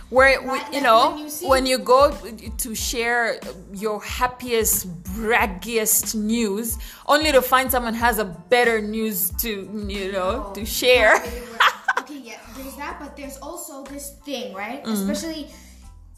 where 0.10 0.42
we, 0.42 0.48
Right, 0.48 0.74
you 0.74 0.82
know 0.82 1.12
when 1.12 1.20
you 1.20 1.48
when 1.48 1.66
you 1.66 1.78
go 1.78 2.16
to 2.58 2.76
share 2.76 3.40
your 3.74 4.02
happiest 4.02 4.88
braggiest 5.04 6.16
news 6.16 6.78
only 7.06 7.32
to 7.32 7.42
find 7.42 7.70
someone 7.70 7.94
has 7.94 8.18
a 8.18 8.26
better 8.26 8.82
news 8.82 9.30
to 9.42 9.50
you 9.88 10.12
know 10.12 10.52
to 10.56 10.66
share 10.66 11.22
okay, 12.00 12.22
yeah, 12.24 12.40
there's 12.58 12.76
that, 12.76 12.98
but 13.00 13.16
there's 13.16 13.38
also 13.38 13.84
this 13.86 14.16
thing, 14.26 14.54
right? 14.54 14.84
Mm. 14.84 14.94
Especially 14.94 15.48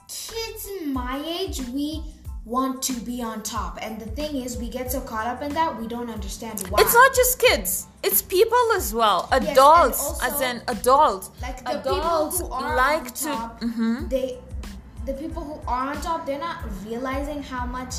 kids 0.08 0.68
my 0.88 1.22
age, 1.26 1.62
we 1.70 2.04
want 2.46 2.82
to 2.84 2.94
be 3.02 3.22
on 3.22 3.44
top. 3.44 3.78
And 3.82 4.00
the 4.00 4.06
thing 4.08 4.36
is, 4.36 4.58
we 4.58 4.68
get 4.70 4.92
so 4.92 5.00
caught 5.02 5.28
up 5.28 5.42
in 5.42 5.54
that, 5.54 5.80
we 5.80 5.88
don't 5.88 6.10
understand 6.10 6.60
why. 6.70 6.82
It's 6.82 6.94
not 6.94 7.14
just 7.16 7.40
kids. 7.40 7.88
It's 8.04 8.22
people 8.22 8.58
as 8.76 8.94
well. 8.94 9.28
Adults, 9.32 10.02
also- 10.04 10.26
as 10.26 10.42
in 10.42 10.62
adults. 10.68 11.30
like 11.42 11.64
the 11.64 11.80
adults 11.80 12.38
people 12.42 12.48
who 12.58 12.66
are 12.66 12.76
like 12.76 13.00
on 13.02 13.06
to. 13.14 13.26
top, 13.26 13.62
Mhm. 13.62 14.10
they 14.10 14.40
the 15.06 15.14
people 15.14 15.44
who 15.44 15.60
are 15.68 15.90
on 15.90 16.00
top 16.02 16.28
they're 16.28 16.38
not 16.40 16.58
realizing 16.86 17.42
how 17.42 17.66
much 17.66 17.96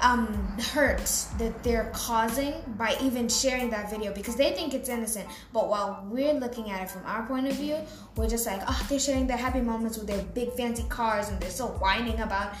um 0.00 0.26
hurt 0.72 0.98
that 1.38 1.62
they're 1.62 1.90
causing 1.94 2.54
by 2.78 2.96
even 3.00 3.28
sharing 3.28 3.70
that 3.70 3.90
video 3.90 4.12
because 4.12 4.36
they 4.36 4.52
think 4.52 4.74
it's 4.74 4.88
innocent 4.88 5.26
but 5.52 5.68
while 5.68 6.04
we're 6.10 6.34
looking 6.34 6.70
at 6.70 6.82
it 6.82 6.90
from 6.90 7.02
our 7.06 7.26
point 7.26 7.46
of 7.46 7.54
view 7.54 7.76
we're 8.16 8.28
just 8.28 8.46
like 8.46 8.60
oh 8.68 8.86
they're 8.88 8.98
sharing 8.98 9.26
their 9.26 9.36
happy 9.36 9.60
moments 9.60 9.98
with 9.98 10.06
their 10.06 10.22
big 10.34 10.52
fancy 10.52 10.84
cars 10.88 11.28
and 11.28 11.40
they're 11.40 11.50
so 11.50 11.66
whining 11.66 12.20
about 12.20 12.54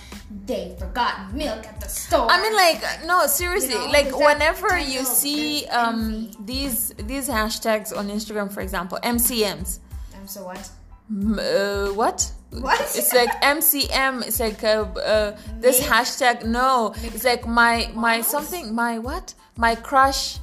they 0.46 0.74
forgot 0.78 1.32
milk 1.34 1.66
at 1.66 1.80
the 1.80 1.88
store 1.88 2.28
I 2.30 2.40
mean, 2.42 2.54
like, 2.54 3.06
no, 3.06 3.26
seriously. 3.26 3.72
You 3.72 3.78
know, 3.78 3.86
like, 3.86 4.16
whenever 4.16 4.78
you 4.78 5.04
see 5.04 5.66
um 5.66 6.30
these 6.40 6.88
these 6.98 7.28
hashtags 7.28 7.96
on 7.96 8.08
Instagram, 8.08 8.52
for 8.52 8.60
example, 8.60 8.98
MCMs. 9.02 9.78
um, 10.16 10.26
so 10.26 10.44
what 10.44 10.70
M- 11.10 11.38
uh, 11.38 11.92
what? 11.92 12.30
What? 12.62 12.80
It's 12.80 13.12
like 13.12 13.30
MCM. 13.42 14.26
It's 14.26 14.40
like 14.40 14.62
uh, 14.64 14.86
uh, 14.98 15.36
this 15.60 15.80
Make- 15.80 15.90
hashtag. 15.90 16.44
No, 16.44 16.94
it's 17.02 17.24
like 17.24 17.46
my 17.46 17.90
my 17.94 18.20
something. 18.22 18.74
My 18.74 18.98
what? 18.98 19.34
My 19.56 19.74
crush. 19.74 20.38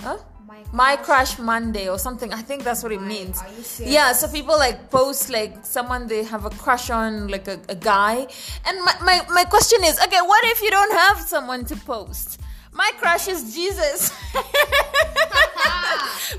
Huh? 0.00 0.18
My 0.46 0.58
My 0.72 0.96
crush. 0.96 1.34
crush 1.34 1.38
Monday 1.38 1.88
or 1.88 1.98
something. 1.98 2.32
I 2.32 2.42
think 2.42 2.64
that's 2.64 2.82
what 2.82 2.92
it 2.92 3.00
My- 3.00 3.08
means. 3.08 3.40
are 3.40 3.48
you 3.56 3.62
serious? 3.62 3.94
Yeah. 3.94 4.12
So 4.12 4.28
people 4.28 4.56
like 4.58 4.90
post 4.90 5.30
like 5.30 5.64
someone 5.64 6.06
they 6.06 6.24
have 6.24 6.44
a 6.44 6.50
crush 6.50 6.90
on, 6.90 7.28
like 7.28 7.48
a, 7.48 7.58
a 7.68 7.74
guy. 7.74 8.26
And 8.66 8.76
my, 8.84 8.94
my 9.02 9.16
my 9.32 9.44
question 9.44 9.82
is, 9.84 9.98
okay, 10.00 10.20
what 10.20 10.44
if 10.52 10.60
you 10.62 10.70
don't 10.70 10.92
have 10.92 11.20
someone 11.20 11.64
to 11.66 11.76
post? 11.76 12.40
My 12.74 12.90
crush 12.98 13.28
is 13.28 13.54
Jesus. 13.54 14.10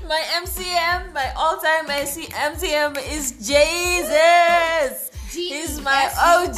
my 0.06 0.22
MCM, 0.34 1.14
my 1.14 1.32
all-time 1.34 1.88
MC, 1.88 2.26
MCM 2.26 2.98
is 3.10 3.32
Jesus. 3.32 5.10
He's 5.30 5.80
my 5.80 6.10
OG 6.20 6.56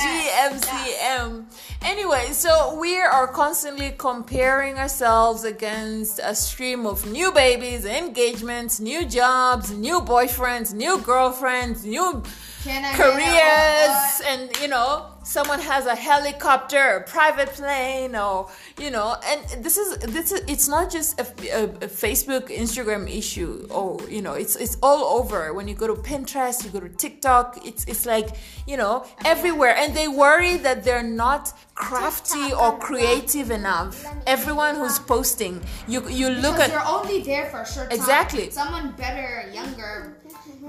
MCM. 0.53 1.45
Anyway, 1.83 2.26
so 2.33 2.76
we 2.81 2.97
are 2.99 3.29
constantly 3.29 3.95
comparing 3.97 4.79
ourselves 4.79 5.45
against 5.45 6.18
a 6.24 6.35
stream 6.35 6.85
of 6.85 7.07
new 7.07 7.31
babies, 7.31 7.85
engagements, 7.85 8.81
new 8.81 9.07
jobs, 9.07 9.70
new 9.70 10.01
boyfriends, 10.01 10.74
new 10.74 11.01
girlfriends, 11.01 11.85
new 11.85 12.05
Can 12.12 12.22
I 12.22 12.24
get 12.24 12.24
a 12.24 12.47
careers, 12.64 14.22
and 14.26 14.50
you 14.61 14.68
know, 14.68 15.06
someone 15.22 15.61
has 15.61 15.86
a 15.86 15.94
helicopter, 15.94 16.96
a 16.96 17.02
private 17.02 17.50
plane, 17.50 18.16
or 18.16 18.50
you 18.78 18.90
know, 18.90 19.16
and 19.24 19.64
this 19.64 19.76
is 19.76 19.98
this 19.98 20.32
is 20.32 20.40
it's 20.48 20.68
not 20.68 20.90
just 20.90 21.18
a, 21.20 21.26
a, 21.52 21.64
a 21.64 21.88
Facebook, 21.88 22.48
Instagram 22.48 23.09
issue, 23.09 23.66
or 23.70 24.00
you 24.09 24.22
know, 24.22 24.34
it's 24.34 24.56
it's 24.56 24.76
all 24.82 25.18
over. 25.18 25.52
When 25.52 25.68
you 25.68 25.74
go 25.74 25.86
to 25.86 25.94
Pinterest, 25.94 26.64
you 26.64 26.70
go 26.70 26.80
to 26.80 26.88
TikTok, 26.88 27.59
it's 27.64 27.84
it's 27.84 28.06
like 28.06 28.30
you 28.66 28.76
know 28.76 29.06
everywhere, 29.24 29.74
and 29.76 29.94
they 29.94 30.09
worry 30.09 30.56
that 30.56 30.84
they're 30.84 31.02
not 31.02 31.52
crafty 31.74 32.52
or 32.52 32.76
creative 32.78 33.50
enough. 33.50 34.04
Everyone 34.26 34.74
who's 34.74 34.98
posting, 34.98 35.62
you 35.86 36.09
you 36.09 36.28
look 36.28 36.56
because 36.56 36.61
at 36.61 36.70
you're 36.70 36.86
only 36.86 37.22
there 37.22 37.46
for 37.46 37.61
a 37.62 37.66
short 37.66 37.90
time. 37.90 37.98
Exactly. 37.98 38.50
Someone 38.50 38.92
better, 38.92 39.48
younger, 39.52 40.16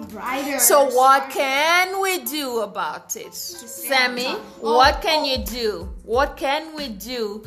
brighter. 0.09 0.59
So 0.59 0.85
what 0.85 1.31
smarter. 1.31 1.39
can 1.39 2.01
we 2.01 2.19
do 2.25 2.61
about 2.61 3.15
it? 3.15 3.33
Sammie. 3.33 4.25
Oh, 4.61 4.75
what 4.75 5.01
can 5.01 5.23
oh. 5.23 5.25
you 5.25 5.37
do? 5.45 5.89
What 6.03 6.37
can 6.37 6.75
we 6.75 6.89
do 6.89 7.43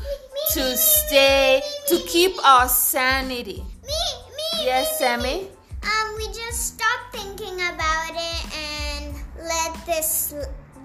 to 0.55 0.77
stay 0.77 1.63
to 1.89 1.99
keep 2.07 2.33
our 2.45 2.69
sanity? 2.69 3.63
Me, 3.85 4.03
me. 4.37 4.65
Yes, 4.65 5.01
me, 5.01 5.07
Sammie? 5.07 5.23
me. 5.23 5.49
Um, 5.83 6.15
we 6.17 6.27
just 6.27 6.75
stop 6.75 7.13
thinking 7.13 7.55
about 7.55 8.11
it 8.11 8.57
and 8.57 9.15
let 9.39 9.87
this 9.87 10.35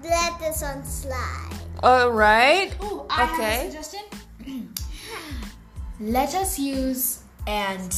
let 0.02 0.38
this 0.40 0.62
one 0.62 0.84
slide. 0.84 1.58
All 1.82 2.10
right. 2.10 2.74
Ooh, 2.82 3.04
I 3.08 3.24
have 3.24 3.38
Okay. 3.38 3.66
a 3.68 3.70
suggestion. 3.70 4.04
Let 6.00 6.34
us 6.34 6.58
use, 6.58 7.20
and 7.46 7.92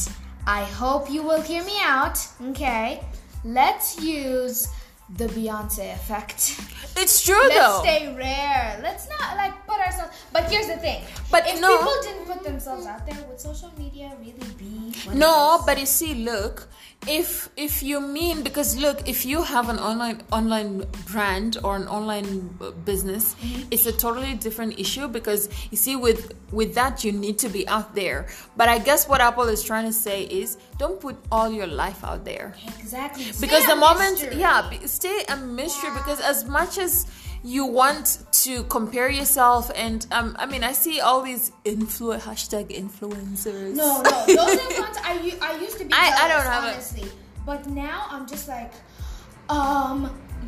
I 0.47 0.63
hope 0.63 1.09
you 1.09 1.21
will 1.21 1.41
hear 1.41 1.63
me 1.63 1.77
out. 1.81 2.17
Okay, 2.49 3.03
let's 3.43 3.99
use 4.01 4.67
the 5.17 5.27
Beyonce 5.27 5.93
effect. 5.93 6.59
It's 6.95 7.23
true 7.23 7.41
Let's 7.49 7.55
though. 7.55 7.79
stay 7.83 8.13
rare. 8.15 8.79
Let's 8.81 9.09
not 9.09 9.35
like 9.37 9.53
ourselves. 9.91 10.25
But 10.31 10.49
here's 10.49 10.67
the 10.67 10.77
thing. 10.77 11.03
But 11.29 11.47
if 11.47 11.59
no. 11.59 11.77
people 11.77 11.93
didn't 12.01 12.25
put 12.25 12.43
themselves 12.43 12.85
out 12.85 13.05
there, 13.05 13.17
would 13.27 13.39
social 13.39 13.71
media 13.77 14.15
really 14.19 14.53
be? 14.57 14.93
No, 15.13 15.61
but 15.65 15.79
you 15.79 15.85
see, 15.85 16.15
look, 16.15 16.67
if 17.07 17.49
if 17.57 17.81
you 17.81 17.99
mean 17.99 18.43
because 18.43 18.77
look, 18.77 19.07
if 19.07 19.25
you 19.25 19.41
have 19.41 19.69
an 19.69 19.79
online 19.79 20.21
online 20.31 20.85
brand 21.07 21.57
or 21.63 21.75
an 21.75 21.87
online 21.87 22.49
business, 22.85 23.35
mm-hmm. 23.35 23.67
it's 23.71 23.85
a 23.85 23.91
totally 23.91 24.35
different 24.35 24.79
issue 24.79 25.07
because 25.07 25.49
you 25.71 25.77
see, 25.77 25.95
with 25.95 26.33
with 26.51 26.75
that 26.75 27.03
you 27.03 27.11
need 27.11 27.37
to 27.39 27.49
be 27.49 27.67
out 27.67 27.95
there. 27.95 28.27
But 28.55 28.69
I 28.69 28.77
guess 28.77 29.07
what 29.07 29.21
Apple 29.21 29.47
is 29.49 29.63
trying 29.63 29.85
to 29.85 29.93
say 29.93 30.23
is, 30.23 30.57
don't 30.77 30.99
put 30.99 31.17
all 31.31 31.51
your 31.51 31.67
life 31.67 32.03
out 32.03 32.23
there 32.25 32.53
exactly 32.79 33.25
because 33.39 33.63
Stay 33.63 33.73
the 33.73 33.75
moment 33.75 34.19
mystery. 34.19 34.39
yeah 34.39 34.69
stay 34.85 35.23
a 35.29 35.37
mystery 35.37 35.89
because 35.93 36.19
as 36.19 36.45
much 36.45 36.77
as 36.77 37.05
you 37.43 37.65
want 37.65 38.19
to 38.31 38.63
compare 38.65 39.09
yourself 39.09 39.71
and 39.75 40.05
um, 40.11 40.35
i 40.39 40.45
mean 40.45 40.63
i 40.63 40.71
see 40.71 40.99
all 40.99 41.21
these 41.23 41.51
influ 41.65 42.19
hashtag 42.19 42.67
influencers 42.69 43.73
No, 43.75 44.01
no, 44.01 44.11
those 44.27 44.59
influencers. 44.59 45.41
I 45.41 45.57
used 45.59 45.77
to 45.79 45.85
be. 45.85 45.91
I- 45.93 46.15
I 46.23 46.27
don't 46.27 46.45
have 46.45 46.63
it. 46.65 46.73
honestly, 46.73 47.09
but 47.45 47.65
now 47.67 48.05
I'm 48.11 48.27
just 48.27 48.47
like, 48.47 48.71
um, 49.49 49.99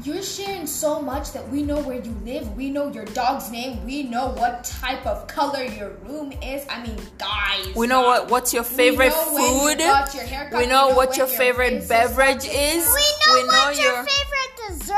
you're 0.03 0.23
sharing 0.23 0.65
so 0.65 1.01
much 1.01 1.31
that 1.33 1.47
we 1.49 1.63
know 1.63 1.79
where 1.81 2.01
you 2.01 2.15
live, 2.25 2.55
we 2.57 2.69
know 2.69 2.91
your 2.91 3.05
dog's 3.05 3.51
name, 3.51 3.85
we 3.85 4.03
know 4.03 4.27
what 4.29 4.63
type 4.63 5.05
of 5.05 5.27
color 5.27 5.63
your 5.63 5.91
room 6.07 6.31
is. 6.41 6.65
I 6.69 6.81
mean, 6.85 6.97
guys. 7.17 7.75
we 7.75 7.87
know 7.87 8.01
what 8.01 8.23
uh, 8.23 8.27
what's 8.27 8.53
your 8.53 8.63
favorite 8.63 9.09
know 9.09 9.33
when 9.33 9.43
you 9.43 9.59
food 9.59 9.77
got 9.79 10.13
your 10.15 10.23
haircut, 10.23 10.53
we 10.53 10.65
we 10.65 10.65
know 10.65 10.89
know 10.89 10.95
what 10.95 11.17
your 11.17 11.27
your 11.27 11.37
favorite 11.37 11.71
face 11.71 11.83
is 11.83 11.89
beverage 11.89 12.43
touching 12.43 12.51
is 12.51 12.85
down. 12.85 12.95
We 13.33 13.43
know 13.43 13.65
what 13.65 13.79
your, 13.79 14.03
favorite 14.03 14.79
dessert 14.79 14.95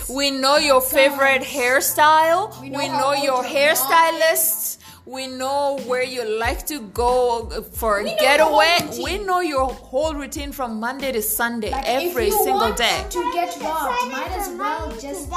is. 0.00 0.08
we 0.08 0.30
know 0.30 0.56
your 0.56 0.80
favorite 0.80 1.42
hairstyle 1.42 2.60
we 2.60 2.70
We 2.70 2.88
know, 2.88 3.00
know 3.00 3.12
your 3.12 3.24
your 3.24 3.44
hairstylists 3.44 4.77
we 5.08 5.26
know 5.26 5.78
where 5.86 6.02
you 6.02 6.22
like 6.38 6.66
to 6.66 6.80
go 6.92 7.48
for 7.80 8.00
a 8.00 8.04
We 8.04 8.10
getaway 8.16 8.36
your 8.36 8.48
whole 8.48 8.88
routine. 8.88 9.04
we 9.04 9.18
know 9.24 9.40
your 9.40 9.66
whole 9.72 10.14
routine 10.14 10.52
from 10.52 10.78
monday 10.78 11.12
to 11.12 11.22
sunday 11.22 11.70
Like, 11.70 11.88
every 11.88 12.26
if 12.28 12.32
you 12.34 12.44
single 12.44 12.68
want 12.68 12.76
day 12.76 13.06
to 13.16 13.30
get 13.32 13.48
Excited 13.48 13.64
robbed, 13.64 14.12
might 14.12 14.32
as 14.32 14.48
well 14.60 14.84
just 15.00 15.30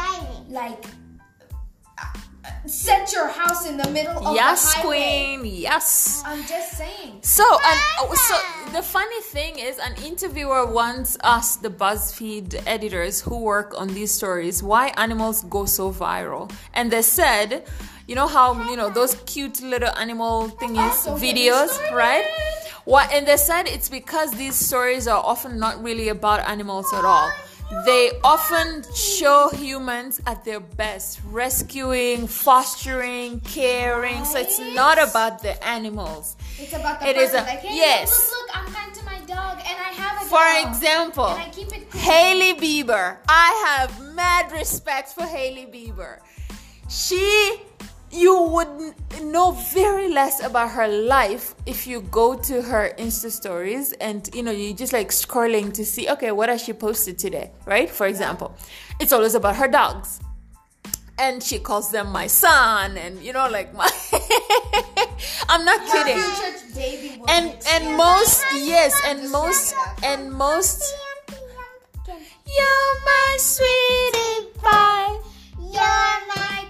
like 0.49 0.84
set 2.65 3.11
your 3.13 3.28
house 3.28 3.67
in 3.67 3.76
the 3.78 3.89
middle 3.89 4.28
of 4.28 4.36
yes, 4.36 4.74
the 4.74 4.82
highway. 4.82 5.38
queen. 5.38 5.51
Yes. 5.69 6.22
I'm 6.26 6.45
just 6.45 6.78
saying. 6.78 7.17
So, 7.22 7.43
and 7.43 7.80
oh, 7.99 8.13
so 8.30 8.72
the 8.78 8.84
funny 8.84 9.22
thing 9.22 9.57
is, 9.57 9.80
an 9.80 9.93
interviewer 10.03 10.65
once 10.65 11.17
asked 11.24 11.63
the 11.63 11.69
BuzzFeed 11.69 12.61
editors 12.67 13.19
who 13.22 13.38
work 13.41 13.74
on 13.80 13.88
these 13.89 14.11
stories 14.11 14.61
why 14.61 14.93
animals 14.97 15.43
go 15.45 15.65
so 15.65 15.91
viral, 15.91 16.51
and 16.74 16.91
they 16.91 17.01
said, 17.01 17.65
you 18.12 18.16
know 18.16 18.28
how 18.28 18.47
you 18.70 18.76
know 18.76 18.89
those 18.89 19.16
cute 19.26 19.62
little 19.62 19.93
animal 19.95 20.49
thingies 20.59 20.97
videos, 21.26 21.72
right? 22.03 22.26
What 22.84 23.05
and 23.16 23.26
they 23.26 23.38
said 23.38 23.64
it's 23.76 23.88
because 23.88 24.30
these 24.43 24.55
stories 24.68 25.07
are 25.07 25.24
often 25.34 25.57
not 25.66 25.82
really 25.82 26.09
about 26.09 26.39
animals 26.55 26.88
at 26.93 27.05
all. 27.05 27.30
They 27.86 28.12
often 28.22 28.84
show 28.93 29.47
humans 29.53 30.20
at 30.28 30.43
their 30.43 30.59
best, 30.59 31.22
rescuing, 31.32 32.28
fostering, 32.28 33.39
caring. 33.57 34.26
So 34.26 34.39
it's 34.39 34.59
not 34.82 34.97
about 35.07 35.41
the 35.41 35.53
animals. 35.66 36.36
It's 36.59 36.74
about 36.74 36.99
the 36.99 37.07
It 37.09 37.16
is 37.16 37.30
person. 37.30 37.45
a- 37.45 37.47
like, 37.47 37.59
hey, 37.64 37.76
yes. 37.86 38.09
look, 38.12 38.28
look, 38.36 38.49
I'm 38.57 38.68
kind 38.74 38.91
to 38.99 39.03
my 39.14 39.20
dog, 39.36 39.55
and 39.70 39.78
I 39.89 39.91
have 40.03 40.16
a 40.22 40.26
For 40.36 40.47
dog. 40.51 40.68
example, 40.68 41.28
and 41.32 41.43
I 41.47 41.49
keep 41.57 41.70
it 41.78 41.89
cool. 41.89 42.01
Hailey 42.01 42.53
Bieber. 42.64 43.05
I 43.30 43.49
have 43.68 43.89
mad 44.22 44.51
respect 44.51 45.07
for 45.16 45.24
Hailey 45.24 45.66
Bieber. 45.76 46.14
She, 46.89 47.26
you 48.12 48.41
would 48.41 49.24
know 49.24 49.51
very 49.74 50.09
less 50.09 50.43
about 50.43 50.72
her 50.72 50.88
life 50.88 51.55
if 51.66 51.88
you 51.88 52.01
go 52.01 52.36
to 52.36 52.62
her 52.62 52.93
Insta 52.97 53.32
stories 53.32 53.93
and 53.93 54.30
you 54.34 54.43
know 54.43 54.51
you 54.51 54.74
just 54.74 54.93
like 54.93 55.09
scrolling 55.09 55.74
to 55.74 55.86
see 55.86 56.09
okay 56.09 56.32
what 56.32 56.49
has 56.49 56.64
she 56.64 56.74
posted 56.74 57.18
today, 57.18 57.51
right? 57.66 57.89
For 57.89 58.07
example, 58.07 58.55
it's 58.99 59.14
always 59.14 59.36
about 59.36 59.55
her 59.55 59.68
dogs. 59.68 60.20
And 61.20 61.43
she 61.43 61.59
calls 61.59 61.91
them 61.91 62.07
my 62.12 62.26
son, 62.26 62.97
and 62.97 63.22
you 63.22 63.32
know, 63.32 63.47
like 63.47 63.76
my. 63.76 63.88
I'm 65.49 65.64
not 65.64 65.80
Her 65.82 66.03
kidding 66.03 66.62
and 67.28 67.53
and 67.70 67.97
most 67.97 68.43
yes 68.53 68.99
and 69.05 69.30
most 69.32 69.76
and 70.03 70.32
most 70.32 70.95
you're 72.45 72.93
my 73.05 73.38
sweetie 73.38 74.47
pie 74.62 75.20
You're 75.59 76.18
my 76.36 76.61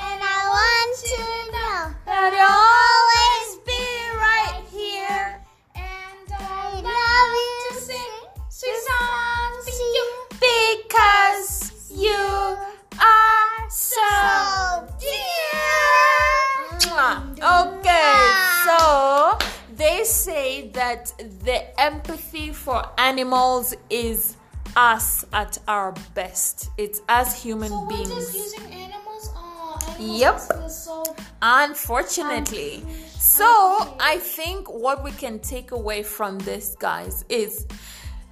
and 0.07 0.19
I 0.23 0.39
want 0.55 0.91
to 1.05 1.21
know 1.53 1.79
that 2.05 2.31
you'll 2.33 2.61
always 2.85 3.49
be 3.69 3.83
right 4.17 4.63
here 4.71 5.27
And 5.75 6.29
I 6.31 6.81
love 6.81 7.33
to 7.69 7.75
sing 7.79 8.15
songs 8.49 9.65
to 9.65 9.83
you. 9.95 10.07
because 10.45 11.91
you 11.91 12.57
are 12.99 13.69
So 13.69 14.87
dear. 14.99 15.61
Okay, 17.37 18.15
so 18.65 19.14
they 19.75 20.03
say 20.03 20.69
that 20.69 21.13
the 21.43 21.79
empathy 21.79 22.51
for 22.53 22.83
animals 22.97 23.73
is 23.89 24.37
us 24.75 25.25
at 25.33 25.57
our 25.67 25.93
best. 26.13 26.69
It's 26.77 27.01
us 27.09 27.41
human 27.41 27.69
So 27.69 27.81
we're 27.81 27.87
beings. 27.89 28.09
just 28.09 28.33
using 28.35 28.71
animals. 28.73 29.29
Oh, 29.35 29.77
animals 29.97 30.19
Yep. 30.19 30.71
so 30.71 31.15
Unfortunately. 31.41 32.83
So 33.09 33.95
I 33.99 34.17
think 34.19 34.69
what 34.71 35.03
we 35.03 35.11
can 35.11 35.39
take 35.39 35.71
away 35.71 36.03
from 36.03 36.39
this, 36.39 36.75
guys, 36.79 37.25
is 37.29 37.65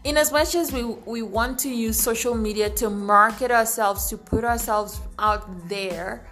in 0.03 0.17
as 0.17 0.31
much 0.31 0.55
as 0.55 0.71
we, 0.71 0.83
we 0.83 1.21
want 1.21 1.59
to 1.59 1.69
use 1.69 1.99
social 1.99 2.35
media 2.35 2.69
to 2.71 2.89
market 2.89 3.51
ourselves, 3.51 4.07
to 4.09 4.17
put 4.17 4.43
ourselves 4.43 4.99
out 5.19 5.67
there. 5.69 6.27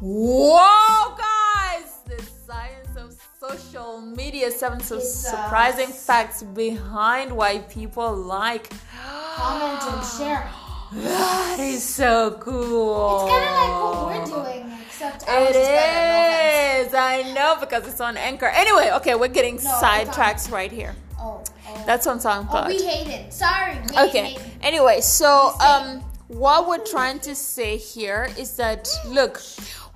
Whoa, 0.00 1.14
guys! 1.16 1.98
The 2.06 2.22
science 2.46 2.96
of 2.96 3.16
social 3.40 4.02
media, 4.02 4.50
seven 4.50 4.80
so 4.80 4.98
uh, 4.98 5.00
surprising 5.00 5.88
facts 5.88 6.42
behind 6.42 7.34
why 7.34 7.58
people 7.70 8.14
like. 8.14 8.68
comment 9.00 9.82
and 9.82 10.06
share. 10.06 10.50
That 10.92 11.60
is 11.60 11.82
so 11.84 12.32
cool. 12.40 13.22
It's 13.22 13.32
kind 13.32 13.44
of 13.46 13.54
like 13.62 13.74
what 13.80 14.06
we're 14.08 14.26
doing, 14.26 14.72
except 14.84 15.24
It 15.26 15.56
is 15.56 16.92
I 16.92 17.32
know 17.32 17.56
because 17.60 17.86
it's 17.86 18.00
on 18.00 18.16
Anchor. 18.18 18.46
Anyway, 18.46 18.90
okay, 18.96 19.14
we're 19.14 19.28
getting 19.28 19.54
it's 19.54 19.66
on- 19.66 19.82
sidetracks 19.82 20.50
right 20.50 20.70
here. 20.70 20.94
Oh, 21.18 21.42
oh. 21.68 21.82
That's 21.86 22.06
on 22.08 22.18
SoundCloud. 22.18 22.64
oh, 22.64 22.68
we 22.68 22.82
hate 22.84 23.06
it. 23.06 23.32
Sorry. 23.32 23.76
We 23.88 23.94
hate 23.94 24.08
okay. 24.08 24.34
it. 24.34 24.42
Anyway, 24.62 25.00
so 25.00 25.54
um, 25.60 26.00
what 26.26 26.68
we're 26.68 26.84
trying 26.84 27.20
to 27.20 27.34
say 27.34 27.76
here 27.76 28.28
is 28.36 28.56
that 28.56 28.88
look, 29.06 29.40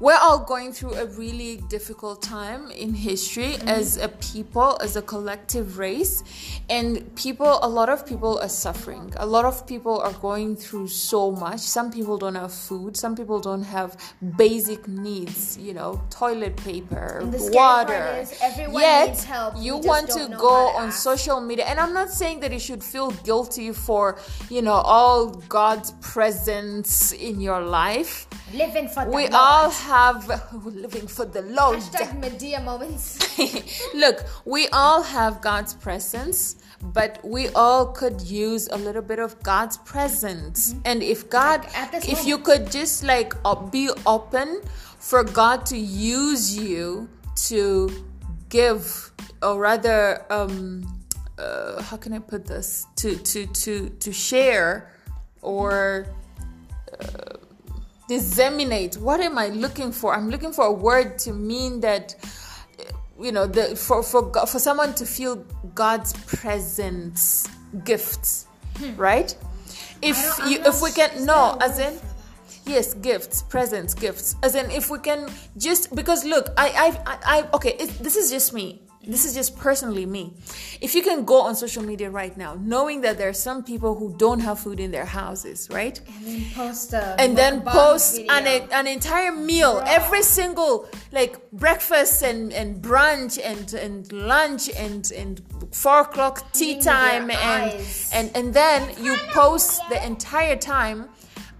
we're 0.01 0.19
all 0.19 0.41
going 0.41 0.73
through 0.73 0.95
a 0.95 1.07
really 1.07 1.59
difficult 1.69 2.23
time 2.23 2.71
in 2.71 2.95
history 2.95 3.53
mm-hmm. 3.55 3.69
as 3.69 3.97
a 3.97 4.09
people, 4.09 4.79
as 4.83 4.97
a 4.97 5.03
collective 5.03 5.79
race, 5.79 6.23
and 6.69 7.15
people. 7.17 7.59
A 7.63 7.69
lot 7.69 7.89
of 7.89 8.07
people 8.07 8.39
are 8.41 8.49
suffering. 8.49 9.13
A 9.17 9.27
lot 9.27 9.45
of 9.45 9.67
people 9.67 10.01
are 10.01 10.13
going 10.15 10.57
through 10.57 10.89
so 10.89 11.31
much. 11.31 11.61
Some 11.61 11.91
people 11.91 12.19
don't 12.19 12.35
have 12.35 12.53
food. 12.53 12.97
Some 12.97 13.15
people 13.15 13.41
don't 13.41 13.63
have 13.63 13.97
basic 14.37 14.87
needs. 14.89 15.57
You 15.59 15.75
know, 15.75 16.03
toilet 16.11 16.57
paper, 16.57 17.19
And 17.21 17.33
the 17.33 17.39
scary 17.39 17.55
water. 17.55 18.27
Yet 18.73 19.09
needs 19.09 19.25
help. 19.25 19.55
you 19.59 19.77
want 19.77 20.11
to 20.11 20.29
go 20.39 20.69
on 20.77 20.89
ask. 20.89 21.03
social 21.03 21.41
media 21.41 21.65
and 21.67 21.79
i'm 21.79 21.93
not 21.93 22.11
saying 22.11 22.41
that 22.41 22.53
you 22.53 22.59
should 22.59 22.83
feel 22.83 23.11
guilty 23.29 23.73
for 23.73 24.19
you 24.51 24.63
know 24.63 24.81
all 24.95 25.31
god's 25.49 25.93
presence 26.01 27.13
in 27.13 27.41
your 27.41 27.61
life 27.61 28.27
Living 28.55 28.89
for 28.89 29.05
the 29.05 29.11
we 29.11 29.23
Lord. 29.23 29.35
all 29.35 29.71
have 29.71 30.29
living 30.65 31.07
for 31.09 31.25
the 31.25 31.43
lord 31.43 31.79
Hashtag 31.79 32.21
Medea 32.21 32.61
moments. 32.61 33.19
look 33.95 34.25
we 34.45 34.69
all 34.69 35.03
have 35.03 35.41
god's 35.41 35.75
presence 35.75 36.57
but 36.93 37.19
we 37.25 37.49
all 37.51 37.87
could 37.87 38.21
use 38.21 38.69
a 38.69 38.77
little 38.77 39.03
bit 39.03 39.19
of 39.19 39.43
god's 39.43 39.77
presence 39.79 40.75
and 40.85 41.03
if 41.03 41.29
god 41.31 41.63
Mm-hmm. 41.63 41.95
Like, 41.95 42.09
if 42.09 42.27
you 42.27 42.39
could 42.39 42.71
just 42.71 43.03
like 43.05 43.35
uh, 43.45 43.55
be 43.57 43.91
open 44.07 44.61
for 44.99 45.25
god 45.25 45.67
to 45.67 45.77
use 45.77 46.57
you 46.57 47.09
to 47.49 47.91
give 48.49 49.11
or 49.43 49.59
rather 49.59 50.25
um 50.31 50.87
uh, 51.39 51.83
how 51.83 51.97
can 51.97 52.13
i 52.13 52.19
put 52.19 52.47
this 52.47 52.87
to 52.97 53.17
to 53.17 53.47
to 53.47 53.89
to 53.99 54.13
share 54.13 54.93
or 55.43 56.07
uh, 57.01 57.37
disseminate. 58.09 58.97
What 58.97 59.21
am 59.21 59.39
i 59.39 59.49
looking 59.49 59.93
for? 59.93 60.15
I'm 60.15 60.31
looking 60.31 60.53
for 60.53 60.67
a 60.67 60.73
word 60.73 61.19
to 61.21 61.33
mean 61.33 61.81
that 61.81 62.15
you 63.21 63.33
know 63.33 63.47
the 63.47 63.77
for 63.77 64.03
for 64.03 64.33
for 64.47 64.59
someone 64.59 64.93
to 64.95 65.07
feel 65.07 65.37
god's 65.75 66.13
presence 66.27 67.47
gifts 67.85 68.47
right? 68.97 69.35
If 70.03 70.17
Hmm. 70.17 70.23
don't- 70.23 70.47
I'm 70.47 70.53
you 70.53 70.59
if 70.67 70.83
we 70.83 70.91
can 70.93 71.25
no 71.25 71.57
as 71.61 71.79
in 71.79 71.99
yes 72.67 72.95
gifts 72.95 73.43
presents 73.43 73.95
gifts. 73.95 74.37
As 74.43 74.55
in 74.55 74.71
if 74.71 74.91
we 74.91 74.99
can 74.99 75.29
just 75.57 75.95
because 75.95 76.25
look 76.25 76.49
i 76.57 76.69
i 76.87 76.89
i, 77.13 77.19
I 77.39 77.49
okay 77.55 77.77
it, 77.79 77.91
this 78.03 78.17
is 78.17 78.31
just 78.31 78.53
me 78.53 78.83
this 79.07 79.25
is 79.25 79.35
just 79.35 79.57
personally 79.57 80.07
me 80.07 80.33
if 80.81 80.95
you 80.95 81.03
can 81.03 81.25
go 81.25 81.41
on 81.43 81.55
social 81.55 81.83
media 81.83 82.11
right 82.11 82.37
now 82.37 82.55
knowing 82.61 83.01
that 83.03 83.19
there 83.19 83.29
are 83.29 83.33
some 83.49 83.63
people 83.63 83.95
who 83.95 84.15
don't 84.17 84.41
have 84.41 84.59
food 84.59 84.81
in 84.81 84.91
their 84.91 85.05
houses 85.05 85.69
right 85.71 86.01
And 86.17 86.27
then 86.27 86.45
post 86.55 86.95
uh, 86.95 86.97
a 86.97 87.21
and 87.21 87.37
then 87.37 87.63
post 87.63 88.17
video. 88.17 88.33
an, 88.33 88.69
an 88.73 88.87
entire 88.87 89.33
meal 89.33 89.75
Bruh. 89.81 89.87
every 89.87 90.23
single 90.23 90.89
like 91.13 91.51
breakfast 91.53 92.23
and, 92.23 92.53
and 92.53 92.83
brunch 92.83 93.39
and, 93.43 93.73
and 93.75 94.11
lunch 94.13 94.71
and 94.77 95.11
and 95.13 95.43
four 95.73 96.01
o'clock 96.01 96.53
tea 96.53 96.75
your 96.75 96.83
time 96.83 97.31
and, 97.31 97.71
eyes. 97.73 98.11
and 98.13 98.31
and 98.35 98.55
then 98.55 98.81
you 99.03 99.17
post 99.33 99.81
the 99.91 100.05
entire 100.07 100.57
time 100.57 101.09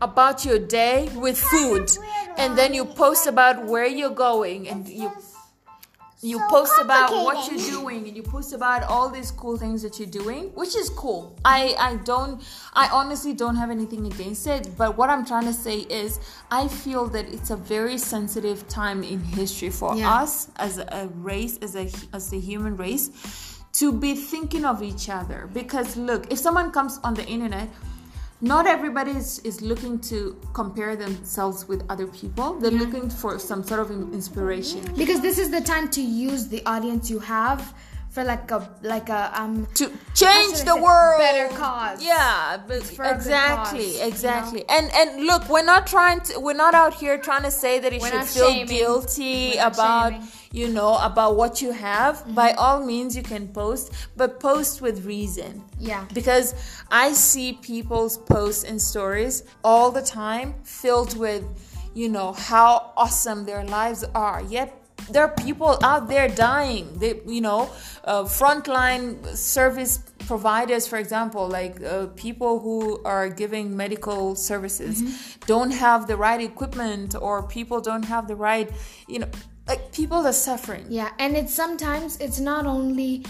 about 0.03 0.45
your 0.45 0.59
day 0.59 1.09
with 1.15 1.39
food 1.39 1.91
and 2.37 2.59
then 2.59 2.75
you 2.75 2.85
post 2.85 3.27
about 3.27 3.65
where 3.65 3.87
you're 3.87 4.11
going 4.11 4.69
and 4.69 4.89
you 4.89 5.11
you 6.25 6.39
so 6.39 6.49
post 6.49 6.73
about 6.81 7.11
what 7.27 7.37
you're 7.51 7.67
doing 7.79 8.01
and 8.09 8.17
you 8.17 8.23
post 8.23 8.53
about 8.53 8.83
all 8.85 9.09
these 9.17 9.31
cool 9.31 9.57
things 9.57 9.83
that 9.83 9.99
you're 9.99 10.09
doing 10.23 10.45
which 10.61 10.75
is 10.83 10.89
cool. 11.03 11.23
I 11.45 11.75
i 11.89 11.97
don't 12.11 12.43
i 12.83 12.89
honestly 13.01 13.35
don't 13.43 13.57
have 13.63 13.71
anything 13.79 14.07
against 14.07 14.47
it 14.47 14.63
but 14.81 14.97
what 14.99 15.09
i'm 15.11 15.25
trying 15.25 15.45
to 15.53 15.53
say 15.53 15.79
is 16.03 16.19
i 16.51 16.63
feel 16.83 17.05
that 17.09 17.27
it's 17.35 17.51
a 17.51 17.57
very 17.57 17.99
sensitive 17.99 18.59
time 18.69 19.03
in 19.03 19.21
history 19.21 19.71
for 19.71 19.91
Yeah. 19.97 20.23
us 20.23 20.49
as 20.57 20.79
a 20.79 21.09
race 21.31 21.59
as 21.67 21.73
a 21.77 21.87
as 22.13 22.31
the 22.31 22.41
human 22.51 22.77
race 22.77 23.11
to 23.75 23.91
be 23.93 24.15
thinking 24.15 24.65
of 24.65 24.85
each 24.85 25.09
other. 25.09 25.51
Because 25.53 25.97
look 25.97 26.31
if 26.33 26.39
someone 26.39 26.71
comes 26.71 27.01
on 27.03 27.13
the 27.15 27.27
internet 27.27 27.69
not 28.45 28.67
everybody 28.67 29.13
is, 29.13 29.39
is 29.39 29.63
looking 29.63 29.99
to 30.01 30.39
compare 30.53 30.97
themselves 30.97 31.67
with 31.67 31.83
other 31.89 32.07
people. 32.07 32.55
They're 32.61 32.71
looking 32.71 33.09
for 33.09 33.39
some 33.39 33.65
sort 33.65 33.81
of 33.81 33.91
inspiration. 33.91 34.83
Because 34.97 35.23
this 35.23 35.39
is 35.39 35.51
the 35.51 35.63
time 35.63 35.89
to 35.91 36.03
use 36.03 36.49
the 36.49 36.65
audience 36.67 37.09
you 37.09 37.21
have 37.21 37.75
for 38.15 38.23
like 38.23 38.49
a 38.59 38.61
like 38.83 39.09
a 39.09 39.23
um 39.41 39.67
to 39.75 39.85
change 40.15 40.57
the 40.71 40.77
world 40.87 41.19
better 41.19 41.49
cause. 41.57 41.99
yeah 42.03 42.57
but 42.69 42.83
for 42.97 43.03
a 43.05 43.09
good 43.09 43.17
exactly 43.17 43.89
you 43.99 44.05
exactly 44.11 44.63
and 44.69 44.87
and 44.95 45.27
look 45.27 45.43
we're 45.49 45.65
not 45.75 45.85
trying 45.95 46.21
to 46.21 46.39
we're 46.39 46.61
not 46.67 46.75
out 46.83 46.95
here 47.03 47.19
trying 47.19 47.43
to 47.43 47.51
say 47.51 47.75
that 47.83 47.93
you 47.93 47.99
We're 48.01 48.11
should 48.13 48.25
feel 48.37 48.51
shaming. 48.51 48.67
guilty 48.79 49.55
We're 49.57 49.67
about 49.67 50.13
you 50.53 50.69
know 50.69 50.93
about 51.11 51.35
what 51.41 51.61
you 51.61 51.73
have 51.73 52.15
Mm-hmm. 52.19 52.35
by 52.43 52.53
all 52.53 52.79
means 52.87 53.17
you 53.17 53.25
can 53.35 53.49
post 53.49 53.93
but 54.17 54.39
post 54.39 54.81
with 54.81 54.97
reason 55.05 55.51
Yeah. 55.81 56.05
because 56.15 56.55
i 57.05 57.07
see 57.13 57.49
people's 57.73 58.17
posts 58.19 58.63
and 58.71 58.81
stories 58.81 59.43
all 59.65 59.91
the 59.91 60.03
time 60.03 60.55
filled 60.63 61.13
with 61.19 61.43
you 61.95 62.09
know 62.09 62.33
how 62.33 62.93
awesome 62.97 63.45
their 63.45 63.65
lives 63.65 64.05
are 64.15 64.41
yet 64.59 64.69
there 65.11 65.25
are 65.25 65.35
people 65.35 65.79
out 65.83 66.09
there 66.09 66.29
dying. 66.29 66.99
They 66.99 67.21
you 67.27 67.41
know 67.41 67.71
uh, 68.05 68.25
frontline 68.25 69.27
service 69.37 69.99
providers 70.27 70.87
for 70.87 70.97
example 70.97 71.47
like 71.47 71.83
uh, 71.83 72.07
people 72.17 72.61
who 72.61 73.03
are 73.05 73.29
giving 73.29 73.77
medical 73.77 74.35
services 74.35 75.37
don't 75.47 75.71
have 75.71 76.07
the 76.07 76.17
right 76.17 76.41
equipment 76.41 77.15
or 77.15 77.47
people 77.47 77.79
don't 77.83 78.07
have 78.07 78.27
the 78.27 78.35
right 78.35 78.71
you 79.07 79.19
know 79.19 79.29
like 79.67 79.93
people 79.93 80.27
are 80.27 80.33
suffering. 80.33 80.87
Yeah, 80.89 81.11
and 81.19 81.37
it's 81.37 81.55
sometimes 81.55 82.19
it's 82.19 82.39
not 82.39 82.67
only 82.67 83.25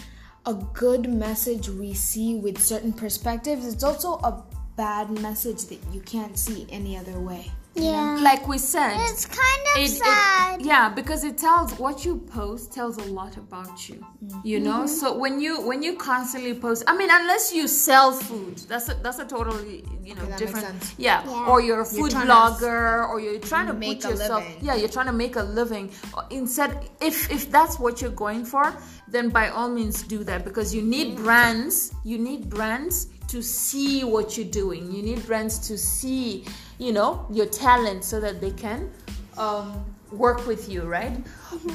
a 0.47 0.55
good 0.55 1.09
message 1.09 1.69
we 1.69 1.95
see 1.95 2.35
with 2.35 2.61
certain 2.61 2.93
perspectives, 2.93 3.67
it's 3.67 3.85
also 3.85 4.15
a 4.15 4.43
bad 4.77 5.11
message 5.11 5.67
that 5.67 5.79
you 5.93 6.01
can't 6.01 6.37
see 6.37 6.67
any 6.71 6.97
other 6.97 7.19
way. 7.21 7.51
Yeah. 7.77 8.19
like 8.23 8.47
we 8.47 8.59
said 8.59 8.95
It's 9.11 9.27
kind 9.27 9.63
of 9.75 9.83
it- 9.83 9.91
it- 9.91 9.97
sad. 10.05 10.63
yeah 10.63 10.89
because 10.89 11.25
it 11.25 11.37
tells 11.37 11.77
what 11.79 12.05
you 12.05 12.19
post 12.19 12.73
tells 12.73 12.99
a 12.99 13.05
lot 13.13 13.37
about 13.37 13.89
you 13.89 13.99
you 14.45 14.61
know 14.61 14.81
Mm-hmm. 14.85 14.87
so 15.01 15.19
when 15.19 15.41
you 15.41 15.61
when 15.61 15.83
you 15.83 15.97
constantly 15.97 16.55
post 16.55 16.85
i 16.87 16.97
mean 16.97 17.09
unless 17.11 17.53
you 17.53 17.67
sell 17.67 18.13
food 18.13 18.59
that's 18.71 18.89
a 18.91 18.95
that's 19.03 19.19
a 19.19 19.25
totally 19.25 19.85
you 20.05 20.15
know 20.15 20.23
Okay, 20.23 20.37
different 20.37 20.95
yeah. 20.99 21.23
Yeah. 21.27 21.47
or 21.51 21.61
you're 21.61 21.81
a 21.81 21.85
food 21.85 22.13
trying 22.13 22.27
to 22.29 22.33
blogger 22.33 23.09
or 23.09 23.21
you're 23.21 23.41
trying 23.41 23.67
to 23.67 23.73
make 23.75 24.03
put 24.03 24.11
a 24.11 24.13
yourself 24.15 24.45
living. 24.45 24.65
yeah 24.67 24.75
you're 24.77 24.89
trying 24.97 25.07
to 25.07 25.13
make 25.25 25.35
a 25.35 25.43
living 25.43 25.91
instead 26.31 26.71
if 27.01 27.17
if 27.31 27.51
that's 27.51 27.79
what 27.81 28.01
you're 28.01 28.19
going 28.25 28.45
for 28.45 28.73
then 29.09 29.29
by 29.31 29.49
all 29.49 29.69
means 29.69 30.03
do 30.05 30.23
that 30.23 30.45
because 30.45 30.73
you 30.75 30.83
need 30.83 31.17
brands 31.17 31.93
you 32.05 32.19
need 32.19 32.49
brands 32.49 33.09
to 33.27 33.43
see 33.43 34.05
what 34.05 34.37
you're 34.39 34.47
doing 34.63 34.93
you 34.93 35.03
need 35.03 35.21
brands 35.27 35.59
to 35.59 35.77
see 35.77 36.45
you 36.79 36.93
know 36.93 37.27
your 37.31 37.47
talent 37.47 38.05
so 38.05 38.21
that 38.21 38.41
they 38.41 38.51
can 38.51 38.91
um, 39.39 39.85
work 40.13 40.47
with 40.47 40.69
you 40.69 40.83
right 40.83 41.17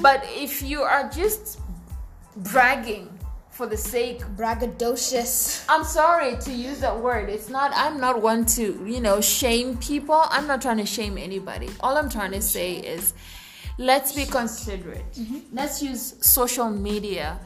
but 0.02 0.24
if 0.28 0.62
you 0.62 0.82
are 0.82 1.10
just 1.10 1.60
bragging 2.38 3.20
for 3.60 3.68
the 3.68 3.76
sake 3.76 4.22
Braggadocious. 4.38 5.66
I'm 5.68 5.84
sorry 5.84 6.38
to 6.38 6.52
use 6.54 6.80
that 6.80 6.98
word. 6.98 7.28
It's 7.28 7.50
not, 7.50 7.74
I'm 7.76 8.00
not 8.00 8.22
one 8.22 8.46
to, 8.56 8.64
you 8.88 9.02
know, 9.02 9.20
shame 9.20 9.76
people. 9.80 10.22
I'm 10.30 10.48
not 10.48 10.62
trying 10.62 10.78
to 10.78 10.86
shame 10.86 11.18
anybody. 11.18 11.68
All 11.82 11.98
I'm 11.98 12.10
trying 12.10 12.32
to 12.32 12.42
say 12.42 12.76
is 12.78 13.14
let's 13.78 14.14
be 14.14 14.26
considerate. 14.26 15.04
Let's 15.52 15.84
use 15.84 16.16
social 16.26 16.70
media 16.70 17.38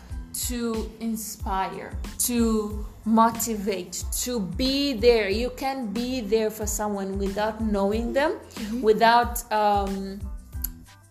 to 0.50 0.92
inspire, 1.00 1.98
to 2.20 2.86
motivate, 3.06 4.04
to 4.22 4.40
be 4.40 4.94
there. 4.94 5.30
You 5.30 5.52
can 5.58 5.92
be 5.92 6.22
there 6.22 6.50
for 6.50 6.66
someone 6.66 7.18
without 7.18 7.62
knowing 7.62 8.14
them, 8.14 8.38
without, 8.82 9.52
um, 9.52 10.20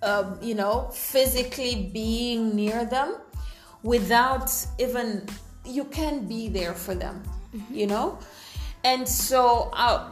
um, 0.02 0.38
you 0.42 0.54
know, 0.54 0.88
physically 0.92 1.90
being 1.92 2.56
near 2.56 2.84
them, 2.84 3.16
without 3.82 4.50
even 4.78 5.26
you 5.64 5.84
can 5.84 6.26
be 6.26 6.48
there 6.48 6.74
for 6.74 6.94
them, 6.94 7.22
you 7.70 7.86
know, 7.86 8.18
and 8.84 9.08
so 9.08 9.70
uh, 9.74 10.10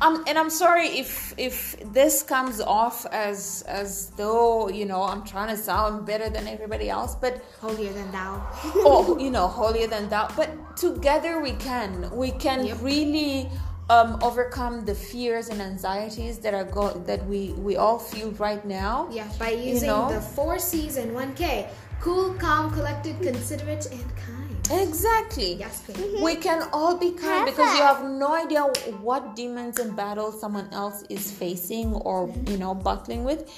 um, 0.00 0.24
and 0.26 0.38
I'm 0.38 0.50
sorry 0.50 0.86
if 0.98 1.34
if 1.36 1.76
this 1.92 2.22
comes 2.22 2.60
off 2.60 3.06
as 3.06 3.62
as 3.66 4.10
though 4.16 4.68
you 4.68 4.84
know 4.86 5.02
I'm 5.02 5.24
trying 5.24 5.48
to 5.54 5.56
sound 5.56 6.06
better 6.06 6.28
than 6.30 6.46
everybody 6.46 6.88
else, 6.90 7.14
but 7.14 7.42
Holier 7.60 7.92
than 7.92 8.10
thou. 8.12 8.46
oh, 8.86 9.18
you 9.24 9.30
know, 9.30 9.46
holier 9.48 9.86
than 9.86 10.08
thou. 10.08 10.28
But 10.36 10.76
together 10.76 11.40
we 11.40 11.52
can. 11.52 12.10
We 12.14 12.30
can 12.32 12.66
Yep. 12.66 12.78
really 12.82 13.50
um, 13.90 14.18
overcome 14.22 14.84
the 14.84 14.94
fears 14.94 15.48
and 15.48 15.60
anxieties 15.60 16.38
that 16.40 16.54
are 16.54 16.64
go- 16.64 16.98
that 17.06 17.24
we 17.26 17.52
we 17.66 17.76
all 17.76 17.98
feel 17.98 18.30
right 18.32 18.64
now. 18.64 19.08
Yeah, 19.10 19.28
by 19.38 19.50
using 19.50 19.88
know? 19.88 20.12
the 20.12 20.20
four 20.20 20.58
C's 20.58 20.96
and 20.96 21.14
one 21.14 21.34
K. 21.34 21.68
Cool, 22.00 22.34
calm, 22.34 22.70
collected, 22.72 23.20
considerate, 23.22 23.86
and 23.90 24.04
kind. 24.16 24.37
Exactly. 24.70 25.54
Yes, 25.54 25.82
queen. 25.84 25.96
Mm-hmm. 25.96 26.22
We 26.22 26.36
can 26.36 26.68
all 26.72 26.96
be 26.96 27.12
kind 27.12 27.46
because 27.46 27.74
you 27.76 27.82
have 27.82 28.04
no 28.04 28.34
idea 28.34 28.62
what 29.00 29.34
demons 29.34 29.78
and 29.78 29.96
battles 29.96 30.40
someone 30.40 30.68
else 30.72 31.04
is 31.08 31.30
facing 31.30 31.94
or 31.94 32.28
mm-hmm. 32.28 32.50
you 32.50 32.58
know 32.58 32.74
battling 32.74 33.24
with. 33.24 33.50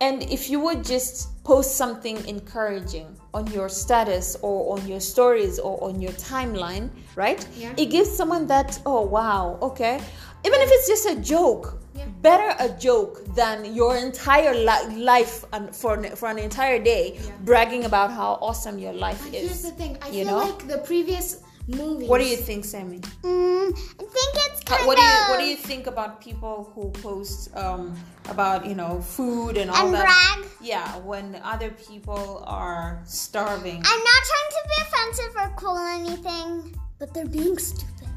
And 0.00 0.22
if 0.24 0.50
you 0.50 0.60
would 0.60 0.84
just 0.84 1.42
post 1.42 1.76
something 1.76 2.22
encouraging 2.28 3.16
on 3.32 3.46
your 3.50 3.70
status 3.70 4.36
or 4.42 4.76
on 4.76 4.86
your 4.86 5.00
stories 5.00 5.58
or 5.58 5.82
on 5.82 6.02
your 6.02 6.12
timeline, 6.12 6.90
right? 7.14 7.46
Yeah. 7.56 7.72
It 7.78 7.86
gives 7.86 8.14
someone 8.14 8.46
that, 8.48 8.78
oh 8.84 9.02
wow, 9.02 9.58
okay. 9.62 10.00
Even 10.44 10.60
if 10.60 10.68
it's 10.72 10.88
just 10.88 11.06
a 11.06 11.16
joke, 11.16 11.80
Yeah. 11.96 12.04
better 12.20 12.50
a 12.60 12.68
joke 12.78 13.24
than 13.34 13.64
your 13.74 13.96
entire 13.96 14.52
li- 14.54 14.96
life 15.00 15.44
and 15.52 15.74
for 15.74 15.94
an, 15.94 16.14
for 16.16 16.28
an 16.28 16.38
entire 16.38 16.78
day 16.78 17.18
bragging 17.48 17.84
about 17.84 18.10
how 18.12 18.36
awesome 18.42 18.78
your 18.78 18.92
life 18.92 19.20
But 19.24 19.34
is. 19.34 19.42
here's 19.48 19.62
the 19.62 19.70
thing. 19.80 19.96
I 20.02 20.08
you 20.08 20.24
feel 20.24 20.36
know? 20.36 20.44
like 20.44 20.68
the 20.68 20.78
previous 20.84 21.40
movies. 21.66 22.08
What 22.08 22.20
do 22.20 22.26
you 22.28 22.36
think, 22.36 22.64
Sammie? 22.64 23.00
Mm, 23.24 23.72
I 23.72 24.04
think 24.16 24.30
it's 24.46 24.60
Uh, 24.66 24.76
kind 24.76 24.86
what 24.86 24.96
do 24.98 25.02
you 25.02 25.18
What 25.30 25.38
do 25.40 25.46
you 25.46 25.56
think 25.56 25.86
about 25.86 26.20
people 26.20 26.70
who 26.74 26.90
post 27.02 27.50
um, 27.56 27.96
about 28.28 28.66
you 28.66 28.74
know 28.76 29.00
food 29.00 29.56
and 29.56 29.70
all 29.70 29.86
and 29.86 29.94
that? 29.94 30.04
brag. 30.06 30.38
Yeah, 30.60 30.86
when 31.10 31.40
other 31.42 31.70
people 31.88 32.44
are 32.46 33.00
starving. 33.06 33.78
I'm 33.82 34.02
not 34.10 34.22
trying 34.30 34.50
to 34.56 34.62
be 34.70 34.76
offensive 34.86 35.32
or 35.42 35.48
cool 35.56 35.76
or 35.78 35.88
anything, 36.02 36.76
but 37.00 37.14
they're 37.14 37.26
being 37.40 37.56
stupid. 37.58 38.08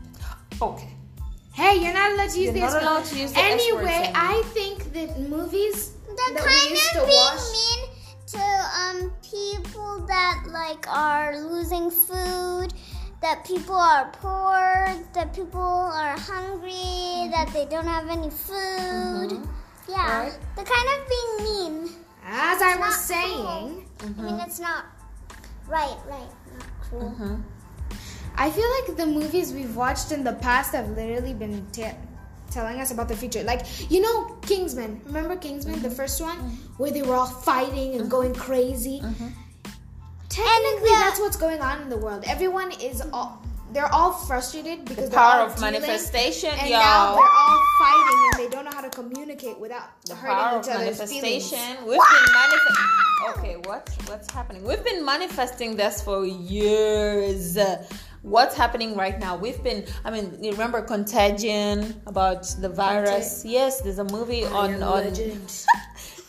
Okay. 0.61 0.91
Hey, 1.59 1.75
you're 1.83 1.93
not 1.93 2.13
allowed 2.13 2.29
to 2.29 2.39
use 2.39 2.45
You're 2.45 2.53
the 2.53 2.59
not 2.61 2.67
S 2.69 2.73
word. 2.73 2.83
allowed 2.83 3.05
to 3.05 3.15
use 3.19 3.33
the 3.33 3.39
S 3.39 3.43
word, 3.43 3.83
Anyway, 3.83 4.01
Sammie. 4.05 4.13
I 4.15 4.41
think 4.57 4.93
that 4.93 5.19
movies 5.19 5.91
They're 6.07 6.15
that 6.15 6.33
we 6.33 6.49
kind 6.55 6.69
used 6.71 6.95
of 6.95 7.01
to 7.01 7.05
being 7.05 7.35
watch. 7.35 7.51
mean 7.59 7.81
to 8.35 8.45
um 8.81 9.11
people 9.23 10.05
that 10.07 10.37
like 10.47 10.85
are 10.87 11.37
losing 11.51 11.91
food, 11.91 12.67
that 13.21 13.43
people 13.45 13.75
are 13.75 14.05
poor, 14.21 14.87
that 15.13 15.33
people 15.35 15.59
are 16.03 16.15
hungry, 16.17 16.71
mm-hmm. 16.71 17.31
that 17.31 17.51
they 17.53 17.65
don't 17.65 17.87
have 17.87 18.07
any 18.07 18.29
food. 18.29 19.29
Mm-hmm. 19.35 19.91
Yeah, 19.91 20.19
Right. 20.29 20.37
they're 20.55 20.65
kind 20.77 20.89
of 20.95 20.99
being 21.13 21.33
mean. 21.47 21.75
As 22.23 22.61
I 22.61 22.75
was 22.79 22.95
saying, 22.95 23.43
cool. 23.43 23.83
I 23.99 24.05
mean, 24.05 24.13
mm-hmm. 24.15 24.39
it's 24.47 24.59
not 24.59 24.85
right, 25.67 25.97
right, 26.07 26.31
not 26.55 26.67
cool. 26.89 27.39
Mm-hmm. 28.31 28.41
I 28.41 28.49
feel 28.51 28.69
like 28.79 28.97
the 28.97 29.05
movies 29.05 29.53
we've 29.53 29.75
watched 29.75 30.11
in 30.11 30.23
the 30.23 30.33
past 30.33 30.73
have 30.73 30.89
literally 30.89 31.33
been 31.33 31.65
te- 31.71 31.97
telling 32.51 32.79
us 32.79 32.91
about 32.91 33.07
the 33.07 33.15
future. 33.15 33.43
Like, 33.43 33.65
you 33.91 34.01
know, 34.01 34.37
Kingsman. 34.41 35.01
Remember 35.05 35.35
Kingsman, 35.35 35.81
the 35.81 35.87
mm-hmm. 35.87 35.95
first 35.95 36.21
one? 36.21 36.37
Mm-hmm. 36.37 36.73
Where 36.77 36.91
they 36.91 37.01
were 37.01 37.15
all 37.15 37.27
fighting 37.27 37.91
and 37.93 38.01
mm-hmm. 38.01 38.09
going 38.09 38.33
crazy? 38.33 39.01
Technically, 40.29 40.89
the- 40.89 40.95
uh, 40.95 40.99
that's 40.99 41.19
what's 41.19 41.37
going 41.37 41.61
on 41.61 41.81
in 41.81 41.89
the 41.89 41.97
world. 41.97 42.23
Everyone 42.27 42.71
is 42.81 43.01
all. 43.13 43.41
They're 43.71 43.93
all 43.93 44.11
frustrated 44.11 44.83
because 44.85 45.09
The 45.09 45.15
power 45.15 45.45
of 45.45 45.61
manifestation, 45.61 46.49
and 46.49 46.69
y'all. 46.69 46.79
now 46.79 47.15
they're 47.15 47.23
all 47.23 47.63
fighting 47.77 48.29
and 48.31 48.39
they 48.39 48.49
don't 48.49 48.65
know 48.65 48.71
how 48.71 48.81
to 48.81 48.89
communicate 48.89 49.59
without 49.59 50.01
The 50.05 50.15
hurting 50.15 50.35
power 50.35 50.57
of 50.57 50.65
each 50.65 50.71
other's 50.71 50.97
feelings. 51.11 51.51
manifestation. 51.51 51.85
We've 51.85 51.99
been 51.99 52.33
manifesting. 52.33 52.85
Okay, 53.29 53.55
what 53.65 53.89
what's 54.07 54.31
happening? 54.31 54.63
We've 54.63 54.83
been 54.83 55.05
manifesting 55.05 55.75
this 55.75 56.01
for 56.01 56.25
years. 56.25 57.59
What's 58.21 58.55
happening 58.55 58.95
right 58.95 59.17
now? 59.17 59.37
We've 59.37 59.61
been. 59.63 59.85
I 60.03 60.11
mean, 60.11 60.37
you 60.43 60.51
remember 60.51 60.81
Contagion 60.81 62.01
about 62.05 62.43
the 62.59 62.67
virus? 62.67 63.45
Yes, 63.45 63.81
there's 63.81 63.99
a 63.99 64.03
movie 64.03 64.45
on 64.45 64.83
on. 64.83 65.13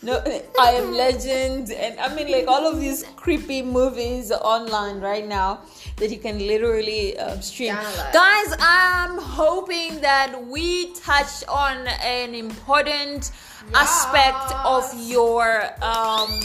No, 0.03 0.17
I 0.59 0.71
am 0.71 0.93
legend, 0.93 1.69
and 1.71 1.99
I 1.99 2.11
mean 2.15 2.31
like 2.31 2.47
all 2.47 2.65
of 2.65 2.79
these 2.79 3.03
creepy 3.15 3.61
movies 3.61 4.31
online 4.31 4.99
right 4.99 5.27
now 5.27 5.61
that 5.97 6.09
you 6.09 6.17
can 6.17 6.39
literally 6.39 7.19
uh, 7.19 7.39
stream. 7.39 7.75
Download. 7.75 8.11
Guys, 8.11 8.55
I'm 8.59 9.19
hoping 9.19 10.01
that 10.01 10.33
we 10.47 10.91
touch 10.93 11.43
on 11.47 11.85
an 12.01 12.33
important 12.33 13.29
aspect 13.75 14.51
of 14.65 14.89
your 15.07 15.69
um, 15.83 16.39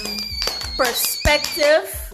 perspective. 0.77 2.06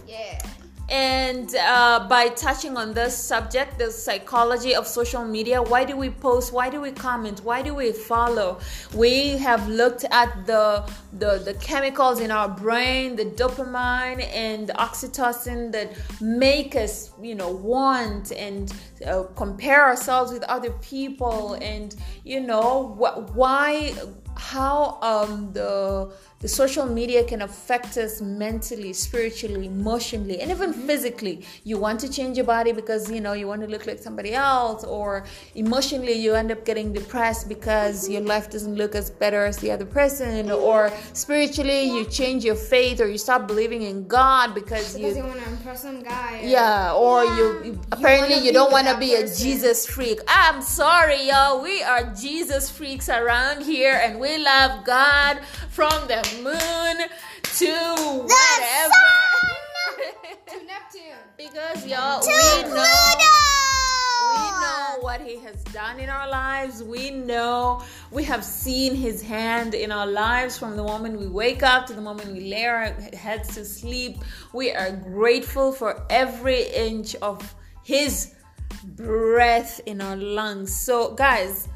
And 0.89 1.55
uh, 1.55 2.05
by 2.09 2.27
touching 2.29 2.75
on 2.77 2.93
this 2.93 3.17
subject 3.17 3.79
the 3.79 3.89
psychology 3.89 4.75
of 4.75 4.85
social 4.85 5.23
media 5.25 5.61
why 5.61 5.85
do 5.85 5.95
we 5.95 6.09
post? 6.09 6.51
Why 6.51 6.69
do 6.69 6.81
we 6.81 6.91
comment? 6.91 7.41
Why 7.43 7.61
do 7.61 7.73
we 7.73 7.91
follow? 7.91 8.59
We 8.93 9.37
have 9.37 9.67
looked 9.69 10.05
at 10.11 10.45
the 10.45 10.89
the, 11.13 11.41
the 11.43 11.53
chemicals 11.55 12.19
in 12.19 12.31
our 12.31 12.49
brain 12.49 13.15
the 13.15 13.25
dopamine 13.25 14.21
and 14.33 14.67
the 14.67 14.73
oxytocin 14.73 15.71
that 15.71 15.93
make 16.21 16.75
us 16.75 17.11
you 17.21 17.35
know 17.35 17.49
want 17.49 18.31
and 18.31 18.73
uh, 19.05 19.23
compare 19.35 19.85
ourselves 19.85 20.31
with 20.31 20.43
other 20.43 20.71
people 20.81 21.53
and 21.61 21.95
you 22.23 22.39
know 22.39 22.89
wh- 22.99 23.35
why 23.35 23.93
how 24.35 24.97
um, 25.01 25.51
the 25.53 26.11
the 26.43 26.49
social 26.49 26.85
media 26.85 27.23
can 27.23 27.41
affect 27.41 27.95
us 27.97 28.19
mentally, 28.19 28.91
spiritually, 28.91 29.65
emotionally, 29.65 30.41
and 30.41 30.51
even 30.51 30.73
mm-hmm. 30.73 30.87
physically. 30.87 31.45
You 31.63 31.77
want 31.77 32.01
to 32.01 32.09
change 32.11 32.35
your 32.35 32.45
body 32.45 32.73
because 32.73 33.09
you 33.09 33.21
know 33.21 33.31
you 33.31 33.47
want 33.47 33.61
to 33.61 33.67
look 33.67 33.87
like 33.87 33.99
somebody 33.99 34.33
else, 34.33 34.83
or 34.83 35.23
emotionally 35.55 36.11
you 36.11 36.33
end 36.33 36.51
up 36.51 36.65
getting 36.65 36.91
depressed 36.91 37.47
because 37.47 38.09
your 38.09 38.19
life 38.21 38.51
doesn't 38.51 38.75
look 38.75 38.93
as 38.93 39.09
better 39.09 39.45
as 39.45 39.55
the 39.59 39.71
other 39.71 39.85
person, 39.85 40.51
or 40.51 40.91
spiritually 41.13 41.83
you 41.83 42.03
change 42.03 42.43
your 42.43 42.55
faith 42.55 42.99
or 42.99 43.07
you 43.07 43.17
stop 43.17 43.47
believing 43.47 43.83
in 43.83 44.05
God 44.05 44.53
because, 44.53 44.95
Because 44.95 45.15
you 45.15 45.23
you 45.23 45.29
want 45.29 45.41
to 45.41 45.49
impress 45.49 45.83
some 45.83 46.03
guy. 46.03 46.41
or- 46.41 46.45
yeah, 46.45 46.93
or 46.93 47.23
you, 47.23 47.63
you 47.63 47.79
apparently 47.93 48.35
you 48.45 48.51
don't 48.51 48.71
want 48.71 48.87
to 48.89 48.97
be 48.97 49.15
a. 49.15 49.23
Jesus 49.33 49.85
freak. 49.87 50.19
I'm 50.27 50.61
sorry, 50.61 51.29
y'all. 51.29 51.61
We 51.61 51.81
are 51.83 52.13
Jesus 52.13 52.69
freaks 52.69 53.07
around 53.07 53.63
here, 53.63 53.97
and 54.03 54.19
we 54.19 54.37
love 54.37 54.83
God 54.83 55.39
from 55.69 55.93
the 56.07 56.32
moon 56.41 57.09
to 57.57 57.73
whatever. 58.25 59.03
To 60.47 60.65
Neptune. 60.65 61.23
because 61.37 61.85
y'all, 61.85 62.21
To 62.21 62.27
we 62.27 62.73
know. 62.73 63.13
We 64.29 64.39
know 64.39 64.97
what 65.01 65.21
he 65.21 65.37
has 65.39 65.63
done 65.65 65.99
in 65.99 66.09
our 66.09 66.29
lives. 66.29 66.81
We 66.81 67.11
know 67.11 67.83
we 68.11 68.23
have 68.23 68.43
seen 68.43 68.95
his 68.95 69.21
hand 69.21 69.75
in 69.75 69.91
our 69.91 70.07
lives 70.07 70.57
from 70.57 70.75
the 70.75 70.83
moment 70.83 71.19
we 71.19 71.27
wake 71.27 71.61
up 71.61 71.85
to 71.87 71.93
the 71.93 72.01
moment 72.01 72.33
we 72.33 72.49
lay 72.49 72.65
our 72.65 72.85
heads 73.13 73.53
to 73.55 73.65
sleep. 73.65 74.17
We 74.53 74.71
are 74.71 74.91
grateful 74.91 75.71
for 75.71 76.05
every 76.09 76.63
inch 76.63 77.15
of 77.15 77.53
his 77.83 78.33
breath 78.83 79.81
in 79.85 80.01
our 80.01 80.15
lungs. 80.15 80.75
So, 80.75 81.13
guys, 81.13 81.67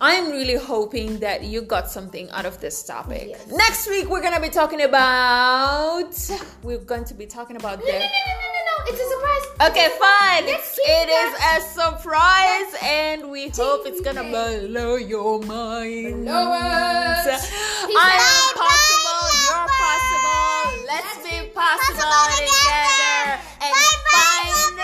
I'm 0.00 0.30
really 0.30 0.54
hoping 0.56 1.18
that 1.20 1.42
you 1.42 1.60
got 1.62 1.90
something 1.90 2.30
out 2.30 2.46
of 2.46 2.60
this 2.60 2.84
topic. 2.84 3.30
Yes. 3.30 3.48
Next 3.50 3.88
week, 3.88 4.08
we're 4.08 4.22
gonna 4.22 4.40
be 4.40 4.48
talking 4.48 4.82
about. 4.82 6.14
We're 6.62 6.78
going 6.78 7.04
to 7.04 7.14
be 7.14 7.26
talking 7.26 7.56
about 7.56 7.80
No, 7.80 7.84
no, 7.86 7.92
no, 7.92 7.98
no, 7.98 7.98
no, 7.98 8.06
no, 8.06 8.60
no. 8.70 8.74
It's 8.86 9.00
a 9.00 9.08
surprise. 9.10 9.70
Okay, 9.70 9.88
fine. 9.98 10.44
It 10.46 11.08
is 11.08 11.34
a 11.52 11.60
surprise, 11.74 12.74
and 12.82 13.28
we 13.28 13.48
hope 13.48 13.86
it's 13.86 14.00
gonna 14.00 14.22
blow 14.22 14.94
your 14.96 15.40
mind. 15.42 16.24
Blow 16.24 16.52
us. 16.52 17.50
I 17.84 18.14
am 18.22 18.54
possible. 18.54 19.24
You're 19.46 19.66
possible. 19.82 20.86
Let's 20.86 21.18
be 21.26 21.50
possible 21.50 22.22
together 22.38 23.42
and 23.62 23.74
find 24.14 24.78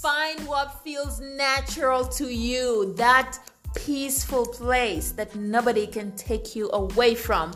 find 0.00 0.48
what 0.48 0.82
feels 0.82 1.20
natural 1.20 2.04
to 2.04 2.28
you. 2.34 2.94
That 2.96 3.38
peaceful 3.74 4.46
place 4.46 5.12
that 5.12 5.34
nobody 5.36 5.86
can 5.86 6.12
take 6.16 6.56
you 6.56 6.70
away 6.72 7.14
from. 7.14 7.52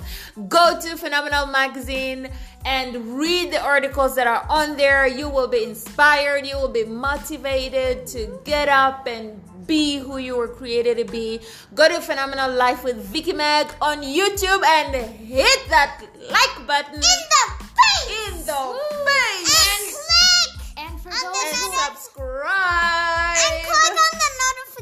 Go 0.49 0.79
to 0.81 0.97
Phenomenal 0.97 1.47
Magazine 1.47 2.31
and 2.65 3.19
read 3.19 3.53
the 3.53 3.63
articles 3.63 4.15
that 4.17 4.27
are 4.27 4.47
on 4.49 4.77
there. 4.77 5.07
You 5.07 5.29
will 5.29 5.49
be 5.49 5.65
inspired, 5.65 6.47
you 6.47 6.57
will 6.57 6.69
be 6.69 6.85
motivated 6.85 8.07
to 8.09 8.41
get 8.45 8.69
up 8.69 9.07
and 9.07 9.41
be 9.67 9.97
who 9.99 10.19
you 10.19 10.37
were 10.37 10.49
created 10.49 10.99
to 10.99 11.05
be. 11.05 11.41
Go 11.75 11.89
to 11.89 12.01
Phenomenal 12.01 12.53
Life 12.53 12.85
with 12.85 12.97
Vicky 12.97 13.33
Meg 13.33 13.67
on 13.81 14.03
YouTube 14.03 14.63
and 14.65 14.95
hit 14.95 15.69
that 15.69 16.03
like 16.31 16.67
button 16.67 16.95
In 16.95 17.01
the 17.01 17.65
face! 17.65 18.29
in 18.29 18.47
the 18.47 18.79
face. 19.07 19.55
And 19.57 19.81
face 19.81 19.97
click! 19.97 20.87
And 20.87 21.01
for 21.01 21.11
those 21.11 21.45
and 21.45 21.57
who 21.57 21.67
subscribe. 21.87 23.37
And 23.37 23.65
click 23.65 23.91
on 23.91 24.13
the 24.21 24.31
notification. 24.45 24.74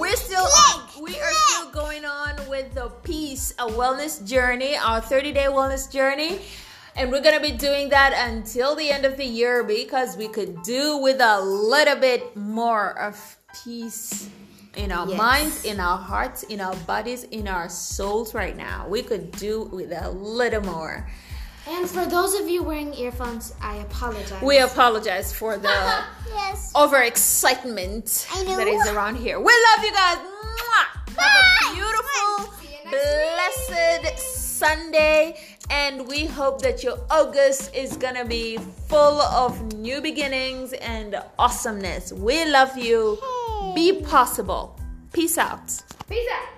We're 0.00 0.16
still 0.16 0.46
Click, 0.46 1.02
we 1.02 1.20
are 1.20 1.32
still 1.32 1.70
going 1.70 2.04
on 2.04 2.34
with 2.48 2.74
the 2.74 2.88
peace 3.04 3.54
a 3.58 3.66
wellness 3.66 4.24
journey, 4.26 4.76
our 4.76 5.00
30 5.00 5.32
day 5.32 5.46
wellness 5.48 5.90
journey. 5.90 6.40
And 6.96 7.12
we're 7.12 7.20
gonna 7.22 7.40
be 7.40 7.52
doing 7.52 7.90
that 7.90 8.12
until 8.28 8.74
the 8.74 8.90
end 8.90 9.04
of 9.04 9.16
the 9.16 9.24
year 9.24 9.62
because 9.62 10.16
we 10.16 10.26
could 10.26 10.62
do 10.62 10.96
with 10.96 11.20
a 11.20 11.40
little 11.40 11.96
bit 11.96 12.34
more 12.36 12.98
of 12.98 13.36
peace 13.64 14.28
in 14.74 14.90
our 14.90 15.06
Yes. 15.08 15.16
minds, 15.18 15.64
in 15.64 15.78
our 15.78 15.98
hearts, 15.98 16.42
in 16.44 16.60
our 16.60 16.74
bodies, 16.86 17.22
in 17.30 17.46
our 17.46 17.68
souls 17.68 18.34
right 18.34 18.56
now. 18.56 18.86
We 18.88 19.02
could 19.02 19.30
do 19.32 19.62
with 19.72 19.92
a 19.92 20.10
little 20.10 20.62
more. 20.62 21.08
And 21.70 21.88
for 21.88 22.06
those 22.06 22.34
of 22.34 22.48
you 22.48 22.62
wearing 22.62 22.94
earphones, 22.94 23.52
I 23.60 23.76
apologize. 23.76 24.42
We 24.42 24.58
apologize 24.58 25.32
for 25.32 25.56
the 25.58 25.68
Yes. 26.34 26.72
overexcitement 26.74 28.26
that 28.56 28.66
is 28.66 28.86
around 28.88 29.16
here. 29.16 29.38
We 29.38 29.52
love 29.52 29.84
you 29.84 29.92
guys. 29.92 30.18
Mwah! 30.18 31.18
Have 31.18 31.70
a 31.70 31.74
beautiful, 31.74 32.52
See 32.60 32.68
you 32.84 32.90
next 32.90 33.66
blessed 33.68 34.18
Sunday. 34.18 35.38
And 35.70 36.06
we 36.08 36.24
hope 36.26 36.62
that 36.62 36.82
your 36.82 36.98
August 37.10 37.74
is 37.74 37.96
gonna 37.98 38.24
be 38.24 38.56
full 38.88 39.20
of 39.20 39.60
new 39.74 40.00
beginnings 40.00 40.72
and 40.72 41.20
awesomeness. 41.38 42.12
We 42.12 42.46
love 42.46 42.76
you. 42.78 43.18
Be 43.74 44.00
possible. 44.02 44.78
Peace 45.12 45.36
out. 45.36 45.66
Peace 46.08 46.26
out. 46.32 46.57